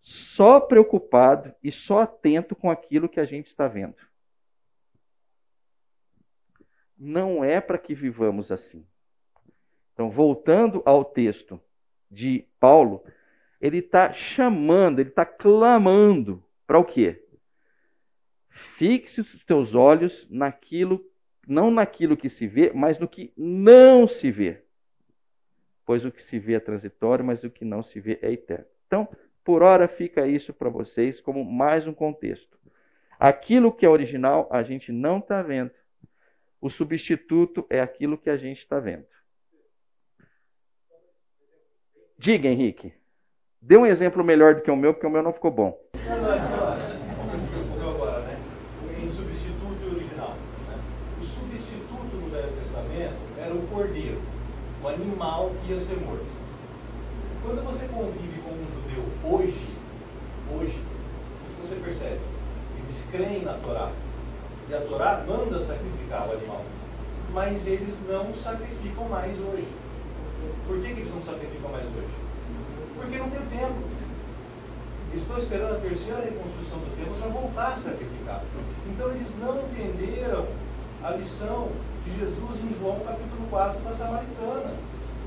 só 0.00 0.60
preocupado 0.60 1.52
e 1.60 1.72
só 1.72 2.02
atento 2.02 2.54
com 2.54 2.70
aquilo 2.70 3.08
que 3.08 3.18
a 3.18 3.24
gente 3.24 3.48
está 3.48 3.66
vendo. 3.66 3.96
Não 6.96 7.44
é 7.44 7.60
para 7.60 7.76
que 7.76 7.92
vivamos 7.92 8.52
assim. 8.52 8.86
Então, 9.92 10.08
voltando 10.08 10.80
ao 10.86 11.04
texto 11.04 11.60
de 12.08 12.46
Paulo, 12.60 13.04
ele 13.60 13.78
está 13.78 14.12
chamando, 14.12 15.00
ele 15.00 15.10
está 15.10 15.24
clamando 15.24 16.42
para 16.66 16.78
o 16.78 16.84
quê? 16.84 17.24
Fixe 18.48 19.20
os 19.20 19.44
teus 19.44 19.74
olhos 19.74 20.26
naquilo, 20.30 21.04
não 21.46 21.70
naquilo 21.70 22.16
que 22.16 22.28
se 22.28 22.46
vê, 22.46 22.72
mas 22.74 22.98
no 22.98 23.08
que 23.08 23.32
não 23.36 24.08
se 24.08 24.30
vê. 24.30 24.62
Pois 25.84 26.04
o 26.04 26.10
que 26.10 26.22
se 26.22 26.38
vê 26.38 26.54
é 26.54 26.60
transitório, 26.60 27.24
mas 27.24 27.44
o 27.44 27.50
que 27.50 27.64
não 27.64 27.82
se 27.82 28.00
vê 28.00 28.18
é 28.22 28.32
eterno. 28.32 28.66
Então, 28.86 29.08
por 29.44 29.62
hora 29.62 29.86
fica 29.86 30.26
isso 30.26 30.52
para 30.52 30.68
vocês 30.68 31.20
como 31.20 31.44
mais 31.44 31.86
um 31.86 31.94
contexto. 31.94 32.58
Aquilo 33.18 33.72
que 33.72 33.86
é 33.86 33.88
original 33.88 34.48
a 34.50 34.62
gente 34.62 34.90
não 34.90 35.18
está 35.18 35.42
vendo. 35.42 35.70
O 36.60 36.68
substituto 36.68 37.64
é 37.70 37.80
aquilo 37.80 38.18
que 38.18 38.28
a 38.28 38.36
gente 38.36 38.58
está 38.58 38.80
vendo. 38.80 39.06
Diga, 42.18 42.48
Henrique. 42.48 42.92
Dê 43.60 43.76
um 43.76 43.86
exemplo 43.86 44.22
melhor 44.22 44.54
do 44.54 44.62
que 44.62 44.70
o 44.70 44.76
meu, 44.76 44.92
porque 44.92 45.06
o 45.06 45.10
meu 45.10 45.22
não 45.22 45.32
ficou 45.32 45.50
bom. 45.50 45.78
Não, 46.06 46.22
não, 46.22 46.32
é 46.32 46.40
só, 46.40 46.76
agora, 47.88 48.20
né? 48.20 48.38
Em 49.02 49.08
substituto 49.08 49.94
original. 49.94 50.34
Né? 50.68 50.78
O 51.20 51.24
substituto 51.24 52.16
no 52.16 52.30
Velho 52.30 52.52
Testamento 52.52 53.16
era 53.38 53.54
o 53.54 53.66
cordeiro, 53.68 54.20
o 54.82 54.88
animal 54.88 55.52
que 55.62 55.72
ia 55.72 55.80
ser 55.80 55.98
morto. 56.00 56.26
Quando 57.42 57.64
você 57.64 57.86
convive 57.88 58.40
com 58.42 58.50
um 58.50 58.66
judeu 58.74 59.04
hoje, 59.24 59.76
hoje, 60.52 60.78
o 60.78 61.62
que 61.62 61.66
você 61.66 61.76
percebe? 61.76 62.20
Eles 62.78 63.04
creem 63.10 63.42
na 63.42 63.54
Torá. 63.54 63.90
E 64.68 64.74
a 64.74 64.80
Torá 64.80 65.24
manda 65.26 65.58
sacrificar 65.58 66.28
o 66.28 66.32
animal. 66.32 66.62
Mas 67.32 67.66
eles 67.66 67.96
não 68.08 68.34
sacrificam 68.34 69.08
mais 69.08 69.36
hoje. 69.40 69.68
Por 70.66 70.80
que, 70.80 70.94
que 70.94 71.00
eles 71.00 71.14
não 71.14 71.22
sacrificam 71.22 71.70
mais 71.70 71.84
hoje? 71.86 72.25
Porque 72.96 73.18
não 73.18 73.30
tem 73.30 73.40
tempo. 73.46 73.74
Estão 75.14 75.38
esperando 75.38 75.76
a 75.76 75.80
terceira 75.80 76.20
reconstrução 76.20 76.78
do 76.78 76.96
templo 76.96 77.14
para 77.14 77.28
voltar 77.28 77.72
a 77.72 77.76
sacrificar. 77.76 78.42
Então 78.86 79.10
eles 79.10 79.28
não 79.38 79.60
entenderam 79.62 80.46
a 81.02 81.10
lição 81.12 81.68
de 82.04 82.18
Jesus 82.18 82.64
em 82.64 82.78
João 82.78 83.00
capítulo 83.00 83.46
4 83.48 83.80
para 83.80 83.92
a 83.92 83.94
Samaritana. 83.94 84.74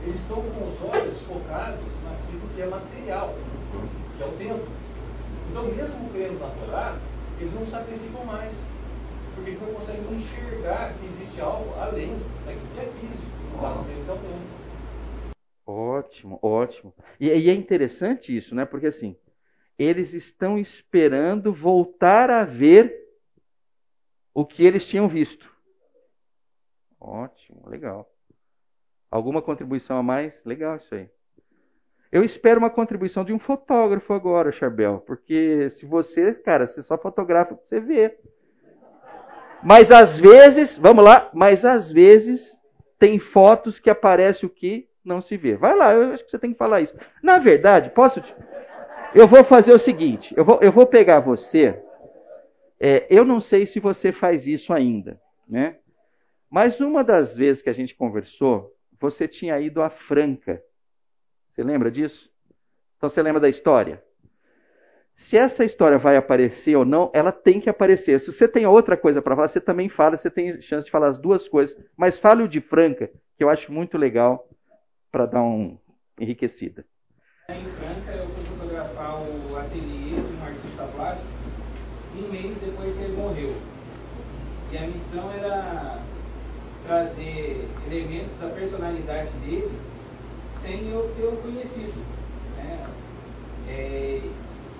Eles 0.03 0.22
estão 0.22 0.38
com 0.38 0.70
os 0.70 0.93
olhos 0.93 1.17
focados 1.28 1.91
naquilo 2.05 2.47
que 2.55 2.61
é 2.61 2.65
material, 2.67 3.36
que 4.17 4.24
é 4.24 4.26
o 4.26 4.32
templo. 4.32 4.67
Então, 5.49 5.63
mesmo 5.63 6.09
crendo 6.11 6.39
na 6.39 6.47
Torá, 6.47 6.95
eles 7.39 7.53
não 7.53 7.65
sacrificam 7.65 8.24
mais. 8.26 8.53
Porque 9.36 9.51
eles 9.51 9.61
não 9.61 9.74
conseguem 9.74 10.05
enxergar 10.13 10.93
que 10.93 11.05
existe 11.05 11.41
algo 11.41 11.74
além 11.82 12.15
daquilo 12.45 12.67
que 12.76 12.80
é 12.80 12.91
físico. 12.99 13.32
No 13.53 13.61
caso 13.61 13.80
deles 13.84 14.07
é 14.07 14.11
o 14.11 14.15
templo. 14.15 14.59
Ótimo, 16.10 16.39
ótimo. 16.41 16.93
E, 17.20 17.28
e, 17.28 17.49
é 17.51 17.53
interessante 17.53 18.36
isso, 18.36 18.55
né? 18.55 18.66
Porque 18.66 18.88
assim, 18.88 19.16
eles 19.78 20.12
estão 20.12 20.57
esperando 20.57 21.53
voltar 21.53 22.32
a 22.32 22.43
ver 22.43 23.07
o 24.34 24.43
que 24.43 24.66
eles 24.66 24.88
tinham 24.88 25.07
visto. 25.07 25.53
Ótimo, 26.99 27.70
legal. 27.70 28.12
Alguma 29.12 29.39
contribuição 29.39 29.97
a 29.97 30.03
mais? 30.03 30.41
Legal 30.43 30.78
isso 30.78 30.95
aí. 30.95 31.07
Eu 32.12 32.24
espero 32.24 32.60
uma 32.60 32.72
contribuição 32.72 33.24
de 33.24 33.32
um 33.32 33.38
fotógrafo 33.38 34.12
agora, 34.12 34.51
Charbel, 34.51 34.99
porque 35.05 35.70
se 35.70 35.86
você, 35.86 36.34
cara, 36.34 36.66
você 36.66 36.82
só 36.82 36.97
fotografa 36.97 37.53
o 37.53 37.57
que 37.57 37.70
você 37.70 37.80
vê. 37.80 38.18
Mas 39.64 39.91
às 39.91 40.20
vezes, 40.20 40.76
vamos 40.76 41.03
lá, 41.03 41.30
mas 41.36 41.64
às 41.64 41.91
vezes 41.91 42.57
tem 42.97 43.20
fotos 43.20 43.78
que 43.78 43.91
aparece 43.91 44.43
o 44.45 44.49
que 44.49 44.88
não 45.04 45.22
se 45.22 45.38
vê. 45.38 45.56
Vai 45.56 45.76
lá, 45.76 45.93
eu 45.93 46.14
acho 46.14 46.24
que 46.24 46.32
você 46.32 46.39
tem 46.39 46.52
que 46.52 46.58
falar 46.58 46.82
isso. 46.82 46.93
Na 47.22 47.39
verdade, 47.39 47.89
posso. 47.89 48.22
Te... 48.22 48.34
Eu 49.14 49.28
vou 49.28 49.43
fazer 49.43 49.74
o 49.74 49.80
seguinte: 49.80 50.34
eu 50.38 50.45
vou, 50.45 50.60
eu 50.62 50.72
vou 50.72 50.86
pegar 50.86 51.20
você. 51.20 51.82
É, 52.80 53.06
eu 53.10 53.26
não 53.26 53.41
sei 53.41 53.66
se 53.66 53.80
você 53.80 54.12
faz 54.12 54.47
isso 54.47 54.72
ainda, 54.72 55.20
né? 55.47 55.78
Mas 56.50 56.80
uma 56.80 57.04
das 57.04 57.36
vezes 57.36 57.62
que 57.62 57.70
a 57.70 57.74
gente 57.74 57.93
conversou, 57.93 58.74
você 59.00 59.28
tinha 59.28 59.60
ido 59.60 59.82
a 59.82 59.89
Franca. 59.89 60.64
Você 61.52 61.64
lembra 61.64 61.91
disso? 61.91 62.32
Então 62.97 63.10
você 63.10 63.22
lembra 63.22 63.39
da 63.39 63.50
história? 63.50 64.04
Se 65.14 65.36
essa 65.36 65.66
história 65.66 65.97
vai 65.97 66.16
aparecer 66.16 66.78
ou 66.78 66.86
não, 66.86 67.12
ela 67.14 67.32
tem 67.32 67.60
que 67.60 67.70
aparecer. 67.70 68.20
Se 68.22 68.32
você 68.32 68.47
tem 68.47 68.66
outra 68.66 68.95
coisa 68.95 69.22
para 69.22 69.36
falar, 69.36 69.50
você 69.50 69.60
também 69.60 69.89
fala, 69.89 70.16
você 70.16 70.32
tem 70.32 70.62
chance 70.62 70.86
de 70.86 70.91
falar 70.91 71.10
as 71.10 71.18
duas 71.18 71.47
coisas. 71.47 71.78
Mas 71.95 72.18
fale 72.18 72.41
o 72.41 72.47
de 72.47 72.62
Franca, 72.62 73.12
que 73.38 73.43
eu 73.43 73.50
acho 73.50 73.72
muito 73.72 73.97
legal 73.97 74.49
para 75.12 75.26
dar 75.26 75.41
um 75.41 75.78
enriquecida. 76.20 76.86
Em 77.49 77.66
Franca, 77.66 78.12
eu 78.12 78.28
fui 78.28 78.43
fotografar 78.45 79.22
o 79.22 79.57
ateliê 79.57 80.16
de 80.16 80.38
um 80.38 80.45
artista 80.45 80.84
plástico 80.95 81.39
um 82.16 82.32
mês 82.32 82.55
depois 82.57 82.91
que 82.93 83.03
ele 83.03 83.16
morreu. 83.16 83.55
E 84.72 84.78
a 84.78 84.88
missão 84.88 85.32
era 85.32 85.99
trazer 86.86 87.68
elementos 87.88 88.34
da 88.39 88.49
personalidade 88.49 89.30
dele 89.45 89.72
sem 90.47 90.89
eu 90.89 91.14
ter 91.16 91.26
o 91.26 91.38
conhecido. 91.38 92.03
Né? 92.57 92.88
É, 93.68 94.22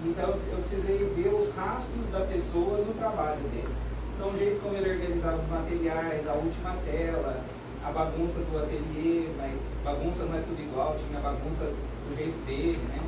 então 0.06 0.30
eu 0.30 0.58
precisei 0.58 0.98
ver 1.16 1.34
os 1.34 1.54
rastros 1.56 2.06
da 2.12 2.22
pessoa 2.22 2.80
no 2.80 2.94
trabalho 2.94 3.42
dele. 3.50 3.70
Então 4.16 4.30
o 4.30 4.38
jeito 4.38 4.62
como 4.62 4.76
ele 4.76 4.92
organizava 4.92 5.42
os 5.42 5.50
materiais, 5.50 6.28
a 6.28 6.34
última 6.34 6.76
tela, 6.86 7.44
a 7.84 7.92
bagunça 7.92 8.40
do 8.40 8.58
ateliê, 8.58 9.30
mas 9.38 9.74
bagunça 9.84 10.24
não 10.26 10.38
é 10.38 10.42
tudo 10.42 10.62
igual, 10.62 10.98
tinha 10.98 11.20
bagunça 11.20 11.64
do 11.64 12.18
jeito 12.18 12.38
dele, 12.46 12.80
né? 12.90 13.00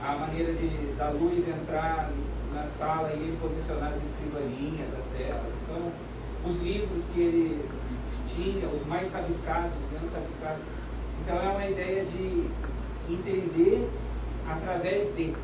A 0.00 0.16
maneira 0.16 0.52
de 0.52 0.94
da 0.96 1.10
luz 1.10 1.46
entrar 1.48 2.10
na 2.54 2.64
sala 2.64 3.12
e 3.12 3.18
ele 3.18 3.38
posicionar 3.40 3.90
as 3.90 4.02
escrivaninhas, 4.02 4.88
as 4.96 5.04
telas. 5.16 5.52
Então, 5.62 5.92
os 6.44 6.60
livros 6.60 7.02
que 7.14 7.20
ele 7.20 7.68
tinha, 8.34 8.68
os 8.68 8.84
mais 8.86 9.10
rabiscados, 9.12 9.72
os 9.76 9.92
menos 9.92 10.12
rabiscados. 10.12 10.62
Então 11.22 11.36
é 11.36 11.48
uma 11.48 11.66
ideia 11.66 12.04
de 12.04 12.48
entender 13.08 13.88
através 14.48 15.14
de. 15.16 15.34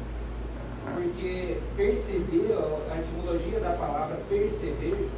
Porque 0.94 1.58
perceber, 1.76 2.56
a 2.90 2.98
etimologia 2.98 3.60
da 3.60 3.72
palavra 3.72 4.18
perceber, 4.28 5.08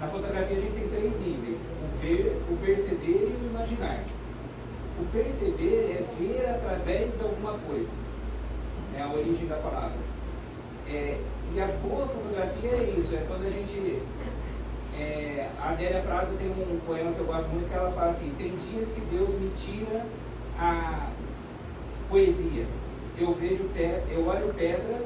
na 0.00 0.08
fotografia 0.08 0.56
a 0.56 0.60
gente 0.60 0.72
tem 0.72 0.88
três 0.88 1.12
níveis 1.20 1.74
ver, 2.04 2.42
o 2.50 2.56
perceber 2.58 3.32
e 3.32 3.44
o 3.44 3.50
imaginar. 3.50 4.04
O 5.00 5.04
perceber 5.06 5.98
é 5.98 6.04
ver 6.18 6.48
através 6.48 7.14
de 7.14 7.22
alguma 7.22 7.58
coisa. 7.66 7.88
É 8.96 9.02
a 9.02 9.12
origem 9.12 9.46
da 9.46 9.56
palavra. 9.56 9.96
É, 10.88 11.18
e 11.54 11.60
a 11.60 11.66
boa 11.66 12.06
fotografia 12.06 12.70
é 12.70 12.94
isso, 12.96 13.14
é 13.14 13.24
quando 13.26 13.46
a 13.46 13.50
gente. 13.50 14.02
É, 14.98 15.48
a 15.60 15.70
Adélia 15.70 16.02
Prado 16.02 16.36
tem 16.38 16.48
um 16.48 16.78
poema 16.86 17.10
que 17.12 17.18
eu 17.18 17.24
gosto 17.24 17.48
muito 17.48 17.68
que 17.68 17.74
ela 17.74 17.90
fala 17.92 18.12
assim, 18.12 18.32
tem 18.38 18.54
dias 18.70 18.86
que 18.88 19.00
Deus 19.10 19.30
me 19.30 19.50
tira 19.56 20.06
a 20.56 21.10
poesia. 22.08 22.66
Eu 23.18 23.34
vejo 23.34 23.64
pedra, 23.74 24.04
eu 24.10 24.24
olho 24.26 24.54
pedra 24.54 25.00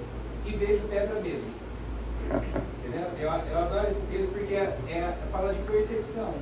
e 0.44 0.50
vejo 0.50 0.82
pedra 0.88 1.20
mesmo. 1.20 1.50
Eu, 3.16 3.28
eu 3.28 3.58
adoro 3.58 3.88
esse 3.88 4.00
texto 4.12 4.32
porque 4.32 4.54
é, 4.54 4.76
é, 4.90 5.14
fala 5.32 5.54
de 5.54 5.62
percepção. 5.62 6.34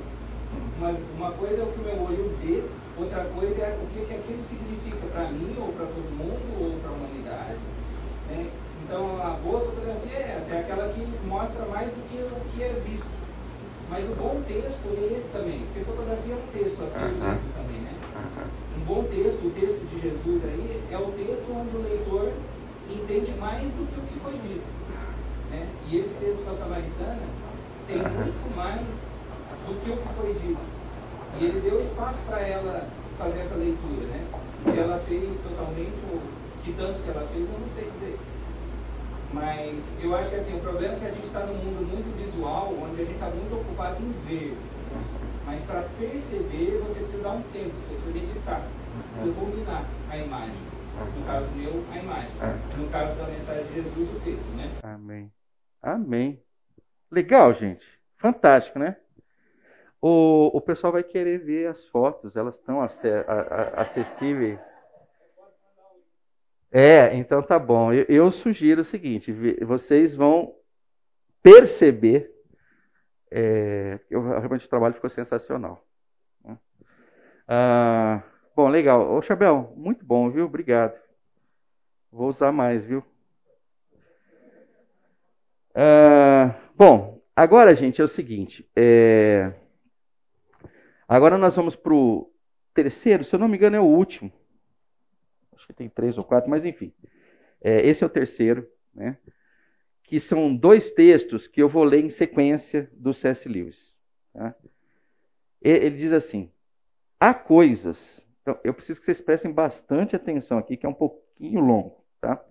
Uma, 0.77 0.93
uma 1.17 1.31
coisa 1.31 1.61
é 1.61 1.63
o 1.63 1.67
que 1.67 1.79
o 1.79 1.83
meu 1.83 1.99
olho 2.03 2.35
vê, 2.43 2.63
outra 2.97 3.23
coisa 3.25 3.61
é 3.61 3.79
o 3.81 3.87
que, 3.93 4.05
que 4.05 4.13
aquilo 4.13 4.41
significa 4.41 5.07
para 5.13 5.29
mim, 5.29 5.55
ou 5.59 5.71
para 5.73 5.85
todo 5.85 6.17
mundo, 6.17 6.41
ou 6.59 6.79
para 6.79 6.89
a 6.89 6.93
humanidade. 6.93 7.59
Né? 8.29 8.49
Então, 8.83 9.21
a 9.21 9.31
boa 9.43 9.61
fotografia 9.61 10.17
é 10.17 10.39
essa 10.39 10.55
é 10.55 10.59
aquela 10.59 10.87
que 10.93 11.05
mostra 11.27 11.65
mais 11.65 11.89
do 11.89 12.01
que 12.09 12.17
o 12.17 12.41
que 12.51 12.63
é 12.63 12.81
visto. 12.87 13.17
Mas 13.89 14.03
o 14.05 14.15
bom 14.15 14.41
texto 14.47 14.83
é 14.97 15.17
esse 15.17 15.29
também, 15.29 15.59
porque 15.67 15.79
fotografia 15.85 16.33
é 16.33 16.37
um 16.37 16.47
texto 16.51 16.83
a 16.83 16.87
ser 16.87 16.99
uh 16.99 17.03
-huh. 17.03 17.31
lido 17.31 17.53
também, 17.55 17.79
né? 17.81 17.93
Uh 18.15 18.19
-huh. 18.19 18.81
Um 18.81 18.85
bom 18.85 19.03
texto, 19.03 19.47
o 19.47 19.51
texto 19.51 19.79
de 19.87 20.01
Jesus 20.01 20.43
aí, 20.43 20.83
é 20.91 20.97
o 20.97 21.11
texto 21.11 21.47
onde 21.51 21.75
o 21.75 21.81
leitor 21.81 22.31
entende 22.91 23.31
mais 23.39 23.63
do 23.63 23.87
que 23.91 23.99
o 23.99 24.03
que 24.03 24.19
foi 24.19 24.33
dito. 24.33 24.67
Né? 25.57 25.67
E 25.89 25.97
esse 25.97 26.09
texto 26.21 26.45
da 26.45 26.53
Samaritana 26.53 27.25
tem 27.87 27.97
muito 27.97 28.55
mais 28.55 28.85
do 29.65 29.81
que 29.81 29.89
o 29.89 29.97
que 29.97 30.13
foi 30.13 30.33
dito. 30.33 30.61
E 31.39 31.45
ele 31.45 31.61
deu 31.61 31.81
espaço 31.81 32.21
para 32.27 32.41
ela 32.41 32.87
fazer 33.17 33.39
essa 33.39 33.55
leitura, 33.55 34.05
né? 34.07 34.25
Se 34.63 34.79
ela 34.79 34.99
fez 35.07 35.37
totalmente 35.37 35.97
o 36.13 36.21
que 36.63 36.73
tanto 36.73 37.01
que 37.01 37.09
ela 37.09 37.27
fez, 37.33 37.49
eu 37.49 37.59
não 37.59 37.67
sei 37.73 37.89
dizer. 37.91 38.19
Mas 39.33 39.83
eu 40.01 40.15
acho 40.15 40.29
que 40.29 40.35
assim, 40.35 40.55
o 40.55 40.59
problema 40.59 40.95
é 40.95 40.99
que 40.99 41.05
a 41.05 41.11
gente 41.11 41.27
está 41.27 41.41
num 41.41 41.55
mundo 41.55 41.81
muito 41.89 42.09
visual, 42.17 42.73
onde 42.73 43.01
a 43.01 43.05
gente 43.05 43.15
está 43.15 43.29
muito 43.29 43.55
ocupado 43.55 43.97
em 44.01 44.11
ver. 44.27 44.57
Mas 45.45 45.61
para 45.61 45.83
perceber, 45.97 46.81
você 46.83 46.99
precisa 46.99 47.23
dar 47.23 47.31
um 47.31 47.41
tempo, 47.53 47.71
você 47.81 47.95
precisa 47.95 48.13
meditar, 48.13 48.61
precisa 49.15 49.39
combinar 49.39 49.85
a 50.09 50.17
imagem. 50.17 50.61
No 51.17 51.25
caso 51.25 51.47
meu, 51.55 51.83
a 51.91 51.97
imagem. 51.97 52.29
No 52.77 52.89
caso 52.89 53.15
da 53.15 53.25
mensagem 53.25 53.63
de 53.65 53.73
Jesus, 53.75 54.09
o 54.09 54.19
texto, 54.23 54.49
né? 54.55 54.71
Amém. 54.83 55.31
Amém. 55.81 56.41
Legal, 57.11 57.53
gente. 57.53 57.87
Fantástico, 58.17 58.79
né? 58.79 58.97
O, 60.01 60.51
o 60.53 60.61
pessoal 60.61 60.93
vai 60.93 61.03
querer 61.03 61.39
ver 61.39 61.67
as 61.67 61.85
fotos, 61.85 62.35
elas 62.35 62.55
estão 62.55 62.81
acessíveis 63.75 64.61
é, 66.71 67.15
então 67.15 67.41
tá 67.41 67.57
bom. 67.57 67.93
Eu, 67.93 68.05
eu, 68.09 68.31
sugiro 68.31 68.81
o 68.81 68.85
seguinte: 68.85 69.31
vocês 69.65 70.13
vão 70.13 70.53
perceber. 71.41 72.31
É, 73.31 73.99
eu, 74.09 74.21
realmente 74.21 74.65
o 74.65 74.69
trabalho 74.69 74.93
ficou 74.93 75.09
sensacional. 75.09 75.85
Né? 76.43 76.57
Ah, 77.47 78.23
bom, 78.55 78.67
legal. 78.69 79.13
Ô, 79.13 79.21
Chabel, 79.21 79.73
muito 79.75 80.05
bom, 80.05 80.29
viu? 80.29 80.45
Obrigado. 80.45 80.97
Vou 82.11 82.29
usar 82.29 82.51
mais, 82.51 82.85
viu? 82.85 83.03
Ah, 85.79 86.59
bom, 86.75 87.21
agora, 87.35 87.75
gente, 87.75 88.01
é 88.01 88.03
o 88.03 88.07
seguinte. 88.07 88.67
É, 88.75 89.53
agora 91.07 91.37
nós 91.37 91.55
vamos 91.55 91.75
para 91.75 91.93
o 91.93 92.33
terceiro, 92.73 93.23
se 93.23 93.35
eu 93.35 93.39
não 93.39 93.47
me 93.47 93.57
engano, 93.57 93.75
é 93.75 93.79
o 93.79 93.83
último 93.83 94.31
acho 95.57 95.67
que 95.67 95.73
tem 95.73 95.89
três 95.89 96.17
ou 96.17 96.23
quatro, 96.23 96.49
mas 96.49 96.63
enfim. 96.63 96.93
É, 97.59 97.85
esse 97.85 98.03
é 98.03 98.07
o 98.07 98.09
terceiro, 98.09 98.69
né? 98.93 99.17
que 100.03 100.19
são 100.19 100.55
dois 100.55 100.91
textos 100.91 101.47
que 101.47 101.61
eu 101.61 101.67
vou 101.67 101.83
ler 101.83 102.05
em 102.05 102.09
sequência 102.09 102.89
do 102.93 103.13
C.S. 103.13 103.49
Lewis. 103.49 103.93
Tá? 104.33 104.55
Ele 105.61 105.97
diz 105.97 106.13
assim: 106.13 106.49
há 107.19 107.33
coisas. 107.33 108.25
Então, 108.41 108.57
eu 108.63 108.73
preciso 108.73 108.99
que 108.99 109.05
vocês 109.05 109.19
prestem 109.19 109.51
bastante 109.51 110.15
atenção 110.15 110.57
aqui, 110.57 110.77
que 110.77 110.85
é 110.85 110.89
um 110.89 110.93
pouquinho 110.93 111.59
longo. 111.59 112.05
Tá? 112.21 112.41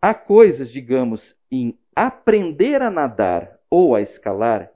Há 0.00 0.14
coisas, 0.14 0.70
digamos, 0.70 1.36
em 1.50 1.78
aprender 1.94 2.82
a 2.82 2.90
nadar 2.90 3.58
ou 3.70 3.94
a 3.94 4.00
escalar 4.00 4.70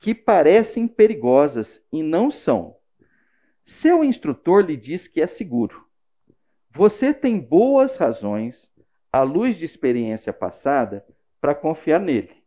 que 0.00 0.14
parecem 0.14 0.88
perigosas 0.88 1.80
e 1.92 2.02
não 2.02 2.30
são. 2.30 2.76
Seu 3.64 4.02
instrutor 4.02 4.64
lhe 4.64 4.76
diz 4.76 5.06
que 5.06 5.20
é 5.20 5.26
seguro. 5.26 5.86
Você 6.74 7.14
tem 7.14 7.38
boas 7.38 7.96
razões, 7.96 8.68
à 9.12 9.22
luz 9.22 9.56
de 9.56 9.64
experiência 9.64 10.32
passada, 10.32 11.06
para 11.40 11.54
confiar 11.54 12.00
nele. 12.00 12.42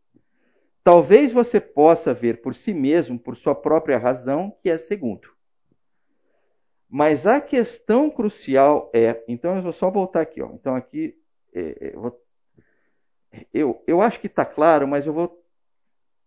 Talvez 0.83 1.31
você 1.31 1.59
possa 1.59 2.13
ver 2.13 2.41
por 2.41 2.55
si 2.55 2.73
mesmo, 2.73 3.17
por 3.17 3.35
sua 3.35 3.55
própria 3.55 3.97
razão, 3.97 4.55
que 4.61 4.69
é 4.69 4.77
segundo. 4.77 5.29
Mas 6.89 7.25
a 7.25 7.41
questão 7.41 8.09
crucial 8.09 8.91
é. 8.93 9.23
Então, 9.27 9.55
eu 9.55 9.63
vou 9.63 9.73
só 9.73 9.89
voltar 9.89 10.21
aqui. 10.21 10.41
Ó. 10.41 10.51
Então, 10.53 10.75
aqui. 10.75 11.17
É, 11.53 11.87
é 11.87 11.91
vou, 11.91 12.21
eu, 13.53 13.83
eu 13.87 14.01
acho 14.01 14.19
que 14.19 14.27
está 14.27 14.45
claro, 14.45 14.87
mas 14.87 15.05
eu 15.05 15.13
vou, 15.13 15.43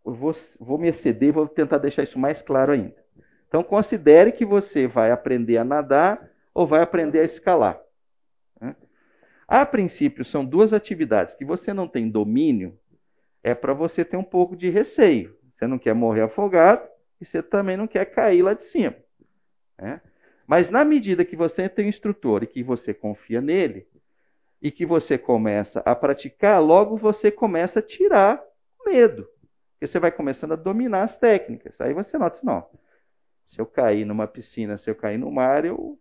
eu 0.05 0.13
vou, 0.13 0.33
vou 0.59 0.79
me 0.79 0.89
exceder 0.89 1.29
e 1.29 1.33
vou 1.33 1.49
tentar 1.49 1.79
deixar 1.79 2.03
isso 2.03 2.19
mais 2.19 2.43
claro 2.43 2.73
ainda. 2.73 2.97
Então, 3.49 3.63
considere 3.63 4.33
que 4.33 4.45
você 4.45 4.87
vai 4.87 5.11
aprender 5.11 5.57
a 5.57 5.65
nadar 5.65 6.31
ou 6.53 6.67
vai 6.67 6.83
aprender 6.83 7.21
a 7.21 7.25
escalar. 7.25 7.81
A 9.49 9.65
princípio, 9.65 10.27
são 10.27 10.45
duas 10.45 10.75
atividades 10.75 11.33
que 11.33 11.43
você 11.43 11.73
não 11.73 11.89
tem 11.89 12.11
domínio, 12.11 12.79
é 13.43 13.55
para 13.55 13.73
você 13.73 14.05
ter 14.05 14.19
um 14.19 14.23
pouco 14.23 14.55
de 14.55 14.69
receio. 14.69 15.35
Você 15.57 15.67
não 15.67 15.79
quer 15.79 15.95
morrer 15.95 16.21
afogado 16.21 16.87
e 17.19 17.25
você 17.25 17.43
também 17.43 17.75
não 17.75 17.87
quer 17.87 18.05
cair 18.05 18.43
lá 18.43 18.53
de 18.53 18.65
cima. 18.65 18.95
Né? 19.79 20.03
Mas 20.47 20.69
na 20.69 20.85
medida 20.85 21.25
que 21.25 21.35
você 21.35 21.67
tem 21.67 21.87
um 21.87 21.89
instrutor 21.89 22.43
e 22.43 22.47
que 22.47 22.63
você 22.63 22.93
confia 22.93 23.41
nele, 23.41 23.89
e 24.61 24.71
que 24.71 24.85
você 24.85 25.17
começa 25.17 25.81
a 25.81 25.95
praticar, 25.95 26.63
logo 26.63 26.97
você 26.97 27.31
começa 27.31 27.79
a 27.79 27.83
tirar 27.83 28.43
o 28.81 28.91
medo. 28.91 29.29
Porque 29.73 29.87
você 29.87 29.99
vai 29.99 30.11
começando 30.11 30.53
a 30.53 30.57
dominar 30.57 31.05
as 31.05 31.17
técnicas. 31.17 31.81
Aí 31.81 31.93
você 31.93 32.19
nota, 32.19 32.41
não, 32.43 32.67
se 33.47 33.61
eu 33.61 33.67
cair 33.67 34.05
numa 34.05 34.27
piscina, 34.27 34.77
se 34.77 34.91
eu 34.91 34.95
cair 34.95 35.19
no 35.19 35.31
mar, 35.31 35.65
eu 35.65 35.99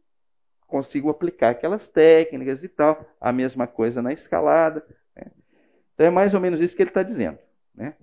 consigo 0.66 1.10
aplicar 1.10 1.50
aquelas 1.50 1.88
técnicas 1.88 2.64
e 2.64 2.68
tal. 2.68 3.06
A 3.22 3.32
mesma 3.32 3.68
coisa 3.68 4.02
na 4.02 4.12
escalada. 4.12 4.86
Né? 5.16 5.26
Então 5.94 6.08
é 6.08 6.10
mais 6.10 6.34
ou 6.34 6.40
menos 6.40 6.60
isso 6.60 6.76
que 6.76 6.82
ele 6.82 6.90
está 6.90 7.04
dizendo. 7.04 7.38
Né? 7.76 7.94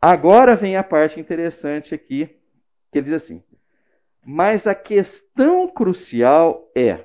Agora 0.00 0.56
vem 0.56 0.76
a 0.76 0.82
parte 0.82 1.20
interessante 1.20 1.94
aqui, 1.94 2.26
que 2.90 2.98
ele 2.98 3.04
diz 3.06 3.22
assim: 3.22 3.42
mas 4.24 4.66
a 4.66 4.74
questão 4.74 5.68
crucial 5.68 6.70
é: 6.74 7.04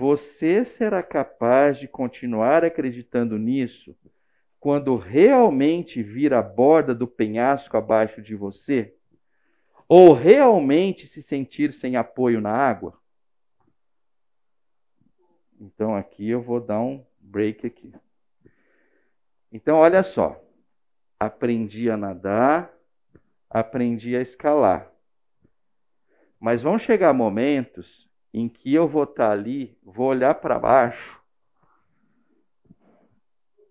você 0.00 0.64
será 0.64 1.02
capaz 1.02 1.78
de 1.78 1.86
continuar 1.86 2.64
acreditando 2.64 3.36
nisso 3.36 3.94
quando 4.58 4.96
realmente 4.96 6.02
vir 6.02 6.32
a 6.32 6.40
borda 6.40 6.94
do 6.94 7.06
penhasco 7.06 7.76
abaixo 7.76 8.22
de 8.22 8.34
você? 8.34 8.96
Ou 9.86 10.14
realmente 10.14 11.06
se 11.06 11.22
sentir 11.22 11.70
sem 11.74 11.96
apoio 11.96 12.40
na 12.40 12.50
água? 12.50 12.98
Então 15.60 15.94
aqui 15.94 16.30
eu 16.30 16.40
vou 16.40 16.62
dar 16.62 16.80
um 16.80 17.04
break 17.20 17.66
aqui. 17.66 17.92
Então 19.52 19.76
olha 19.76 20.02
só. 20.02 20.42
Aprendi 21.18 21.90
a 21.90 21.98
nadar, 21.98 22.72
aprendi 23.50 24.16
a 24.16 24.22
escalar. 24.22 24.90
Mas 26.40 26.62
vão 26.62 26.78
chegar 26.78 27.12
momentos 27.12 28.09
em 28.32 28.48
que 28.48 28.72
eu 28.74 28.86
vou 28.86 29.04
estar 29.04 29.30
ali, 29.30 29.76
vou 29.82 30.06
olhar 30.06 30.34
para 30.34 30.58
baixo. 30.58 31.20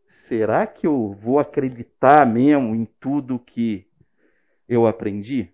Será 0.08 0.68
que 0.68 0.86
eu 0.86 1.14
vou 1.14 1.40
acreditar 1.40 2.26
mesmo 2.26 2.76
em 2.76 2.86
tudo 2.86 3.40
que 3.40 3.88
eu 4.68 4.86
aprendi? 4.86 5.52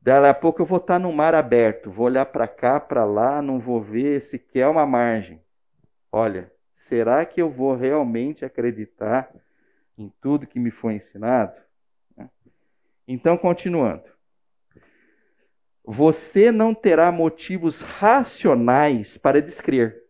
Daí 0.00 0.28
a 0.28 0.34
pouco 0.34 0.60
eu 0.60 0.66
vou 0.66 0.78
estar 0.78 0.98
no 0.98 1.12
mar 1.12 1.34
aberto, 1.34 1.90
vou 1.90 2.06
olhar 2.06 2.26
para 2.26 2.48
cá, 2.48 2.80
para 2.80 3.04
lá, 3.04 3.40
não 3.40 3.60
vou 3.60 3.80
ver 3.80 4.20
sequer 4.20 4.66
uma 4.66 4.84
margem. 4.84 5.40
Olha, 6.10 6.52
será 6.74 7.24
que 7.24 7.40
eu 7.40 7.48
vou 7.48 7.74
realmente 7.74 8.44
acreditar 8.44 9.32
em 9.96 10.12
tudo 10.20 10.46
que 10.46 10.58
me 10.58 10.70
foi 10.70 10.94
ensinado? 10.94 11.54
Então, 13.06 13.36
continuando. 13.38 14.11
Você 15.84 16.52
não 16.52 16.74
terá 16.74 17.10
motivos 17.10 17.80
racionais 17.80 19.16
para 19.16 19.42
descrer. 19.42 20.02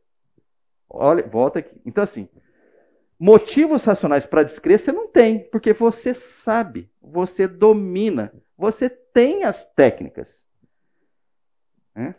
Olha, 0.89 1.27
volta 1.27 1.61
aqui. 1.61 1.81
Então, 1.87 2.05
assim, 2.05 2.29
motivos 3.19 3.85
racionais 3.85 4.27
para 4.27 4.43
descrer 4.43 4.79
você 4.79 4.93
não 4.93 5.09
tem, 5.09 5.49
porque 5.49 5.73
você 5.73 6.13
sabe, 6.13 6.91
você 7.01 7.49
domina, 7.49 8.33
você 8.57 8.91
tem 8.91 9.45
as 9.45 9.65
técnicas. 9.65 10.43
Né? 11.95 12.15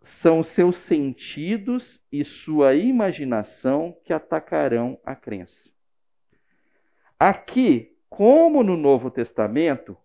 São 0.00 0.44
seus 0.44 0.76
sentidos 0.76 2.00
e 2.12 2.24
sua 2.24 2.74
imaginação 2.74 3.98
que 4.04 4.12
atacarão 4.12 5.00
a 5.04 5.16
crença. 5.16 5.70
Aqui, 7.18 7.93
como 8.16 8.62
no 8.62 8.76
Novo 8.76 9.10
Testamento, 9.10 9.96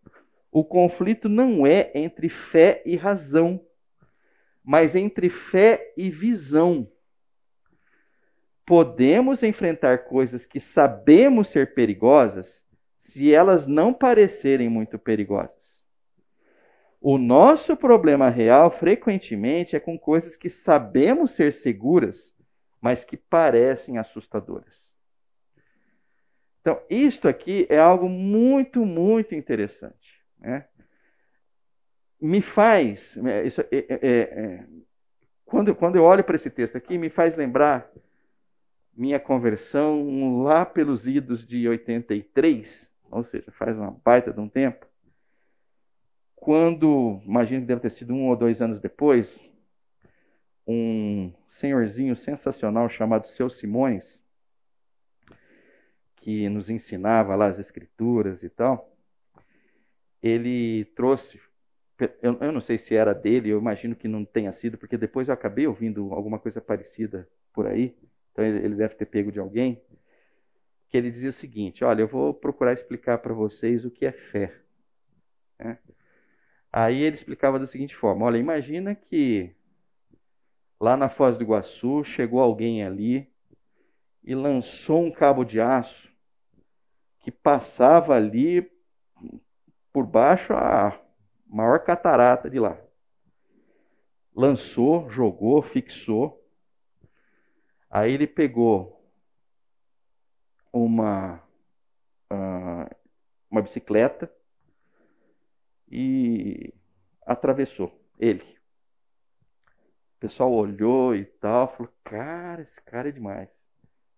o 0.51 0.65
conflito 0.65 1.29
não 1.29 1.67
é 1.67 1.91
entre 1.93 2.27
fé 2.27 2.81
e 2.83 2.95
razão, 2.95 3.63
mas 4.63 4.95
entre 4.95 5.29
fé 5.29 5.93
e 5.95 6.09
visão. 6.09 6.91
Podemos 8.65 9.43
enfrentar 9.43 10.05
coisas 10.05 10.43
que 10.43 10.59
sabemos 10.59 11.49
ser 11.49 11.75
perigosas 11.75 12.65
se 12.97 13.31
elas 13.31 13.67
não 13.67 13.93
parecerem 13.93 14.67
muito 14.67 14.97
perigosas. 14.97 15.83
O 16.99 17.15
nosso 17.19 17.77
problema 17.77 18.27
real, 18.27 18.71
frequentemente, 18.71 19.75
é 19.75 19.79
com 19.79 19.99
coisas 19.99 20.35
que 20.35 20.49
sabemos 20.49 21.29
ser 21.31 21.53
seguras, 21.53 22.33
mas 22.81 23.05
que 23.05 23.15
parecem 23.15 23.99
assustadoras. 23.99 24.88
Então, 26.61 26.81
isto 26.89 27.27
aqui 27.27 27.65
é 27.69 27.77
algo 27.77 28.09
muito, 28.09 28.85
muito 28.85 29.33
interessante. 29.33 30.23
Né? 30.39 30.65
Me 32.21 32.41
faz, 32.41 33.17
é, 33.17 33.43
isso, 33.45 33.61
é, 33.61 33.67
é, 33.71 33.99
é, 34.01 34.67
quando, 35.45 35.73
quando 35.73 35.95
eu 35.95 36.03
olho 36.03 36.23
para 36.23 36.35
esse 36.35 36.49
texto 36.49 36.75
aqui, 36.75 36.97
me 36.97 37.09
faz 37.09 37.35
lembrar 37.35 37.89
minha 38.93 39.19
conversão 39.19 40.43
lá 40.43 40.65
pelos 40.65 41.07
idos 41.07 41.47
de 41.47 41.67
83, 41.67 42.91
ou 43.09 43.23
seja, 43.23 43.49
faz 43.51 43.77
uma 43.77 43.91
baita 44.03 44.33
de 44.33 44.39
um 44.39 44.49
tempo, 44.49 44.85
quando, 46.35 47.21
imagino 47.25 47.61
que 47.61 47.67
deve 47.67 47.81
ter 47.81 47.91
sido 47.91 48.13
um 48.13 48.27
ou 48.27 48.35
dois 48.35 48.61
anos 48.61 48.81
depois, 48.81 49.49
um 50.67 51.33
senhorzinho 51.47 52.15
sensacional 52.15 52.89
chamado 52.89 53.27
Seu 53.27 53.49
Simões, 53.49 54.21
que 56.21 56.49
nos 56.49 56.69
ensinava 56.69 57.35
lá 57.35 57.47
as 57.47 57.59
escrituras 57.59 58.43
e 58.43 58.49
tal, 58.49 58.95
ele 60.21 60.85
trouxe, 60.95 61.39
eu, 62.21 62.37
eu 62.39 62.51
não 62.51 62.61
sei 62.61 62.77
se 62.77 62.95
era 62.95 63.13
dele, 63.13 63.49
eu 63.49 63.59
imagino 63.59 63.95
que 63.95 64.07
não 64.07 64.25
tenha 64.25 64.51
sido, 64.51 64.77
porque 64.77 64.97
depois 64.97 65.27
eu 65.27 65.33
acabei 65.33 65.65
ouvindo 65.67 66.13
alguma 66.13 66.39
coisa 66.39 66.59
parecida 66.59 67.27
por 67.53 67.65
aí, 67.65 67.95
então 68.31 68.43
ele, 68.43 68.65
ele 68.65 68.75
deve 68.75 68.95
ter 68.95 69.05
pego 69.05 69.31
de 69.31 69.39
alguém, 69.39 69.81
que 70.89 70.97
ele 70.97 71.11
dizia 71.11 71.29
o 71.29 71.33
seguinte: 71.33 71.83
olha, 71.83 72.01
eu 72.01 72.07
vou 72.07 72.33
procurar 72.33 72.73
explicar 72.73 73.19
para 73.19 73.33
vocês 73.33 73.85
o 73.85 73.91
que 73.91 74.05
é 74.05 74.11
fé. 74.11 74.53
Né? 75.59 75.77
Aí 76.71 77.01
ele 77.01 77.15
explicava 77.15 77.59
da 77.59 77.65
seguinte 77.65 77.95
forma: 77.95 78.25
olha, 78.25 78.37
imagina 78.37 78.95
que 78.95 79.55
lá 80.79 80.97
na 80.97 81.09
Foz 81.09 81.37
do 81.37 81.43
Iguaçu 81.43 82.03
chegou 82.03 82.39
alguém 82.39 82.83
ali 82.83 83.31
e 84.23 84.33
lançou 84.33 85.03
um 85.03 85.11
cabo 85.11 85.43
de 85.43 85.61
aço 85.61 86.08
que 87.29 87.31
passava 87.31 88.15
ali 88.15 88.67
por 89.93 90.03
baixo 90.03 90.51
a 90.53 90.99
maior 91.45 91.77
catarata 91.83 92.49
de 92.49 92.59
lá. 92.59 92.75
Lançou, 94.35 95.07
jogou, 95.11 95.61
fixou. 95.61 96.43
Aí 97.87 98.13
ele 98.13 98.25
pegou 98.25 98.99
uma, 100.73 101.35
uh, 102.31 102.95
uma 103.49 103.61
bicicleta 103.61 104.31
e 105.87 106.73
atravessou 107.25 107.91
ele. 108.17 108.57
O 110.17 110.19
pessoal 110.19 110.51
olhou 110.51 111.15
e 111.15 111.25
tal, 111.25 111.67
falou: 111.75 111.93
Cara, 112.03 112.63
esse 112.63 112.81
cara 112.81 113.09
é 113.09 113.11
demais. 113.11 113.49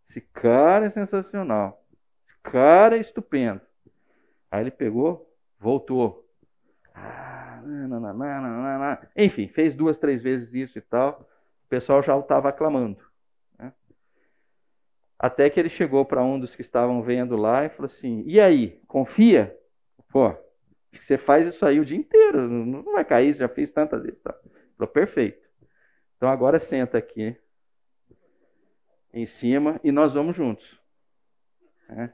Esse 0.09 0.21
cara 0.21 0.85
é 0.85 0.89
sensacional. 0.89 1.80
Cara 2.43 2.97
estupendo. 2.97 3.61
Aí 4.49 4.61
ele 4.61 4.71
pegou, 4.71 5.33
voltou. 5.59 6.27
Ah, 6.93 7.61
Enfim, 9.15 9.47
fez 9.47 9.75
duas, 9.75 9.97
três 9.97 10.21
vezes 10.21 10.53
isso 10.53 10.77
e 10.77 10.81
tal. 10.81 11.27
O 11.65 11.69
pessoal 11.69 12.03
já 12.03 12.17
estava 12.17 12.49
aclamando. 12.49 12.99
Né? 13.57 13.71
Até 15.17 15.49
que 15.49 15.59
ele 15.59 15.69
chegou 15.69 16.03
para 16.05 16.23
um 16.23 16.39
dos 16.39 16.55
que 16.55 16.61
estavam 16.61 17.01
vendo 17.01 17.35
lá 17.37 17.65
e 17.65 17.69
falou 17.69 17.85
assim: 17.85 18.23
E 18.25 18.39
aí, 18.39 18.81
confia? 18.87 19.57
Pô, 20.09 20.35
você 20.91 21.17
faz 21.17 21.47
isso 21.47 21.65
aí 21.65 21.79
o 21.79 21.85
dia 21.85 21.97
inteiro, 21.97 22.47
não 22.49 22.83
vai 22.83 23.05
cair, 23.05 23.33
já 23.33 23.47
fiz 23.47 23.71
tantas 23.71 24.03
vezes. 24.03 24.19
Tá? 24.21 24.37
Falou, 24.77 24.91
perfeito. 24.91 25.41
Então 26.17 26.27
agora 26.29 26.59
senta 26.59 26.97
aqui 26.97 27.35
em 29.13 29.25
cima 29.25 29.79
e 29.83 29.91
nós 29.91 30.13
vamos 30.13 30.35
juntos. 30.35 30.79
É. 31.89 32.09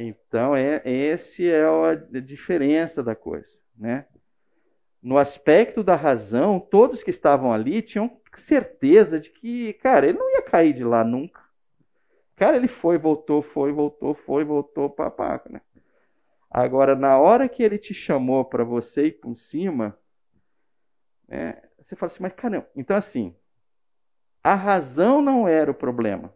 Então 0.00 0.54
é 0.54 0.80
esse 0.84 1.48
é 1.50 1.64
a 1.64 1.94
diferença 2.20 3.02
da 3.02 3.16
coisa, 3.16 3.48
né? 3.76 4.06
No 5.02 5.18
aspecto 5.18 5.82
da 5.82 5.96
razão, 5.96 6.60
todos 6.60 7.02
que 7.02 7.10
estavam 7.10 7.52
ali 7.52 7.82
tinham 7.82 8.20
certeza 8.36 9.18
de 9.18 9.30
que, 9.30 9.72
cara, 9.74 10.06
ele 10.06 10.18
não 10.18 10.30
ia 10.30 10.42
cair 10.42 10.72
de 10.72 10.84
lá 10.84 11.02
nunca. 11.02 11.42
Cara, 12.36 12.56
ele 12.56 12.68
foi, 12.68 12.96
voltou, 12.96 13.42
foi, 13.42 13.72
voltou, 13.72 14.14
foi, 14.14 14.44
voltou, 14.44 14.88
papaca, 14.88 15.50
né? 15.50 15.60
Agora, 16.48 16.94
na 16.94 17.18
hora 17.18 17.48
que 17.48 17.62
ele 17.62 17.76
te 17.76 17.92
chamou 17.92 18.44
para 18.44 18.62
você 18.62 19.06
ir 19.06 19.20
por 19.20 19.36
cima, 19.36 19.98
né, 21.26 21.60
você 21.80 21.96
fala 21.96 22.12
assim, 22.12 22.22
mas 22.22 22.32
caramba. 22.34 22.68
Então, 22.76 22.96
assim, 22.96 23.34
a 24.42 24.54
razão 24.54 25.20
não 25.20 25.48
era 25.48 25.70
o 25.72 25.74
problema. 25.74 26.32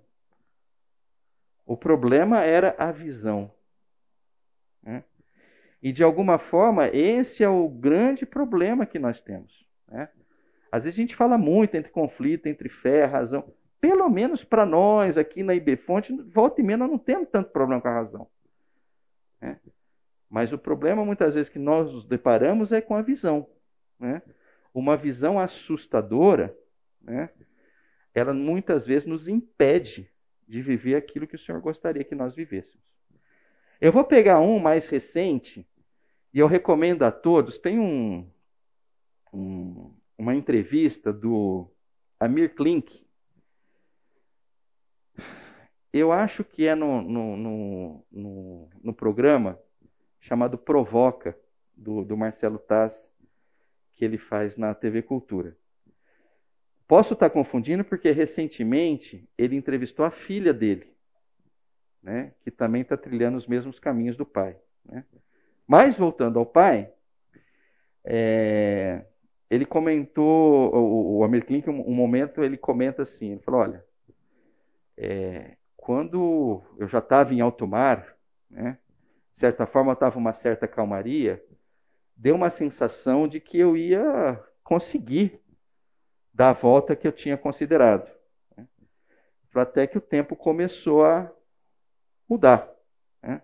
O 1.64 1.76
problema 1.76 2.42
era 2.42 2.74
a 2.78 2.90
visão. 2.90 3.50
Né? 4.82 5.04
E, 5.82 5.92
de 5.92 6.02
alguma 6.02 6.38
forma, 6.38 6.88
esse 6.88 7.42
é 7.42 7.48
o 7.48 7.68
grande 7.68 8.26
problema 8.26 8.86
que 8.86 8.98
nós 8.98 9.20
temos. 9.20 9.66
Né? 9.88 10.08
Às 10.70 10.84
vezes 10.84 10.98
a 10.98 11.02
gente 11.02 11.16
fala 11.16 11.36
muito 11.38 11.74
entre 11.74 11.90
conflito, 11.90 12.46
entre 12.46 12.68
fé 12.68 13.04
razão. 13.04 13.52
Pelo 13.80 14.08
menos 14.08 14.44
para 14.44 14.64
nós, 14.64 15.18
aqui 15.18 15.42
na 15.42 15.54
IB 15.54 15.76
Fonte, 15.76 16.12
volta 16.32 16.60
e 16.60 16.64
meia, 16.64 16.76
nós 16.76 16.90
não 16.90 16.98
temos 16.98 17.28
tanto 17.28 17.50
problema 17.50 17.80
com 17.80 17.88
a 17.88 17.94
razão. 17.94 18.28
Né? 19.40 19.58
Mas 20.30 20.52
o 20.52 20.58
problema, 20.58 21.04
muitas 21.04 21.34
vezes, 21.34 21.50
que 21.50 21.58
nós 21.58 21.92
nos 21.92 22.06
deparamos 22.06 22.72
é 22.72 22.80
com 22.80 22.94
a 22.94 23.02
visão. 23.02 23.48
Né? 23.98 24.22
Uma 24.72 24.96
visão 24.96 25.38
assustadora, 25.38 26.56
né? 27.00 27.28
ela 28.14 28.32
muitas 28.32 28.86
vezes 28.86 29.06
nos 29.06 29.28
impede 29.28 30.11
de 30.52 30.60
viver 30.60 30.96
aquilo 30.96 31.26
que 31.26 31.34
o 31.34 31.38
Senhor 31.38 31.58
gostaria 31.62 32.04
que 32.04 32.14
nós 32.14 32.34
vivêssemos. 32.34 32.84
Eu 33.80 33.90
vou 33.90 34.04
pegar 34.04 34.38
um 34.38 34.58
mais 34.58 34.86
recente, 34.86 35.66
e 36.30 36.38
eu 36.38 36.46
recomendo 36.46 37.04
a 37.04 37.10
todos. 37.10 37.58
Tem 37.58 37.78
um, 37.78 38.30
um, 39.32 39.96
uma 40.18 40.34
entrevista 40.34 41.10
do 41.10 41.72
Amir 42.20 42.54
Klink. 42.54 43.02
Eu 45.90 46.12
acho 46.12 46.44
que 46.44 46.66
é 46.66 46.74
no, 46.74 47.00
no, 47.00 48.04
no, 48.10 48.70
no, 48.82 48.92
programa 48.92 49.58
chamado 50.20 50.58
Provoca, 50.58 51.34
do, 51.74 52.04
do 52.04 52.14
Marcelo 52.14 52.58
Taz, 52.58 53.10
que 53.92 54.04
ele 54.04 54.18
faz 54.18 54.58
na 54.58 54.74
TV 54.74 55.00
Cultura. 55.00 55.56
Posso 56.92 57.14
estar 57.14 57.30
confundindo 57.30 57.82
porque 57.82 58.10
recentemente 58.10 59.26
ele 59.38 59.56
entrevistou 59.56 60.04
a 60.04 60.10
filha 60.10 60.52
dele, 60.52 60.94
né, 62.02 62.34
que 62.42 62.50
também 62.50 62.82
está 62.82 62.98
trilhando 62.98 63.38
os 63.38 63.46
mesmos 63.46 63.78
caminhos 63.78 64.14
do 64.14 64.26
pai. 64.26 64.58
Né? 64.84 65.02
Mas 65.66 65.96
voltando 65.96 66.38
ao 66.38 66.44
pai, 66.44 66.92
é, 68.04 69.06
ele 69.48 69.64
comentou, 69.64 70.70
o, 70.74 71.16
o 71.16 71.24
Amir 71.24 71.46
Klink, 71.46 71.70
um, 71.70 71.80
um, 71.80 71.94
momento 71.94 72.44
ele 72.44 72.58
comenta 72.58 73.00
assim, 73.00 73.30
ele 73.30 73.40
falou, 73.40 73.62
olha, 73.62 73.82
é, 74.94 75.56
quando 75.74 76.62
eu 76.76 76.86
já 76.88 76.98
estava 76.98 77.32
em 77.32 77.40
alto 77.40 77.66
mar, 77.66 78.14
né, 78.50 78.76
de 79.32 79.40
certa 79.40 79.64
forma 79.64 79.94
estava 79.94 80.18
uma 80.18 80.34
certa 80.34 80.68
calmaria, 80.68 81.42
deu 82.14 82.34
uma 82.34 82.50
sensação 82.50 83.26
de 83.26 83.40
que 83.40 83.58
eu 83.58 83.78
ia 83.78 84.38
conseguir 84.62 85.41
dar 86.32 86.50
a 86.50 86.54
volta 86.54 86.96
que 86.96 87.06
eu 87.06 87.12
tinha 87.12 87.36
considerado. 87.36 88.10
Né? 88.56 88.66
Até 89.54 89.86
que 89.86 89.98
o 89.98 90.00
tempo 90.00 90.34
começou 90.34 91.04
a 91.04 91.30
mudar. 92.28 92.70
Né? 93.22 93.42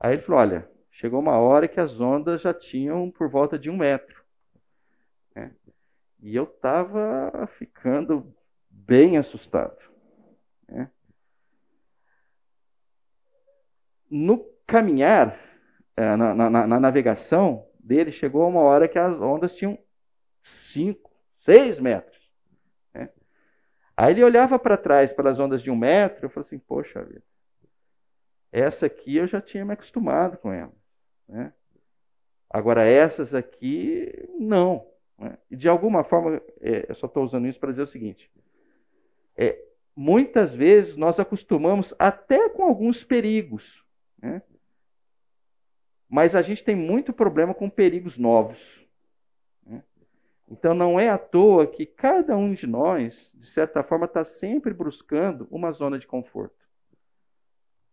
Aí 0.00 0.14
ele 0.14 0.22
falou: 0.22 0.40
olha, 0.40 0.70
chegou 0.90 1.20
uma 1.20 1.38
hora 1.38 1.68
que 1.68 1.80
as 1.80 2.00
ondas 2.00 2.40
já 2.40 2.54
tinham 2.54 3.10
por 3.10 3.28
volta 3.28 3.58
de 3.58 3.70
um 3.70 3.76
metro. 3.76 4.24
Né? 5.34 5.54
E 6.20 6.34
eu 6.34 6.44
estava 6.44 7.46
ficando 7.58 8.34
bem 8.70 9.16
assustado. 9.16 9.84
No 14.10 14.44
caminhar, 14.64 15.36
é, 15.96 16.14
na, 16.14 16.34
na, 16.34 16.66
na, 16.68 16.80
navegação 16.80 17.68
dele, 17.80 18.12
chegou 18.12 18.48
uma 18.48 18.60
hora 18.60 18.86
que 18.86 18.96
as 18.96 19.20
ondas 19.20 19.54
tinham 19.54 19.76
5, 20.42 21.10
6 21.44 21.78
metros. 21.78 22.30
Né? 22.92 23.08
Aí 23.96 24.12
ele 24.12 24.24
olhava 24.24 24.58
para 24.58 24.76
trás, 24.76 25.12
pelas 25.12 25.38
ondas 25.38 25.62
de 25.62 25.70
um 25.70 25.76
metro, 25.76 26.26
e 26.26 26.30
falou 26.30 26.46
assim: 26.46 26.58
Poxa 26.58 27.04
vida, 27.04 27.22
essa 28.50 28.86
aqui 28.86 29.16
eu 29.16 29.26
já 29.26 29.40
tinha 29.40 29.64
me 29.64 29.72
acostumado 29.72 30.38
com 30.38 30.52
ela. 30.52 30.72
Né? 31.28 31.52
Agora, 32.48 32.84
essas 32.84 33.34
aqui, 33.34 34.12
não. 34.38 34.86
Né? 35.18 35.36
De 35.50 35.68
alguma 35.68 36.04
forma, 36.04 36.40
é, 36.60 36.86
eu 36.88 36.94
só 36.94 37.06
estou 37.06 37.24
usando 37.24 37.46
isso 37.46 37.58
para 37.58 37.70
dizer 37.70 37.82
o 37.82 37.88
seguinte: 37.88 38.30
é, 39.36 39.60
muitas 39.94 40.54
vezes 40.54 40.96
nós 40.96 41.18
acostumamos 41.18 41.92
até 41.98 42.48
com 42.48 42.62
alguns 42.62 43.02
perigos. 43.02 43.84
Né? 44.20 44.42
Mas 46.08 46.34
a 46.34 46.42
gente 46.42 46.62
tem 46.62 46.76
muito 46.76 47.12
problema 47.12 47.52
com 47.52 47.68
perigos 47.68 48.16
novos. 48.16 48.83
Então 50.54 50.72
não 50.72 51.00
é 51.00 51.08
à 51.08 51.18
toa 51.18 51.66
que 51.66 51.84
cada 51.84 52.36
um 52.36 52.54
de 52.54 52.64
nós, 52.64 53.28
de 53.34 53.46
certa 53.48 53.82
forma, 53.82 54.06
está 54.06 54.24
sempre 54.24 54.72
buscando 54.72 55.48
uma 55.50 55.72
zona 55.72 55.98
de 55.98 56.06
conforto. 56.06 56.64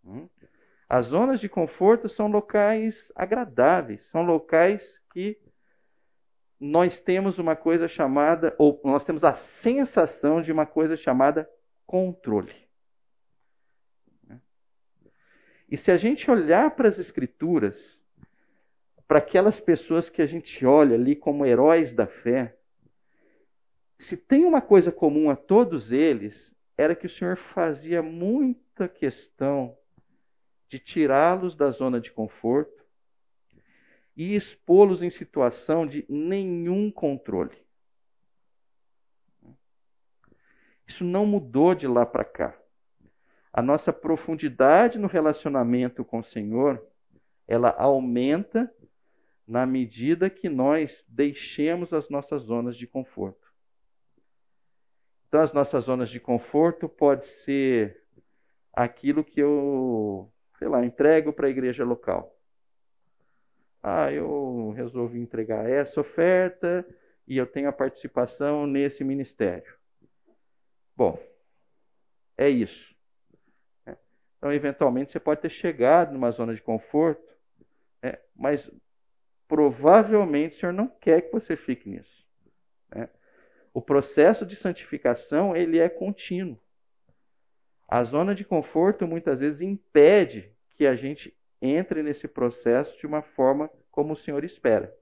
Hum? 0.06 0.30
As 0.88 1.08
zonas 1.08 1.40
de 1.40 1.50
conforto 1.50 2.08
são 2.08 2.28
locais 2.28 3.12
agradáveis, 3.16 4.04
são 4.12 4.22
locais 4.22 5.02
que 5.12 5.40
nós 6.60 7.00
temos 7.00 7.40
uma 7.40 7.56
coisa 7.56 7.88
chamada, 7.88 8.54
ou 8.60 8.80
nós 8.84 9.04
temos 9.04 9.24
a 9.24 9.34
sensação 9.34 10.40
de 10.40 10.52
uma 10.52 10.68
coisa 10.68 10.96
chamada 10.96 11.50
controle. 11.88 12.54
E 15.68 15.78
se 15.78 15.90
a 15.90 15.98
gente 15.98 16.30
olhar 16.30 16.76
para 16.76 16.88
as 16.88 17.00
Escrituras, 17.00 18.00
para 19.12 19.20
aquelas 19.20 19.60
pessoas 19.60 20.10
que 20.10 20.22
a 20.22 20.26
gente 20.26 20.66
olha 20.66 20.96
ali 20.96 21.18
como 21.18 21.46
heróis 21.46 21.94
da 21.94 22.08
fé, 22.08 22.58
se 24.00 24.16
tem 24.16 24.46
uma 24.46 24.62
coisa 24.62 24.90
comum 24.90 25.30
a 25.30 25.36
todos 25.36 25.92
eles, 25.92 26.56
era 26.78 26.96
que 26.96 27.08
o 27.08 27.10
Senhor 27.10 27.36
fazia 27.36 28.02
muita 28.02 28.88
questão 28.88 29.78
de 30.70 30.80
tirá-los 30.80 31.56
da 31.56 31.70
zona 31.72 32.00
de 32.00 32.10
conforto 32.10 32.86
e 34.16 34.34
expô-los 34.34 35.04
em 35.04 35.10
situação 35.10 35.86
de 35.86 36.06
nenhum 36.08 36.90
controle. 36.90 37.58
Isso 40.88 41.04
não 41.04 41.26
mudou 41.26 41.76
de 41.76 41.86
lá 41.86 42.06
para 42.06 42.24
cá 42.24 42.58
a 43.52 43.62
nossa 43.62 43.92
profundidade 43.92 44.98
no 44.98 45.10
relacionamento 45.10 46.06
com 46.06 46.20
o 46.20 46.24
Senhor, 46.24 46.82
ela 47.46 47.72
aumenta 47.78 48.74
na 49.52 49.66
medida 49.66 50.30
que 50.30 50.48
nós 50.48 51.04
deixemos 51.10 51.92
as 51.92 52.08
nossas 52.10 52.44
zonas 52.44 52.78
de 52.78 52.88
conforto. 52.88 53.52
Então, 55.28 55.42
as 55.42 55.52
nossas 55.52 55.84
zonas 55.84 56.10
de 56.10 56.22
conforto 56.22 56.88
pode 56.88 57.26
ser 57.26 58.02
aquilo 58.72 59.26
que 59.26 59.42
eu, 59.42 60.32
sei 60.58 60.70
lá, 60.70 60.86
entrego 60.86 61.34
para 61.34 61.48
a 61.48 61.50
igreja 61.50 61.84
local. 61.84 62.34
Ah, 63.84 64.10
eu 64.10 64.72
resolvi 64.72 65.20
entregar 65.20 65.70
essa 65.70 66.00
oferta 66.00 66.88
e 67.28 67.36
eu 67.36 67.46
tenho 67.46 67.68
a 67.68 67.74
participação 67.74 68.66
nesse 68.66 69.04
ministério. 69.04 69.76
Bom, 70.96 71.22
é 72.38 72.50
isso. 72.50 72.96
Então, 74.38 74.54
eventualmente, 74.54 75.12
você 75.12 75.20
pode 75.20 75.42
ter 75.42 75.50
chegado 75.50 76.14
numa 76.14 76.32
zona 76.32 76.56
de 76.56 76.62
conforto, 76.62 77.36
né? 78.02 78.18
mas 78.34 78.72
provavelmente 79.52 80.56
o 80.56 80.60
Senhor 80.62 80.72
não 80.72 80.88
quer 80.88 81.24
que 81.24 81.32
você 81.34 81.58
fique 81.58 81.90
nisso. 81.90 82.26
Né? 82.90 83.10
O 83.74 83.82
processo 83.82 84.46
de 84.46 84.56
santificação 84.56 85.54
ele 85.54 85.78
é 85.78 85.90
contínuo. 85.90 86.58
A 87.86 88.02
zona 88.06 88.34
de 88.34 88.46
conforto 88.46 89.06
muitas 89.06 89.42
vezes 89.42 89.60
impede 89.60 90.56
que 90.78 90.88
a 90.88 90.96
gente 90.96 91.38
entre 91.62 92.02
nesse 92.02 92.30
processo 92.30 92.98
de 92.98 93.06
uma 93.06 93.22
forma 93.22 93.70
como 93.92 94.14
o 94.14 94.16
Senhor 94.16 94.46
espera. 94.46 94.96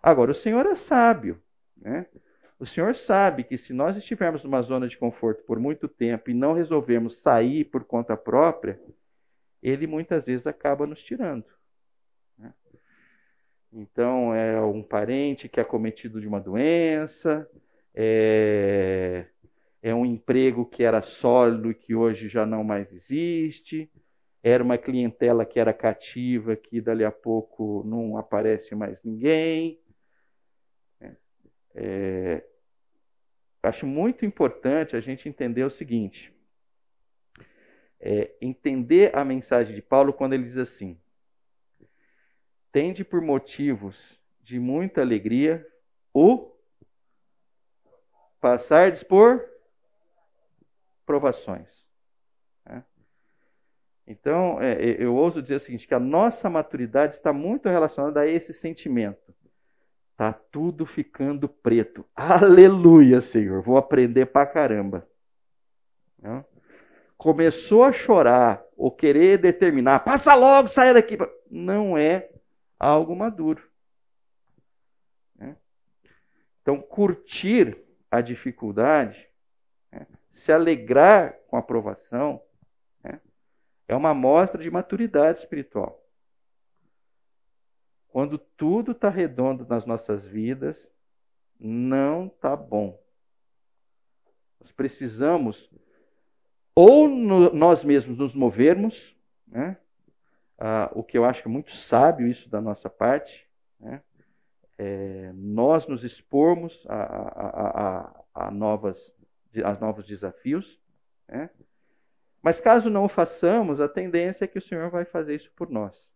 Agora, 0.00 0.30
o 0.30 0.36
Senhor 0.36 0.64
é 0.64 0.76
sábio. 0.76 1.42
Né? 1.76 2.06
O 2.60 2.66
Senhor 2.66 2.94
sabe 2.94 3.42
que 3.42 3.58
se 3.58 3.72
nós 3.72 3.96
estivermos 3.96 4.44
numa 4.44 4.62
zona 4.62 4.86
de 4.86 4.96
conforto 4.96 5.42
por 5.42 5.58
muito 5.58 5.88
tempo 5.88 6.30
e 6.30 6.34
não 6.34 6.52
resolvermos 6.52 7.16
sair 7.16 7.64
por 7.64 7.82
conta 7.82 8.16
própria, 8.16 8.80
Ele 9.60 9.88
muitas 9.88 10.22
vezes 10.22 10.46
acaba 10.46 10.86
nos 10.86 11.02
tirando. 11.02 11.44
Então, 13.72 14.34
é 14.34 14.60
um 14.60 14.82
parente 14.82 15.48
que 15.48 15.58
é 15.58 15.64
cometido 15.64 16.20
de 16.20 16.28
uma 16.28 16.40
doença, 16.40 17.48
é, 17.94 19.26
é 19.82 19.94
um 19.94 20.04
emprego 20.04 20.66
que 20.66 20.82
era 20.82 21.00
sólido 21.00 21.70
e 21.70 21.74
que 21.74 21.94
hoje 21.94 22.28
já 22.28 22.44
não 22.44 22.62
mais 22.62 22.92
existe, 22.92 23.90
era 24.42 24.62
uma 24.62 24.76
clientela 24.76 25.46
que 25.46 25.58
era 25.58 25.72
cativa 25.72 26.54
que 26.54 26.80
dali 26.80 27.04
a 27.04 27.12
pouco 27.12 27.82
não 27.86 28.16
aparece 28.16 28.74
mais 28.74 29.02
ninguém. 29.02 29.80
É, 31.74 32.44
acho 33.62 33.86
muito 33.86 34.26
importante 34.26 34.96
a 34.96 35.00
gente 35.00 35.28
entender 35.28 35.64
o 35.64 35.70
seguinte: 35.70 36.34
é, 37.98 38.34
entender 38.40 39.16
a 39.16 39.24
mensagem 39.24 39.74
de 39.74 39.80
Paulo 39.80 40.12
quando 40.12 40.34
ele 40.34 40.44
diz 40.44 40.58
assim: 40.58 41.00
tende 42.72 43.04
por 43.04 43.20
motivos 43.20 44.18
de 44.42 44.58
muita 44.58 45.02
alegria 45.02 45.64
o 46.12 46.50
passardes 48.40 49.04
por 49.04 49.44
provações. 51.06 51.68
Né? 52.66 52.82
Então, 54.06 54.60
é, 54.60 54.74
eu 54.98 55.14
ouso 55.14 55.40
dizer 55.42 55.56
o 55.56 55.60
seguinte: 55.60 55.86
que 55.86 55.94
a 55.94 56.00
nossa 56.00 56.50
maturidade 56.50 57.14
está 57.14 57.32
muito 57.32 57.68
relacionada 57.68 58.22
a 58.22 58.26
esse 58.26 58.52
sentimento. 58.52 59.32
Tá 60.16 60.32
tudo 60.32 60.84
ficando 60.86 61.48
preto. 61.48 62.04
Aleluia, 62.14 63.20
Senhor. 63.20 63.62
Vou 63.62 63.76
aprender 63.76 64.26
pra 64.26 64.46
caramba. 64.46 65.06
Não? 66.18 66.44
Começou 67.16 67.84
a 67.84 67.92
chorar 67.92 68.64
ou 68.76 68.90
querer 68.90 69.38
determinar, 69.38 70.00
passa 70.00 70.34
logo, 70.34 70.68
saia 70.68 70.94
daqui. 70.94 71.16
Não 71.50 71.96
é 71.96 72.31
algo 72.82 73.14
maduro. 73.14 73.70
Né? 75.36 75.56
Então, 76.60 76.80
curtir 76.80 77.78
a 78.10 78.20
dificuldade, 78.20 79.28
né? 79.90 80.06
se 80.30 80.50
alegrar 80.50 81.34
com 81.46 81.56
a 81.56 81.60
aprovação, 81.60 82.42
né? 83.04 83.20
é 83.86 83.94
uma 83.94 84.12
mostra 84.12 84.60
de 84.60 84.70
maturidade 84.70 85.38
espiritual. 85.38 86.02
Quando 88.08 88.36
tudo 88.36 88.92
está 88.92 89.08
redondo 89.08 89.64
nas 89.66 89.86
nossas 89.86 90.26
vidas, 90.26 90.76
não 91.58 92.26
está 92.26 92.56
bom. 92.56 93.00
Nós 94.60 94.72
precisamos 94.72 95.70
ou 96.74 97.08
no, 97.08 97.54
nós 97.54 97.84
mesmos 97.84 98.18
nos 98.18 98.34
movermos, 98.34 99.14
né? 99.46 99.78
Ah, 100.64 100.88
o 100.94 101.02
que 101.02 101.18
eu 101.18 101.24
acho 101.24 101.48
muito 101.48 101.74
sábio 101.74 102.28
isso 102.28 102.48
da 102.48 102.60
nossa 102.60 102.88
parte, 102.88 103.48
né? 103.80 104.00
é, 104.78 105.32
nós 105.34 105.88
nos 105.88 106.04
expormos 106.04 106.84
a, 106.88 107.02
a, 107.02 107.88
a, 108.04 108.24
a, 108.46 108.50
novas, 108.52 109.12
a 109.64 109.72
novos 109.80 110.06
desafios. 110.06 110.78
Né? 111.26 111.50
Mas 112.40 112.60
caso 112.60 112.88
não 112.88 113.06
o 113.06 113.08
façamos, 113.08 113.80
a 113.80 113.88
tendência 113.88 114.44
é 114.44 114.48
que 114.48 114.58
o 114.58 114.62
Senhor 114.62 114.88
vai 114.88 115.04
fazer 115.04 115.34
isso 115.34 115.50
por 115.56 115.68
nós. 115.68 116.08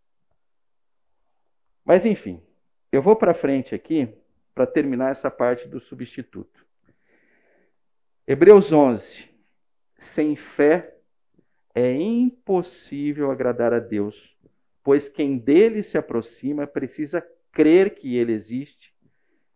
Mas 1.85 2.07
enfim, 2.07 2.41
eu 2.93 3.03
vou 3.03 3.17
para 3.17 3.35
frente 3.35 3.75
aqui 3.75 4.17
para 4.55 4.65
terminar 4.65 5.11
essa 5.11 5.29
parte 5.29 5.67
do 5.67 5.81
substituto. 5.81 6.65
Hebreus 8.25 8.73
11. 8.73 9.29
Sem 9.99 10.37
fé 10.37 10.96
é 11.77 11.93
impossível 11.93 13.31
agradar 13.31 13.75
a 13.75 13.79
Deus, 13.79 14.35
pois 14.83 15.11
quem 15.11 15.37
dele 15.37 15.83
se 15.83 15.99
aproxima 15.99 16.67
precisa 16.67 17.21
crer 17.53 17.95
que 17.97 18.17
ele 18.17 18.33
existe 18.33 18.95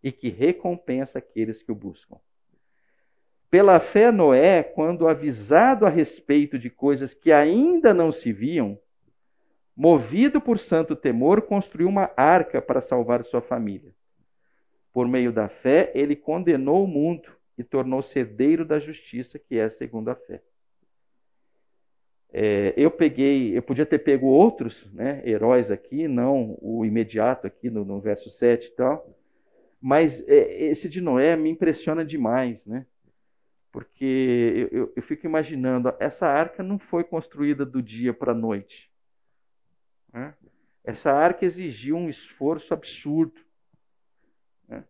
e 0.03 0.13
que 0.13 0.29
recompensa 0.29 1.19
aqueles 1.19 1.63
que 1.63 1.73
o 1.73 1.75
buscam. 1.75 2.19
Pela 3.51 3.81
fé, 3.81 4.13
Noé, 4.13 4.63
quando 4.63 5.09
avisado 5.09 5.87
a 5.87 5.89
respeito 5.89 6.59
de 6.59 6.69
coisas 6.69 7.15
que 7.15 7.33
ainda 7.33 7.95
não 7.95 8.13
se 8.13 8.35
viam, 8.35 8.79
movido 9.75 10.43
por 10.43 10.59
santo 10.59 10.95
temor, 10.95 11.41
construiu 11.41 11.89
uma 11.89 12.11
arca 12.19 12.61
para 12.61 12.83
salvar 12.83 13.25
sua 13.25 13.41
família. 13.41 13.95
Por 14.93 15.09
meio 15.09 15.33
da 15.33 15.49
fé, 15.49 15.91
ele 15.95 16.15
condenou 16.15 16.85
o 16.85 16.89
mundo 16.89 17.31
e 17.57 17.65
tornou-se 17.65 18.19
herdeiro 18.19 18.67
da 18.67 18.79
justiça, 18.79 19.39
que 19.39 19.57
é 19.57 19.71
segundo 19.71 20.11
a 20.11 20.15
fé. 20.15 20.43
É, 22.33 22.73
eu 22.77 22.91
peguei, 22.91 23.57
eu 23.57 23.63
podia 23.63 23.85
ter 23.85 23.99
pego 23.99 24.27
outros 24.27 24.87
né, 24.93 25.21
heróis 25.25 25.71
aqui, 25.71 26.07
não 26.07 26.57
o 26.61 26.85
imediato 26.85 27.47
aqui 27.47 27.69
no, 27.69 27.85
no 27.85 28.01
verso 28.01 28.31
7 28.31 28.69
e 28.69 28.71
tal, 28.71 29.19
mas 29.81 30.21
é, 30.29 30.65
esse 30.67 30.89
de 30.89 31.01
Noé 31.01 31.35
me 31.35 31.51
impressiona 31.51 32.05
demais, 32.05 32.65
né? 32.67 32.87
Porque 33.73 34.69
eu, 34.71 34.79
eu, 34.79 34.93
eu 34.97 35.03
fico 35.03 35.27
imaginando, 35.27 35.93
essa 35.99 36.27
arca 36.27 36.63
não 36.63 36.79
foi 36.79 37.05
construída 37.05 37.65
do 37.65 37.83
dia 37.83 38.13
para 38.13 38.33
a 38.33 38.35
noite. 38.35 38.91
Né? 40.13 40.35
Essa 40.85 41.13
arca 41.13 41.45
exigiu 41.45 41.97
um 41.97 42.09
esforço 42.09 42.75
absurdo. 42.75 43.41
Né? 44.69 44.85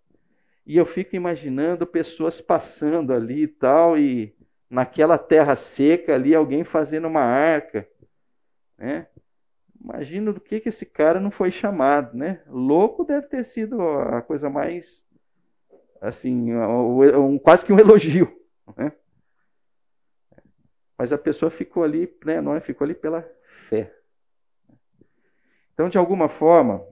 E 0.67 0.79
eu 0.79 0.87
fico 0.87 1.15
imaginando 1.15 1.87
pessoas 1.87 2.41
passando 2.41 3.13
ali 3.13 3.43
e 3.43 3.49
tal, 3.49 3.99
e 3.99 4.35
naquela 4.71 5.19
terra 5.19 5.57
seca 5.57 6.15
ali, 6.15 6.35
alguém 6.35 6.63
fazendo 6.65 7.09
uma 7.09 7.23
arca. 7.23 7.87
Né? 8.79 9.07
Imagina 9.83 10.33
do 10.33 10.41
que, 10.41 10.61
que 10.61 10.69
esse 10.69 10.87
cara 10.87 11.19
não 11.19 11.31
foi 11.31 11.51
chamado, 11.51 12.17
né? 12.17 12.43
Louco 12.47 13.05
deve 13.05 13.27
ter 13.27 13.45
sido 13.45 13.83
a 13.83 14.23
coisa 14.23 14.49
mais 14.49 15.03
assim, 16.01 16.55
um, 16.55 17.39
quase 17.39 17.65
que 17.65 17.73
um 17.73 17.79
elogio. 17.79 18.35
Né? 18.77 18.93
Mas 20.97 21.13
a 21.13 21.19
pessoa 21.19 21.51
ficou 21.51 21.83
ali, 21.83 22.15
né, 22.25 22.41
não 22.41 22.59
ficou 22.61 22.85
ali 22.85 22.95
pela 22.95 23.29
fé. 23.69 23.95
Então, 25.75 25.89
de 25.89 25.99
alguma 25.99 26.29
forma, 26.29 26.87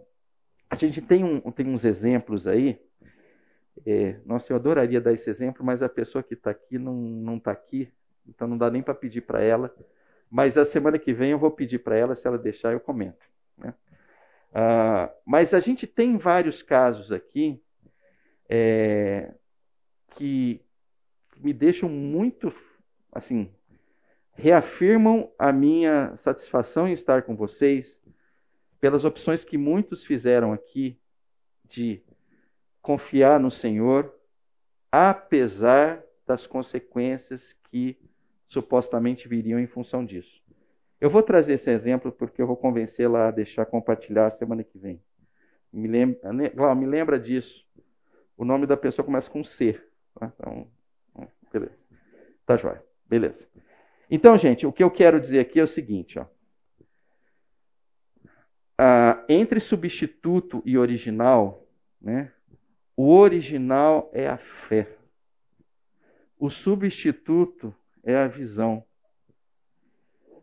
a 0.70 0.74
gente 0.76 1.01
tem, 1.01 1.24
um, 1.24 1.41
tem 1.53 1.66
uns 1.66 1.85
exemplos 1.85 2.47
aí. 2.47 2.81
É, 3.87 4.20
nossa, 4.24 4.53
eu 4.53 4.57
adoraria 4.57 5.01
dar 5.01 5.12
esse 5.12 5.29
exemplo, 5.29 5.64
mas 5.64 5.83
a 5.83 5.89
pessoa 5.89 6.22
que 6.22 6.35
está 6.35 6.51
aqui 6.51 6.79
não 6.79 7.37
está 7.37 7.51
aqui, 7.51 7.93
então 8.26 8.47
não 8.47 8.59
dá 8.59 8.70
nem 8.70 8.83
para 8.83 8.95
pedir 8.95 9.22
para 9.22 9.43
ela. 9.43 9.74
Mas 10.31 10.57
a 10.57 10.64
semana 10.64 10.99
que 10.99 11.12
vem 11.12 11.31
eu 11.31 11.39
vou 11.39 11.51
pedir 11.51 11.79
para 11.79 11.97
ela, 11.97 12.14
se 12.14 12.26
ela 12.26 12.39
deixar, 12.39 12.72
eu 12.72 12.81
comento. 12.81 13.24
Né? 13.57 13.74
Ah, 14.53 15.11
mas 15.24 15.55
a 15.55 15.61
gente 15.61 15.87
tem 15.87 16.18
vários 16.18 16.62
casos 16.62 17.12
aqui 17.12 17.62
é, 18.49 19.35
que 20.11 20.61
me 21.37 21.53
deixam 21.53 21.89
muito, 21.89 22.53
assim, 23.12 23.51
reafirmam 24.33 25.31
a 25.39 25.53
minha 25.53 26.16
satisfação 26.18 26.87
em 26.87 26.93
estar 26.93 27.22
com 27.22 27.37
vocês, 27.37 28.01
pelas 28.81 29.05
opções 29.05 29.45
que 29.45 29.59
muitos 29.59 30.05
fizeram 30.05 30.53
aqui 30.53 30.99
de 31.64 32.03
confiar 32.89 33.39
no 33.39 33.51
Senhor, 33.51 34.11
apesar 34.91 36.03
das 36.26 36.47
consequências 36.47 37.55
que 37.64 37.99
supostamente 38.49 39.28
viriam 39.28 39.61
em 39.61 39.66
função 39.66 40.03
disso. 40.03 40.43
Eu 40.99 41.11
vou 41.11 41.22
trazer 41.22 41.53
esse 41.53 41.70
exemplo 41.70 42.11
porque 42.11 42.41
eu 42.41 42.47
vou 42.47 42.57
convencê-la 42.57 43.28
a 43.28 43.30
deixar 43.30 43.66
compartilhar 43.66 44.30
semana 44.30 44.64
que 44.64 44.78
vem. 44.78 45.03
Me 45.70 45.86
lembra, 45.86 46.32
me 46.74 46.86
lembra 46.86 47.20
disso. 47.20 47.62
O 48.39 48.43
nome 48.43 48.66
da 48.66 48.74
pessoa 48.74 49.05
começa 49.05 49.30
com 49.30 49.45
C. 49.45 49.78
Tá? 50.14 50.32
Então, 50.34 50.66
beleza. 51.53 51.78
Tá 52.47 52.57
jóia. 52.57 52.82
Beleza. 53.07 53.47
Então, 54.11 54.39
gente, 54.39 54.66
o 54.66 54.72
que 54.72 54.82
eu 54.82 54.91
quero 54.91 55.20
dizer 55.20 55.41
aqui 55.41 55.61
é 55.61 55.62
o 55.62 55.68
seguinte, 55.68 56.18
ó. 56.18 56.24
Ah, 58.78 59.22
entre 59.28 59.61
substituto 59.61 60.62
e 60.64 60.78
original, 60.78 61.66
né, 62.01 62.32
o 62.99 63.14
original 63.14 64.11
é 64.12 64.26
a 64.26 64.36
fé. 64.36 64.88
O 66.36 66.51
substituto 66.51 67.72
é 68.03 68.16
a 68.16 68.26
visão. 68.26 68.84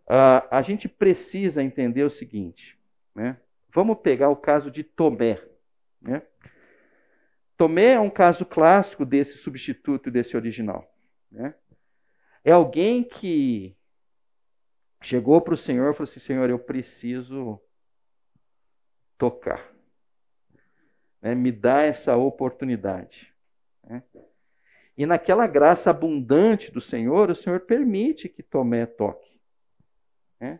Ah, 0.07 0.47
a 0.49 0.61
gente 0.61 0.87
precisa 0.87 1.61
entender 1.61 2.03
o 2.03 2.09
seguinte. 2.09 2.79
Né? 3.13 3.37
Vamos 3.73 3.97
pegar 3.97 4.29
o 4.29 4.37
caso 4.37 4.71
de 4.71 4.85
Tomé. 4.85 5.43
Né? 6.01 6.21
Tomé 7.57 7.95
é 7.95 7.99
um 7.99 8.09
caso 8.09 8.45
clássico 8.45 9.05
desse 9.05 9.37
substituto 9.37 10.07
e 10.07 10.11
desse 10.13 10.37
original. 10.37 10.89
Né? 11.29 11.53
É 12.41 12.53
alguém 12.53 13.03
que 13.03 13.75
chegou 15.01 15.41
para 15.41 15.55
o 15.55 15.57
Senhor 15.57 15.91
e 15.91 15.93
falou 15.93 16.09
assim: 16.09 16.21
Senhor, 16.21 16.49
eu 16.49 16.57
preciso 16.57 17.59
tocar. 19.17 19.74
Né? 21.25 21.33
Me 21.33 21.51
dá 21.51 21.81
essa 21.81 22.15
oportunidade. 22.15 23.33
Né? 23.83 24.03
E 24.95 25.07
naquela 25.07 25.47
graça 25.47 25.89
abundante 25.89 26.71
do 26.71 26.79
Senhor, 26.79 27.31
o 27.31 27.35
Senhor 27.35 27.61
permite 27.61 28.29
que 28.29 28.43
Tomé 28.43 28.85
toque. 28.85 29.41
Né? 30.39 30.59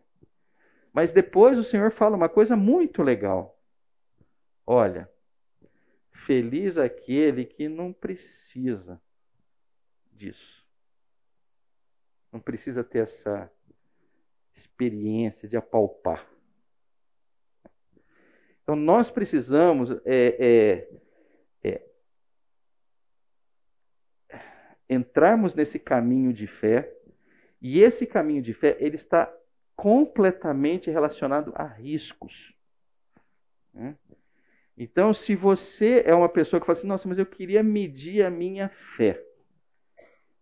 Mas 0.92 1.12
depois 1.12 1.60
o 1.60 1.64
Senhor 1.64 1.92
fala 1.92 2.18
uma 2.18 2.28
coisa 2.28 2.56
muito 2.56 3.04
legal. 3.04 3.62
Olha, 4.66 5.08
feliz 6.26 6.80
aquele 6.80 7.46
que 7.46 7.70
não 7.70 7.94
precisa 7.94 9.00
disso. 10.12 10.66
Não 12.32 12.40
precisa 12.40 12.84
ter 12.84 13.04
essa 13.04 13.52
experiência 14.56 15.48
de 15.48 15.56
apalpar. 15.56 16.28
Então 18.66 18.76
nós 18.76 19.12
precisamos 19.12 19.92
é, 20.04 20.88
é, 21.64 21.70
é, 21.70 21.82
entrarmos 24.90 25.54
nesse 25.54 25.78
caminho 25.78 26.34
de 26.34 26.48
fé 26.48 26.92
e 27.62 27.80
esse 27.80 28.08
caminho 28.08 28.42
de 28.42 28.56
fé 28.56 28.76
ele 28.80 28.96
está 28.96 29.32
completamente 29.76 30.90
relacionado 30.90 31.54
a 31.56 31.64
riscos. 31.68 32.56
Né? 33.72 33.96
Então, 34.76 35.14
se 35.14 35.36
você 35.36 36.02
é 36.04 36.16
uma 36.16 36.28
pessoa 36.28 36.60
que 36.60 36.66
fala 36.66 36.78
assim, 36.78 36.88
nossa, 36.88 37.08
mas 37.08 37.20
eu 37.20 37.26
queria 37.26 37.62
medir 37.62 38.26
a 38.26 38.32
minha 38.32 38.70
fé, 38.98 39.24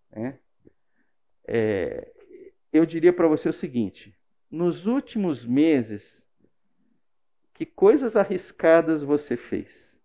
né? 0.10 0.40
é, 1.46 2.10
eu 2.72 2.86
diria 2.86 3.12
para 3.12 3.28
você 3.28 3.50
o 3.50 3.54
seguinte: 3.54 4.18
nos 4.50 4.86
últimos 4.88 5.46
meses, 5.46 6.23
que 7.64 7.72
coisas 7.72 8.18
arriscadas 8.18 9.04
você 9.04 9.38
fez? 9.38 9.98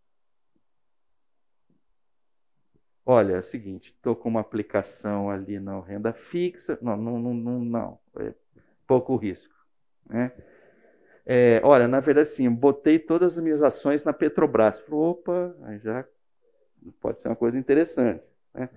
Olha, 3.04 3.34
é 3.34 3.38
o 3.38 3.42
seguinte, 3.42 3.92
estou 3.96 4.14
com 4.14 4.28
uma 4.28 4.40
aplicação 4.40 5.28
ali 5.28 5.58
na 5.58 5.80
renda 5.80 6.12
fixa. 6.12 6.78
Não, 6.80 6.96
não, 6.96 7.18
não, 7.18 7.34
não, 7.34 7.58
não. 7.64 7.98
É 8.20 8.32
pouco 8.86 9.16
risco. 9.16 9.52
Né? 10.08 10.30
É, 11.26 11.60
olha, 11.64 11.88
na 11.88 12.00
verdade, 12.00 12.28
sim, 12.28 12.48
botei 12.48 12.98
todas 12.98 13.36
as 13.36 13.42
minhas 13.42 13.62
ações 13.62 14.04
na 14.04 14.12
Petrobras. 14.12 14.80
Opa, 14.88 15.56
aí 15.62 15.78
já 15.80 16.06
pode 17.00 17.20
ser 17.20 17.28
uma 17.28 17.36
coisa 17.36 17.58
interessante. 17.58 18.22
Né? 18.54 18.68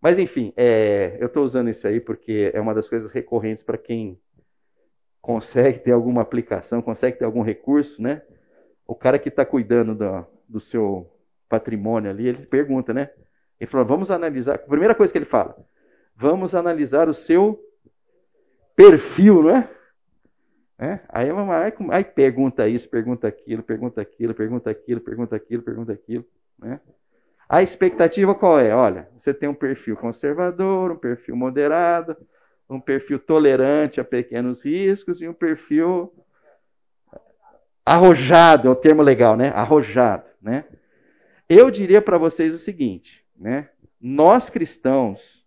Mas, 0.00 0.18
enfim, 0.20 0.52
é, 0.56 1.16
eu 1.18 1.26
estou 1.26 1.42
usando 1.42 1.68
isso 1.68 1.86
aí 1.88 2.00
porque 2.00 2.52
é 2.54 2.60
uma 2.60 2.74
das 2.74 2.88
coisas 2.88 3.10
recorrentes 3.10 3.64
para 3.64 3.76
quem 3.76 4.20
consegue 5.20 5.80
ter 5.80 5.92
alguma 5.92 6.22
aplicação, 6.22 6.82
consegue 6.82 7.18
ter 7.18 7.24
algum 7.24 7.42
recurso, 7.42 8.00
né? 8.00 8.22
O 8.86 8.94
cara 8.94 9.18
que 9.18 9.28
está 9.28 9.44
cuidando 9.44 9.94
do, 9.94 10.26
do 10.48 10.60
seu 10.60 11.10
patrimônio 11.48 12.10
ali, 12.10 12.28
ele 12.28 12.46
pergunta, 12.46 12.94
né? 12.94 13.10
Ele 13.60 13.70
falou, 13.70 13.86
vamos 13.86 14.10
analisar. 14.10 14.54
A 14.54 14.58
primeira 14.58 14.94
coisa 14.94 15.12
que 15.12 15.18
ele 15.18 15.24
fala, 15.24 15.56
vamos 16.16 16.54
analisar 16.54 17.08
o 17.08 17.14
seu 17.14 17.60
perfil, 18.74 19.42
não 19.42 19.56
é? 19.56 19.70
é? 20.78 21.00
Aí, 21.08 21.28
aí, 21.30 21.72
aí 21.90 22.04
pergunta 22.04 22.68
isso, 22.68 22.88
pergunta 22.88 23.26
aquilo, 23.26 23.62
pergunta 23.62 24.00
aquilo, 24.00 24.34
pergunta 24.34 24.70
aquilo, 24.70 25.00
pergunta 25.00 25.36
aquilo, 25.36 25.62
pergunta 25.62 25.92
aquilo. 25.92 26.24
Né? 26.58 26.80
A 27.48 27.62
expectativa 27.62 28.34
qual 28.34 28.60
é? 28.60 28.74
Olha, 28.74 29.08
você 29.18 29.34
tem 29.34 29.48
um 29.48 29.54
perfil 29.54 29.96
conservador, 29.96 30.92
um 30.92 30.96
perfil 30.96 31.34
moderado, 31.34 32.16
um 32.68 32.80
perfil 32.80 33.18
tolerante 33.18 34.00
a 34.00 34.04
pequenos 34.04 34.62
riscos 34.62 35.22
e 35.22 35.28
um 35.28 35.32
perfil 35.32 36.12
arrojado, 37.84 38.68
é 38.68 38.70
o 38.70 38.76
termo 38.76 39.02
legal, 39.02 39.36
né? 39.36 39.48
Arrojado, 39.48 40.28
né? 40.42 40.64
Eu 41.48 41.70
diria 41.70 42.02
para 42.02 42.18
vocês 42.18 42.52
o 42.52 42.58
seguinte, 42.58 43.24
né? 43.34 43.70
Nós 44.00 44.50
cristãos, 44.50 45.44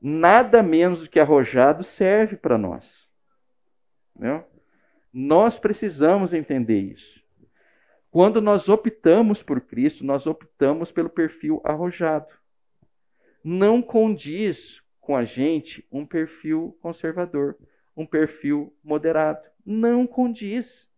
nada 0.00 0.62
menos 0.62 1.02
do 1.02 1.10
que 1.10 1.18
arrojado 1.18 1.82
serve 1.82 2.36
para 2.36 2.58
nós. 2.58 3.08
Né? 4.16 4.44
Nós 5.12 5.58
precisamos 5.58 6.32
entender 6.32 6.80
isso. 6.80 7.20
Quando 8.10 8.40
nós 8.40 8.68
optamos 8.68 9.42
por 9.42 9.60
Cristo, 9.60 10.04
nós 10.04 10.26
optamos 10.26 10.92
pelo 10.92 11.08
perfil 11.08 11.60
arrojado. 11.64 12.28
Não 13.42 13.80
condiz 13.80 14.82
com 15.00 15.16
a 15.16 15.24
gente 15.24 15.86
um 15.90 16.06
perfil 16.06 16.76
conservador, 16.80 17.56
um 17.96 18.06
perfil 18.06 18.74
moderado. 18.82 19.48
Não 19.64 20.06
condiz. 20.06 20.90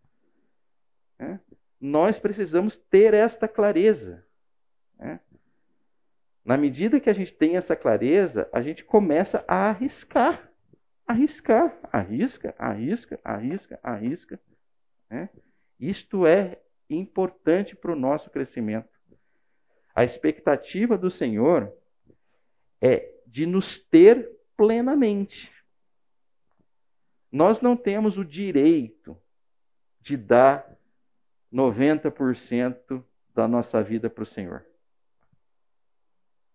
Né? 1.19 1.41
Nós 1.81 2.19
precisamos 2.19 2.77
ter 2.77 3.15
esta 3.15 3.49
clareza. 3.49 4.25
Né? 4.99 5.21
Na 6.45 6.57
medida 6.57 7.01
que 7.01 7.11
a 7.11 7.13
gente 7.13 7.33
tem 7.33 7.57
essa 7.57 7.77
clareza, 7.77 8.49
a 8.53 8.61
gente 8.61 8.85
começa 8.85 9.45
a 9.47 9.69
arriscar. 9.69 10.51
Arriscar, 11.07 11.77
arrisca, 11.93 12.55
arrisca, 12.59 13.21
arrisca, 13.25 13.81
arrisca. 13.83 14.41
Né? 15.11 15.29
Isto 15.79 16.27
é 16.27 16.61
importante 16.89 17.75
para 17.75 17.93
o 17.93 17.97
nosso 17.97 18.31
crescimento. 18.31 18.89
A 19.95 20.05
expectativa 20.05 20.97
do 20.97 21.11
Senhor 21.11 21.73
é 22.81 23.13
de 23.33 23.47
nos 23.47 23.79
ter 23.79 24.31
plenamente. 24.55 25.51
Nós 27.33 27.63
não 27.63 27.75
temos 27.75 28.19
o 28.19 28.25
direito 28.25 29.19
de 30.03 30.19
dar 30.19 30.71
90% 31.51 33.03
da 33.35 33.49
nossa 33.49 33.83
vida 33.83 34.11
para 34.11 34.23
o 34.23 34.27
Senhor. 34.27 34.67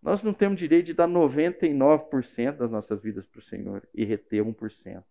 Nós 0.00 0.22
não 0.22 0.32
temos 0.32 0.60
direito 0.60 0.86
de 0.86 0.94
dar 0.94 1.08
99% 1.08 2.56
das 2.56 2.70
nossas 2.70 3.02
vidas 3.02 3.26
para 3.26 3.40
o 3.40 3.42
Senhor 3.42 3.88
e 3.92 4.04
reter 4.04 4.44
1%. 4.44 5.02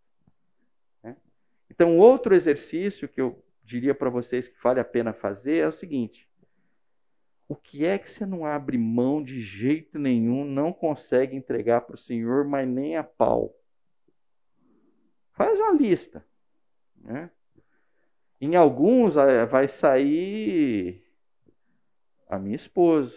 Né? 1.03 1.18
Então, 1.69 1.98
outro 1.98 2.34
exercício 2.34 3.10
que 3.10 3.19
eu 3.19 3.44
diria 3.61 3.94
para 3.94 4.10
vocês 4.10 4.48
que 4.48 4.64
vale 4.64 4.80
a 4.80 4.85
pena 4.85 5.11
fazer 5.11 5.57
é 5.57 5.68
o 5.68 5.73
seguinte: 5.73 6.30
o 7.48 7.56
que 7.56 7.86
é 7.86 7.98
que 7.98 8.10
você 8.10 8.26
não 8.26 8.45
abre 8.45 8.78
mão 8.78 9.24
de 9.24 9.41
jeito 9.41 9.98
nenhum, 9.98 10.44
não 10.44 10.74
consegue 10.74 11.36
entregar 11.36 11.82
para 11.82 11.95
o 11.95 11.99
Senhor, 11.99 12.45
mas 12.45 12.68
nem 12.68 12.98
a 12.98 13.03
pau? 13.03 13.56
Faz 15.32 15.57
uma 15.60 15.72
lista. 15.72 16.26
Né? 16.98 17.32
Em 18.41 18.56
alguns 18.56 19.15
eh, 19.15 19.45
vai 19.45 19.68
sair 19.68 21.03
a 22.28 22.38
minha 22.38 22.56
esposa, 22.56 23.15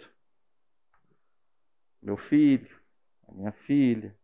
meu 2.00 2.16
filho, 2.16 2.80
a 3.26 3.34
minha 3.34 3.52
filha. 3.52 4.16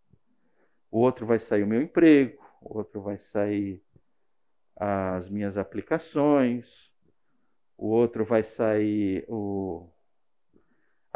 Outro 0.91 1.27
vai 1.27 1.39
sair 1.39 1.65
o 1.65 1.67
meu 1.67 1.83
emprego, 1.83 2.43
outro 2.63 3.03
vai 3.03 3.19
sair 3.19 3.83
as 4.77 5.29
minhas 5.29 5.57
aplicações, 5.57 6.93
o 7.77 7.89
outro 7.89 8.25
vai 8.25 8.45
sair 8.45 9.25
o, 9.29 9.91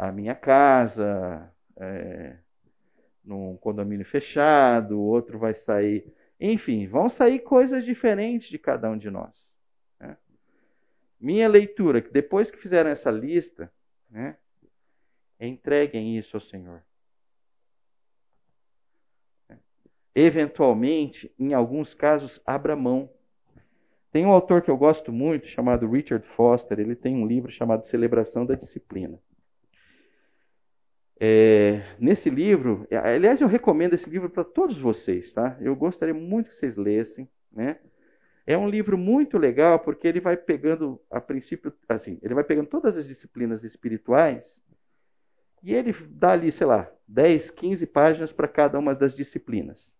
a 0.01 0.11
minha 0.11 0.33
casa, 0.33 1.53
é, 1.77 2.35
num 3.23 3.55
condomínio 3.57 4.03
fechado, 4.03 4.97
o 4.99 5.03
outro 5.03 5.37
vai 5.37 5.53
sair. 5.53 6.11
Enfim, 6.39 6.87
vão 6.87 7.07
sair 7.07 7.37
coisas 7.39 7.85
diferentes 7.85 8.49
de 8.49 8.57
cada 8.57 8.89
um 8.89 8.97
de 8.97 9.11
nós. 9.11 9.47
Né? 9.99 10.17
Minha 11.19 11.47
leitura, 11.47 12.01
que 12.01 12.11
depois 12.11 12.49
que 12.49 12.57
fizeram 12.57 12.89
essa 12.89 13.11
lista, 13.11 13.71
né, 14.09 14.37
entreguem 15.39 16.17
isso 16.17 16.35
ao 16.35 16.41
Senhor. 16.41 16.81
Eventualmente, 20.15 21.31
em 21.37 21.53
alguns 21.53 21.93
casos, 21.93 22.41
abra 22.43 22.75
mão 22.75 23.07
tem 24.11 24.25
um 24.25 24.31
autor 24.31 24.61
que 24.61 24.69
eu 24.69 24.75
gosto 24.75 25.11
muito, 25.13 25.47
chamado 25.47 25.89
Richard 25.89 26.27
Foster, 26.35 26.77
ele 26.79 26.95
tem 26.95 27.15
um 27.15 27.25
livro 27.25 27.49
chamado 27.49 27.87
Celebração 27.87 28.45
da 28.45 28.55
Disciplina. 28.55 29.17
É, 31.23 31.83
nesse 31.99 32.31
livro, 32.31 32.87
aliás, 32.89 33.39
eu 33.39 33.47
recomendo 33.47 33.93
esse 33.93 34.09
livro 34.09 34.27
para 34.27 34.43
todos 34.43 34.75
vocês, 34.79 35.31
tá? 35.31 35.55
Eu 35.61 35.75
gostaria 35.75 36.15
muito 36.15 36.49
que 36.49 36.55
vocês 36.55 36.75
lessem, 36.75 37.29
né? 37.51 37.77
É 38.43 38.57
um 38.57 38.67
livro 38.67 38.97
muito 38.97 39.37
legal 39.37 39.77
porque 39.77 40.07
ele 40.07 40.19
vai 40.19 40.35
pegando, 40.35 40.99
a 41.11 41.21
princípio, 41.21 41.71
assim, 41.87 42.17
ele 42.23 42.33
vai 42.33 42.43
pegando 42.43 42.67
todas 42.67 42.97
as 42.97 43.07
disciplinas 43.07 43.63
espirituais 43.63 44.63
e 45.61 45.75
ele 45.75 45.93
dá 46.09 46.31
ali, 46.31 46.51
sei 46.51 46.65
lá, 46.65 46.91
10, 47.07 47.51
15 47.51 47.85
páginas 47.85 48.31
para 48.31 48.47
cada 48.47 48.79
uma 48.79 48.95
das 48.95 49.15
disciplinas. 49.15 49.93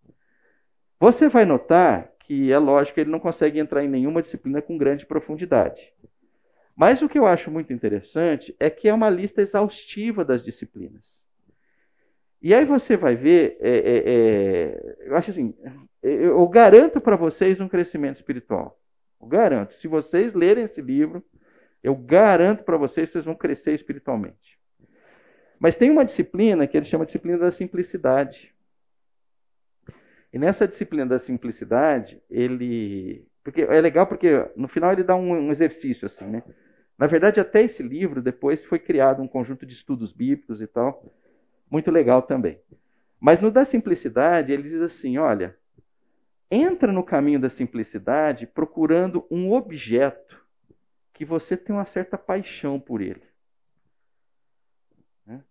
Você 0.99 1.29
vai 1.29 1.45
notar 1.45 2.11
que 2.21 2.51
é 2.51 2.57
lógico 2.57 2.99
ele 2.99 3.11
não 3.11 3.19
consegue 3.19 3.59
entrar 3.59 3.83
em 3.83 3.89
nenhuma 3.89 4.23
disciplina 4.23 4.59
com 4.59 4.75
grande 4.75 5.05
profundidade. 5.05 5.93
Mas 6.81 6.99
o 7.03 7.07
que 7.07 7.19
eu 7.19 7.27
acho 7.27 7.51
muito 7.51 7.71
interessante 7.71 8.55
é 8.59 8.67
que 8.67 8.89
é 8.89 8.93
uma 8.93 9.07
lista 9.07 9.39
exaustiva 9.39 10.25
das 10.25 10.43
disciplinas. 10.43 11.15
E 12.41 12.55
aí 12.55 12.65
você 12.65 12.97
vai 12.97 13.15
ver, 13.15 13.55
é, 13.59 13.69
é, 13.69 14.03
é, 14.07 14.95
eu 15.01 15.15
acho 15.15 15.29
assim, 15.29 15.53
eu 16.01 16.47
garanto 16.47 16.99
para 16.99 17.15
vocês 17.15 17.61
um 17.61 17.67
crescimento 17.67 18.15
espiritual. 18.15 18.81
Eu 19.21 19.27
garanto. 19.27 19.75
Se 19.75 19.87
vocês 19.87 20.33
lerem 20.33 20.63
esse 20.63 20.81
livro, 20.81 21.23
eu 21.83 21.95
garanto 21.95 22.63
para 22.63 22.77
vocês 22.77 23.09
que 23.09 23.13
vocês 23.13 23.25
vão 23.25 23.35
crescer 23.35 23.75
espiritualmente. 23.75 24.57
Mas 25.59 25.75
tem 25.75 25.91
uma 25.91 26.03
disciplina 26.03 26.65
que 26.65 26.75
ele 26.75 26.87
chama 26.87 27.05
de 27.05 27.09
disciplina 27.09 27.37
da 27.37 27.51
simplicidade. 27.51 28.51
E 30.33 30.39
nessa 30.39 30.67
disciplina 30.67 31.05
da 31.05 31.19
simplicidade, 31.19 32.19
ele. 32.27 33.23
Porque 33.43 33.61
é 33.61 33.79
legal 33.79 34.07
porque 34.07 34.49
no 34.55 34.67
final 34.67 34.91
ele 34.91 35.03
dá 35.03 35.15
um, 35.15 35.31
um 35.31 35.51
exercício 35.51 36.07
assim, 36.07 36.25
né? 36.25 36.41
Na 37.01 37.07
verdade, 37.07 37.39
até 37.39 37.63
esse 37.63 37.81
livro 37.81 38.21
depois 38.21 38.63
foi 38.63 38.77
criado 38.77 39.23
um 39.23 39.27
conjunto 39.27 39.65
de 39.65 39.73
estudos 39.73 40.11
bíblicos 40.11 40.61
e 40.61 40.67
tal, 40.67 41.03
muito 41.67 41.89
legal 41.89 42.21
também. 42.21 42.61
Mas 43.19 43.39
no 43.39 43.49
da 43.49 43.65
simplicidade, 43.65 44.51
ele 44.51 44.69
diz 44.69 44.79
assim: 44.79 45.17
olha, 45.17 45.57
entra 46.51 46.91
no 46.91 47.03
caminho 47.03 47.39
da 47.39 47.49
simplicidade 47.49 48.45
procurando 48.45 49.25
um 49.31 49.51
objeto 49.51 50.45
que 51.11 51.25
você 51.25 51.57
tem 51.57 51.75
uma 51.75 51.85
certa 51.85 52.19
paixão 52.19 52.79
por 52.79 53.01
ele. 53.01 53.23
Né? 55.25 55.43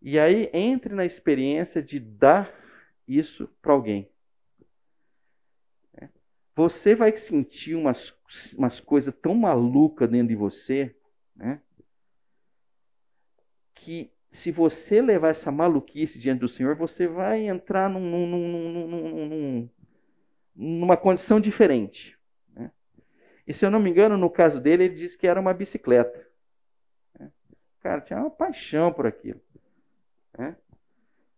E 0.00 0.18
aí 0.18 0.48
entre 0.54 0.94
na 0.94 1.04
experiência 1.04 1.82
de 1.82 2.00
dar 2.00 2.50
isso 3.06 3.46
para 3.60 3.74
alguém. 3.74 4.10
Você 6.54 6.94
vai 6.94 7.16
sentir 7.16 7.74
umas, 7.74 8.14
umas 8.56 8.78
coisas 8.78 9.14
tão 9.20 9.34
malucas 9.34 10.08
dentro 10.08 10.28
de 10.28 10.36
você, 10.36 10.94
né? 11.34 11.60
que 13.74 14.12
se 14.30 14.50
você 14.50 15.02
levar 15.02 15.30
essa 15.30 15.50
maluquice 15.50 16.18
diante 16.18 16.40
do 16.40 16.48
Senhor, 16.48 16.76
você 16.76 17.06
vai 17.06 17.46
entrar 17.46 17.90
num, 17.90 18.00
num, 18.00 18.88
num, 18.88 19.70
numa 20.54 20.96
condição 20.96 21.40
diferente. 21.40 22.18
Né? 22.54 22.70
E 23.46 23.52
se 23.52 23.64
eu 23.64 23.70
não 23.70 23.80
me 23.80 23.90
engano, 23.90 24.16
no 24.16 24.30
caso 24.30 24.60
dele, 24.60 24.84
ele 24.84 24.94
disse 24.94 25.18
que 25.18 25.26
era 25.26 25.40
uma 25.40 25.52
bicicleta. 25.52 26.26
Né? 27.18 27.30
Cara, 27.80 28.00
tinha 28.00 28.18
uma 28.18 28.30
paixão 28.30 28.92
por 28.92 29.06
aquilo. 29.06 29.40
Né? 30.38 30.56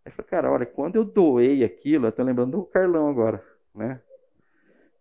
Eu 0.05 0.13
falei, 0.13 0.29
cara, 0.29 0.53
olha, 0.53 0.67
quando 0.67 0.97
eu 0.97 1.05
doei 1.05 1.65
aquilo, 1.65 2.07
eu 2.07 2.13
tô 2.13 2.23
lembrando 2.23 2.59
do 2.59 2.65
Carlão 2.65 3.09
agora, 3.09 3.45
né? 3.75 4.01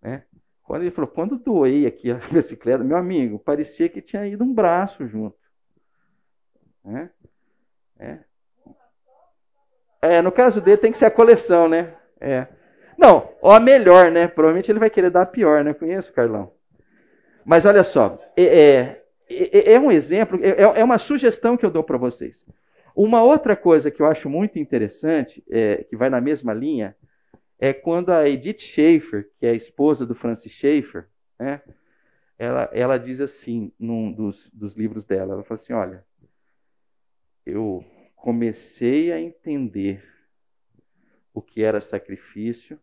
Né? 0.03 0.23
Quando 0.63 0.83
ele 0.83 0.91
falou, 0.91 1.09
quando 1.09 1.37
doei 1.37 1.85
aqui 1.85 2.11
a 2.11 2.15
bicicleta, 2.31 2.83
meu 2.83 2.97
amigo, 2.97 3.39
parecia 3.39 3.89
que 3.89 4.01
tinha 4.01 4.27
ido 4.27 4.43
um 4.43 4.53
braço 4.53 5.07
junto. 5.07 5.37
Né? 6.83 7.09
É. 7.97 8.19
é, 10.01 10.21
no 10.21 10.31
caso 10.31 10.59
dele 10.59 10.77
tem 10.77 10.91
que 10.91 10.97
ser 10.97 11.05
a 11.05 11.11
coleção, 11.11 11.69
né? 11.69 11.95
É. 12.19 12.47
Não, 12.97 13.33
ó, 13.41 13.53
a 13.53 13.59
melhor, 13.59 14.11
né? 14.11 14.27
Provavelmente 14.27 14.69
ele 14.69 14.79
vai 14.79 14.89
querer 14.89 15.09
dar 15.09 15.21
a 15.21 15.25
pior, 15.25 15.63
né? 15.63 15.73
Conheço 15.73 16.11
Carlão. 16.11 16.51
Mas 17.45 17.65
olha 17.65 17.83
só, 17.83 18.19
é, 18.35 18.43
é, 18.43 19.03
é, 19.29 19.73
é 19.73 19.79
um 19.79 19.91
exemplo, 19.91 20.39
é, 20.43 20.61
é 20.61 20.83
uma 20.83 20.97
sugestão 20.97 21.55
que 21.55 21.65
eu 21.65 21.71
dou 21.71 21.83
para 21.83 21.97
vocês. 21.97 22.45
Uma 22.95 23.23
outra 23.23 23.55
coisa 23.55 23.89
que 23.89 24.01
eu 24.01 24.05
acho 24.05 24.29
muito 24.29 24.59
interessante, 24.59 25.43
é, 25.49 25.83
que 25.83 25.95
vai 25.95 26.09
na 26.09 26.21
mesma 26.21 26.53
linha, 26.53 26.95
é 27.65 27.73
quando 27.73 28.09
a 28.09 28.27
Edith 28.27 28.59
Schaefer, 28.59 29.31
que 29.39 29.45
é 29.45 29.51
a 29.51 29.55
esposa 29.55 30.05
do 30.05 30.13
Francis 30.13 30.51
Schaeffer, 30.51 31.07
né, 31.39 31.61
ela, 32.37 32.69
ela 32.73 32.97
diz 32.97 33.21
assim, 33.21 33.71
num 33.79 34.11
dos, 34.11 34.49
dos 34.51 34.73
livros 34.73 35.05
dela, 35.05 35.35
ela 35.35 35.43
fala 35.45 35.57
assim, 35.57 35.71
olha, 35.71 36.05
eu 37.45 37.81
comecei 38.17 39.13
a 39.13 39.21
entender 39.21 40.03
o 41.33 41.41
que 41.41 41.63
era 41.63 41.79
sacrifício 41.79 42.77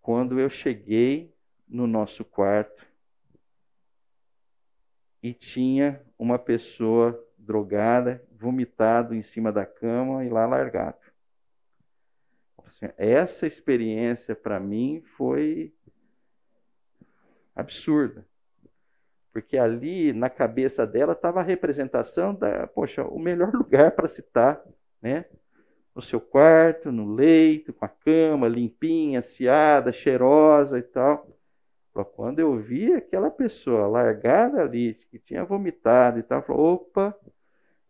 quando 0.00 0.38
eu 0.38 0.48
cheguei 0.48 1.34
no 1.66 1.88
nosso 1.88 2.24
quarto 2.24 2.86
e 5.20 5.34
tinha 5.34 6.00
uma 6.16 6.38
pessoa 6.38 7.20
drogada, 7.36 8.24
vomitado 8.30 9.16
em 9.16 9.22
cima 9.24 9.50
da 9.50 9.66
cama 9.66 10.24
e 10.24 10.28
lá 10.28 10.46
largado. 10.46 11.07
Assim, 12.80 12.92
essa 12.96 13.46
experiência 13.46 14.36
para 14.36 14.60
mim 14.60 15.02
foi 15.16 15.74
absurda. 17.54 18.24
Porque 19.32 19.58
ali 19.58 20.12
na 20.12 20.30
cabeça 20.30 20.86
dela 20.86 21.12
estava 21.12 21.40
a 21.40 21.44
representação 21.44 22.34
da, 22.34 22.66
poxa, 22.66 23.04
o 23.04 23.18
melhor 23.18 23.52
lugar 23.54 23.92
para 23.92 24.08
se 24.08 24.20
estar, 24.20 24.62
né? 25.02 25.24
No 25.94 26.00
seu 26.00 26.20
quarto, 26.20 26.92
no 26.92 27.12
leito, 27.14 27.72
com 27.72 27.84
a 27.84 27.88
cama 27.88 28.46
limpinha, 28.46 29.18
aciada, 29.18 29.92
cheirosa 29.92 30.78
e 30.78 30.82
tal. 30.82 31.36
Quando 32.14 32.38
eu 32.38 32.56
vi 32.56 32.92
aquela 32.92 33.28
pessoa 33.28 33.88
largada 33.88 34.62
ali, 34.62 34.94
que 34.94 35.18
tinha 35.18 35.44
vomitado 35.44 36.20
e 36.20 36.22
tal, 36.22 36.40
falou, 36.42 36.74
opa, 36.74 37.18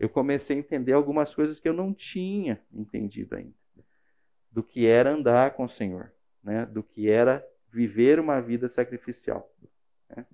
eu 0.01 0.09
comecei 0.09 0.57
a 0.57 0.59
entender 0.59 0.95
algumas 0.95 1.35
coisas 1.35 1.61
que 1.61 1.69
eu 1.69 1.75
não 1.75 1.93
tinha 1.93 2.59
entendido 2.73 3.37
ainda. 3.37 3.58
Do 4.59 4.65
que 4.65 4.89
era 4.89 5.13
andar 5.13 5.53
com 5.53 5.67
o 5.67 5.69
Senhor, 5.69 6.11
né? 6.43 6.67
do 6.67 6.83
que 6.83 7.09
era 7.09 7.47
viver 7.73 8.19
uma 8.19 8.41
vida 8.41 8.67
sacrificial. 8.67 9.49
Né? 10.11 10.27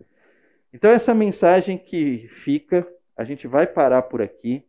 Então, 0.73 0.91
essa 0.91 1.13
mensagem 1.13 1.77
que 1.77 2.27
fica, 2.29 2.91
a 3.15 3.23
gente 3.23 3.47
vai 3.47 3.67
parar 3.67 4.01
por 4.01 4.23
aqui. 4.23 4.67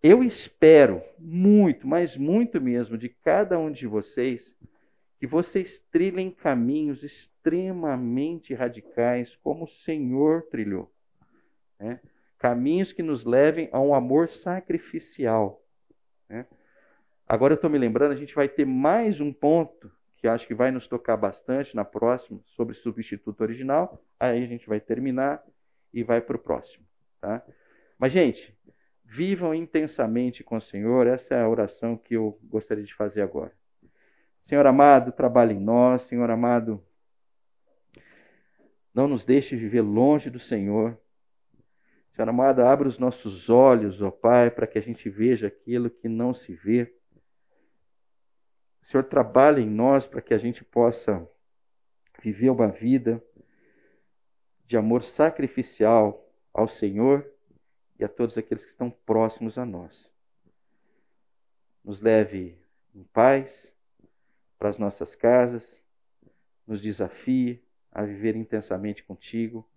Eu 0.00 0.22
espero 0.22 1.02
muito, 1.18 1.84
mas 1.84 2.16
muito 2.16 2.60
mesmo, 2.60 2.96
de 2.96 3.08
cada 3.08 3.58
um 3.58 3.72
de 3.72 3.88
vocês, 3.88 4.54
que 5.18 5.26
vocês 5.26 5.80
trilhem 5.90 6.30
caminhos 6.30 7.02
extremamente 7.02 8.54
radicais, 8.54 9.34
como 9.34 9.64
o 9.64 9.68
Senhor 9.68 10.42
trilhou. 10.42 10.94
Né? 11.76 11.98
Caminhos 12.38 12.92
que 12.92 13.02
nos 13.02 13.24
levem 13.24 13.68
a 13.72 13.80
um 13.80 13.92
amor 13.92 14.28
sacrificial. 14.28 15.60
Né? 16.28 16.46
Agora 17.26 17.52
eu 17.52 17.56
estou 17.56 17.70
me 17.70 17.78
lembrando, 17.78 18.12
a 18.12 18.16
gente 18.16 18.34
vai 18.34 18.48
ter 18.48 18.66
mais 18.66 19.20
um 19.20 19.32
ponto 19.32 19.90
que 20.18 20.28
acho 20.28 20.46
que 20.46 20.54
vai 20.54 20.70
nos 20.70 20.86
tocar 20.86 21.16
bastante 21.16 21.74
na 21.76 21.84
próxima, 21.84 22.40
sobre 22.46 22.74
substituto 22.74 23.40
original. 23.42 24.02
Aí 24.18 24.42
a 24.42 24.46
gente 24.46 24.66
vai 24.66 24.80
terminar 24.80 25.42
e 25.92 26.02
vai 26.02 26.20
para 26.20 26.36
o 26.36 26.38
próximo. 26.38 26.84
Tá? 27.20 27.44
Mas, 27.98 28.12
gente, 28.12 28.56
vivam 29.04 29.54
intensamente 29.54 30.42
com 30.42 30.56
o 30.56 30.60
Senhor. 30.60 31.06
Essa 31.06 31.34
é 31.34 31.42
a 31.42 31.48
oração 31.48 31.96
que 31.96 32.14
eu 32.14 32.38
gostaria 32.44 32.84
de 32.84 32.94
fazer 32.94 33.22
agora. 33.22 33.52
Senhor 34.44 34.66
amado, 34.66 35.12
trabalhe 35.12 35.54
em 35.54 35.60
nós. 35.60 36.02
Senhor 36.02 36.30
amado, 36.30 36.82
não 38.94 39.08
nos 39.08 39.24
deixe 39.24 39.56
viver 39.56 39.82
longe 39.82 40.30
do 40.30 40.38
Senhor. 40.38 40.98
Senhor 42.14 42.28
amado, 42.28 42.62
abra 42.62 42.88
os 42.88 42.98
nossos 42.98 43.50
olhos, 43.50 44.00
ó 44.00 44.10
Pai, 44.10 44.50
para 44.50 44.66
que 44.66 44.78
a 44.78 44.82
gente 44.82 45.10
veja 45.10 45.48
aquilo 45.48 45.90
que 45.90 46.08
não 46.08 46.32
se 46.32 46.54
vê. 46.54 46.94
Senhor, 48.86 49.04
trabalhe 49.04 49.62
em 49.62 49.70
nós 49.70 50.06
para 50.06 50.20
que 50.20 50.34
a 50.34 50.38
gente 50.38 50.62
possa 50.62 51.26
viver 52.22 52.50
uma 52.50 52.68
vida 52.68 53.22
de 54.66 54.76
amor 54.76 55.02
sacrificial 55.02 56.26
ao 56.52 56.68
Senhor 56.68 57.28
e 57.98 58.04
a 58.04 58.08
todos 58.08 58.36
aqueles 58.36 58.64
que 58.64 58.70
estão 58.70 58.90
próximos 58.90 59.58
a 59.58 59.64
nós. 59.64 60.10
Nos 61.84 62.00
leve 62.00 62.58
em 62.94 63.04
paz 63.04 63.70
para 64.58 64.68
as 64.68 64.78
nossas 64.78 65.14
casas, 65.14 65.80
nos 66.66 66.80
desafie 66.80 67.62
a 67.92 68.02
viver 68.02 68.34
intensamente 68.36 69.02
contigo 69.04 69.68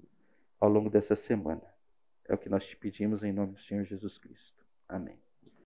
ao 0.59 0.69
longo 0.69 0.89
dessa 0.89 1.15
semana. 1.15 1.63
É 2.25 2.33
o 2.33 2.37
que 2.37 2.49
nós 2.49 2.65
te 2.65 2.75
pedimos 2.75 3.23
em 3.23 3.31
nome 3.31 3.53
do 3.53 3.59
Senhor 3.61 3.85
Jesus 3.85 4.17
Cristo. 4.17 4.65
Amém. 4.87 5.26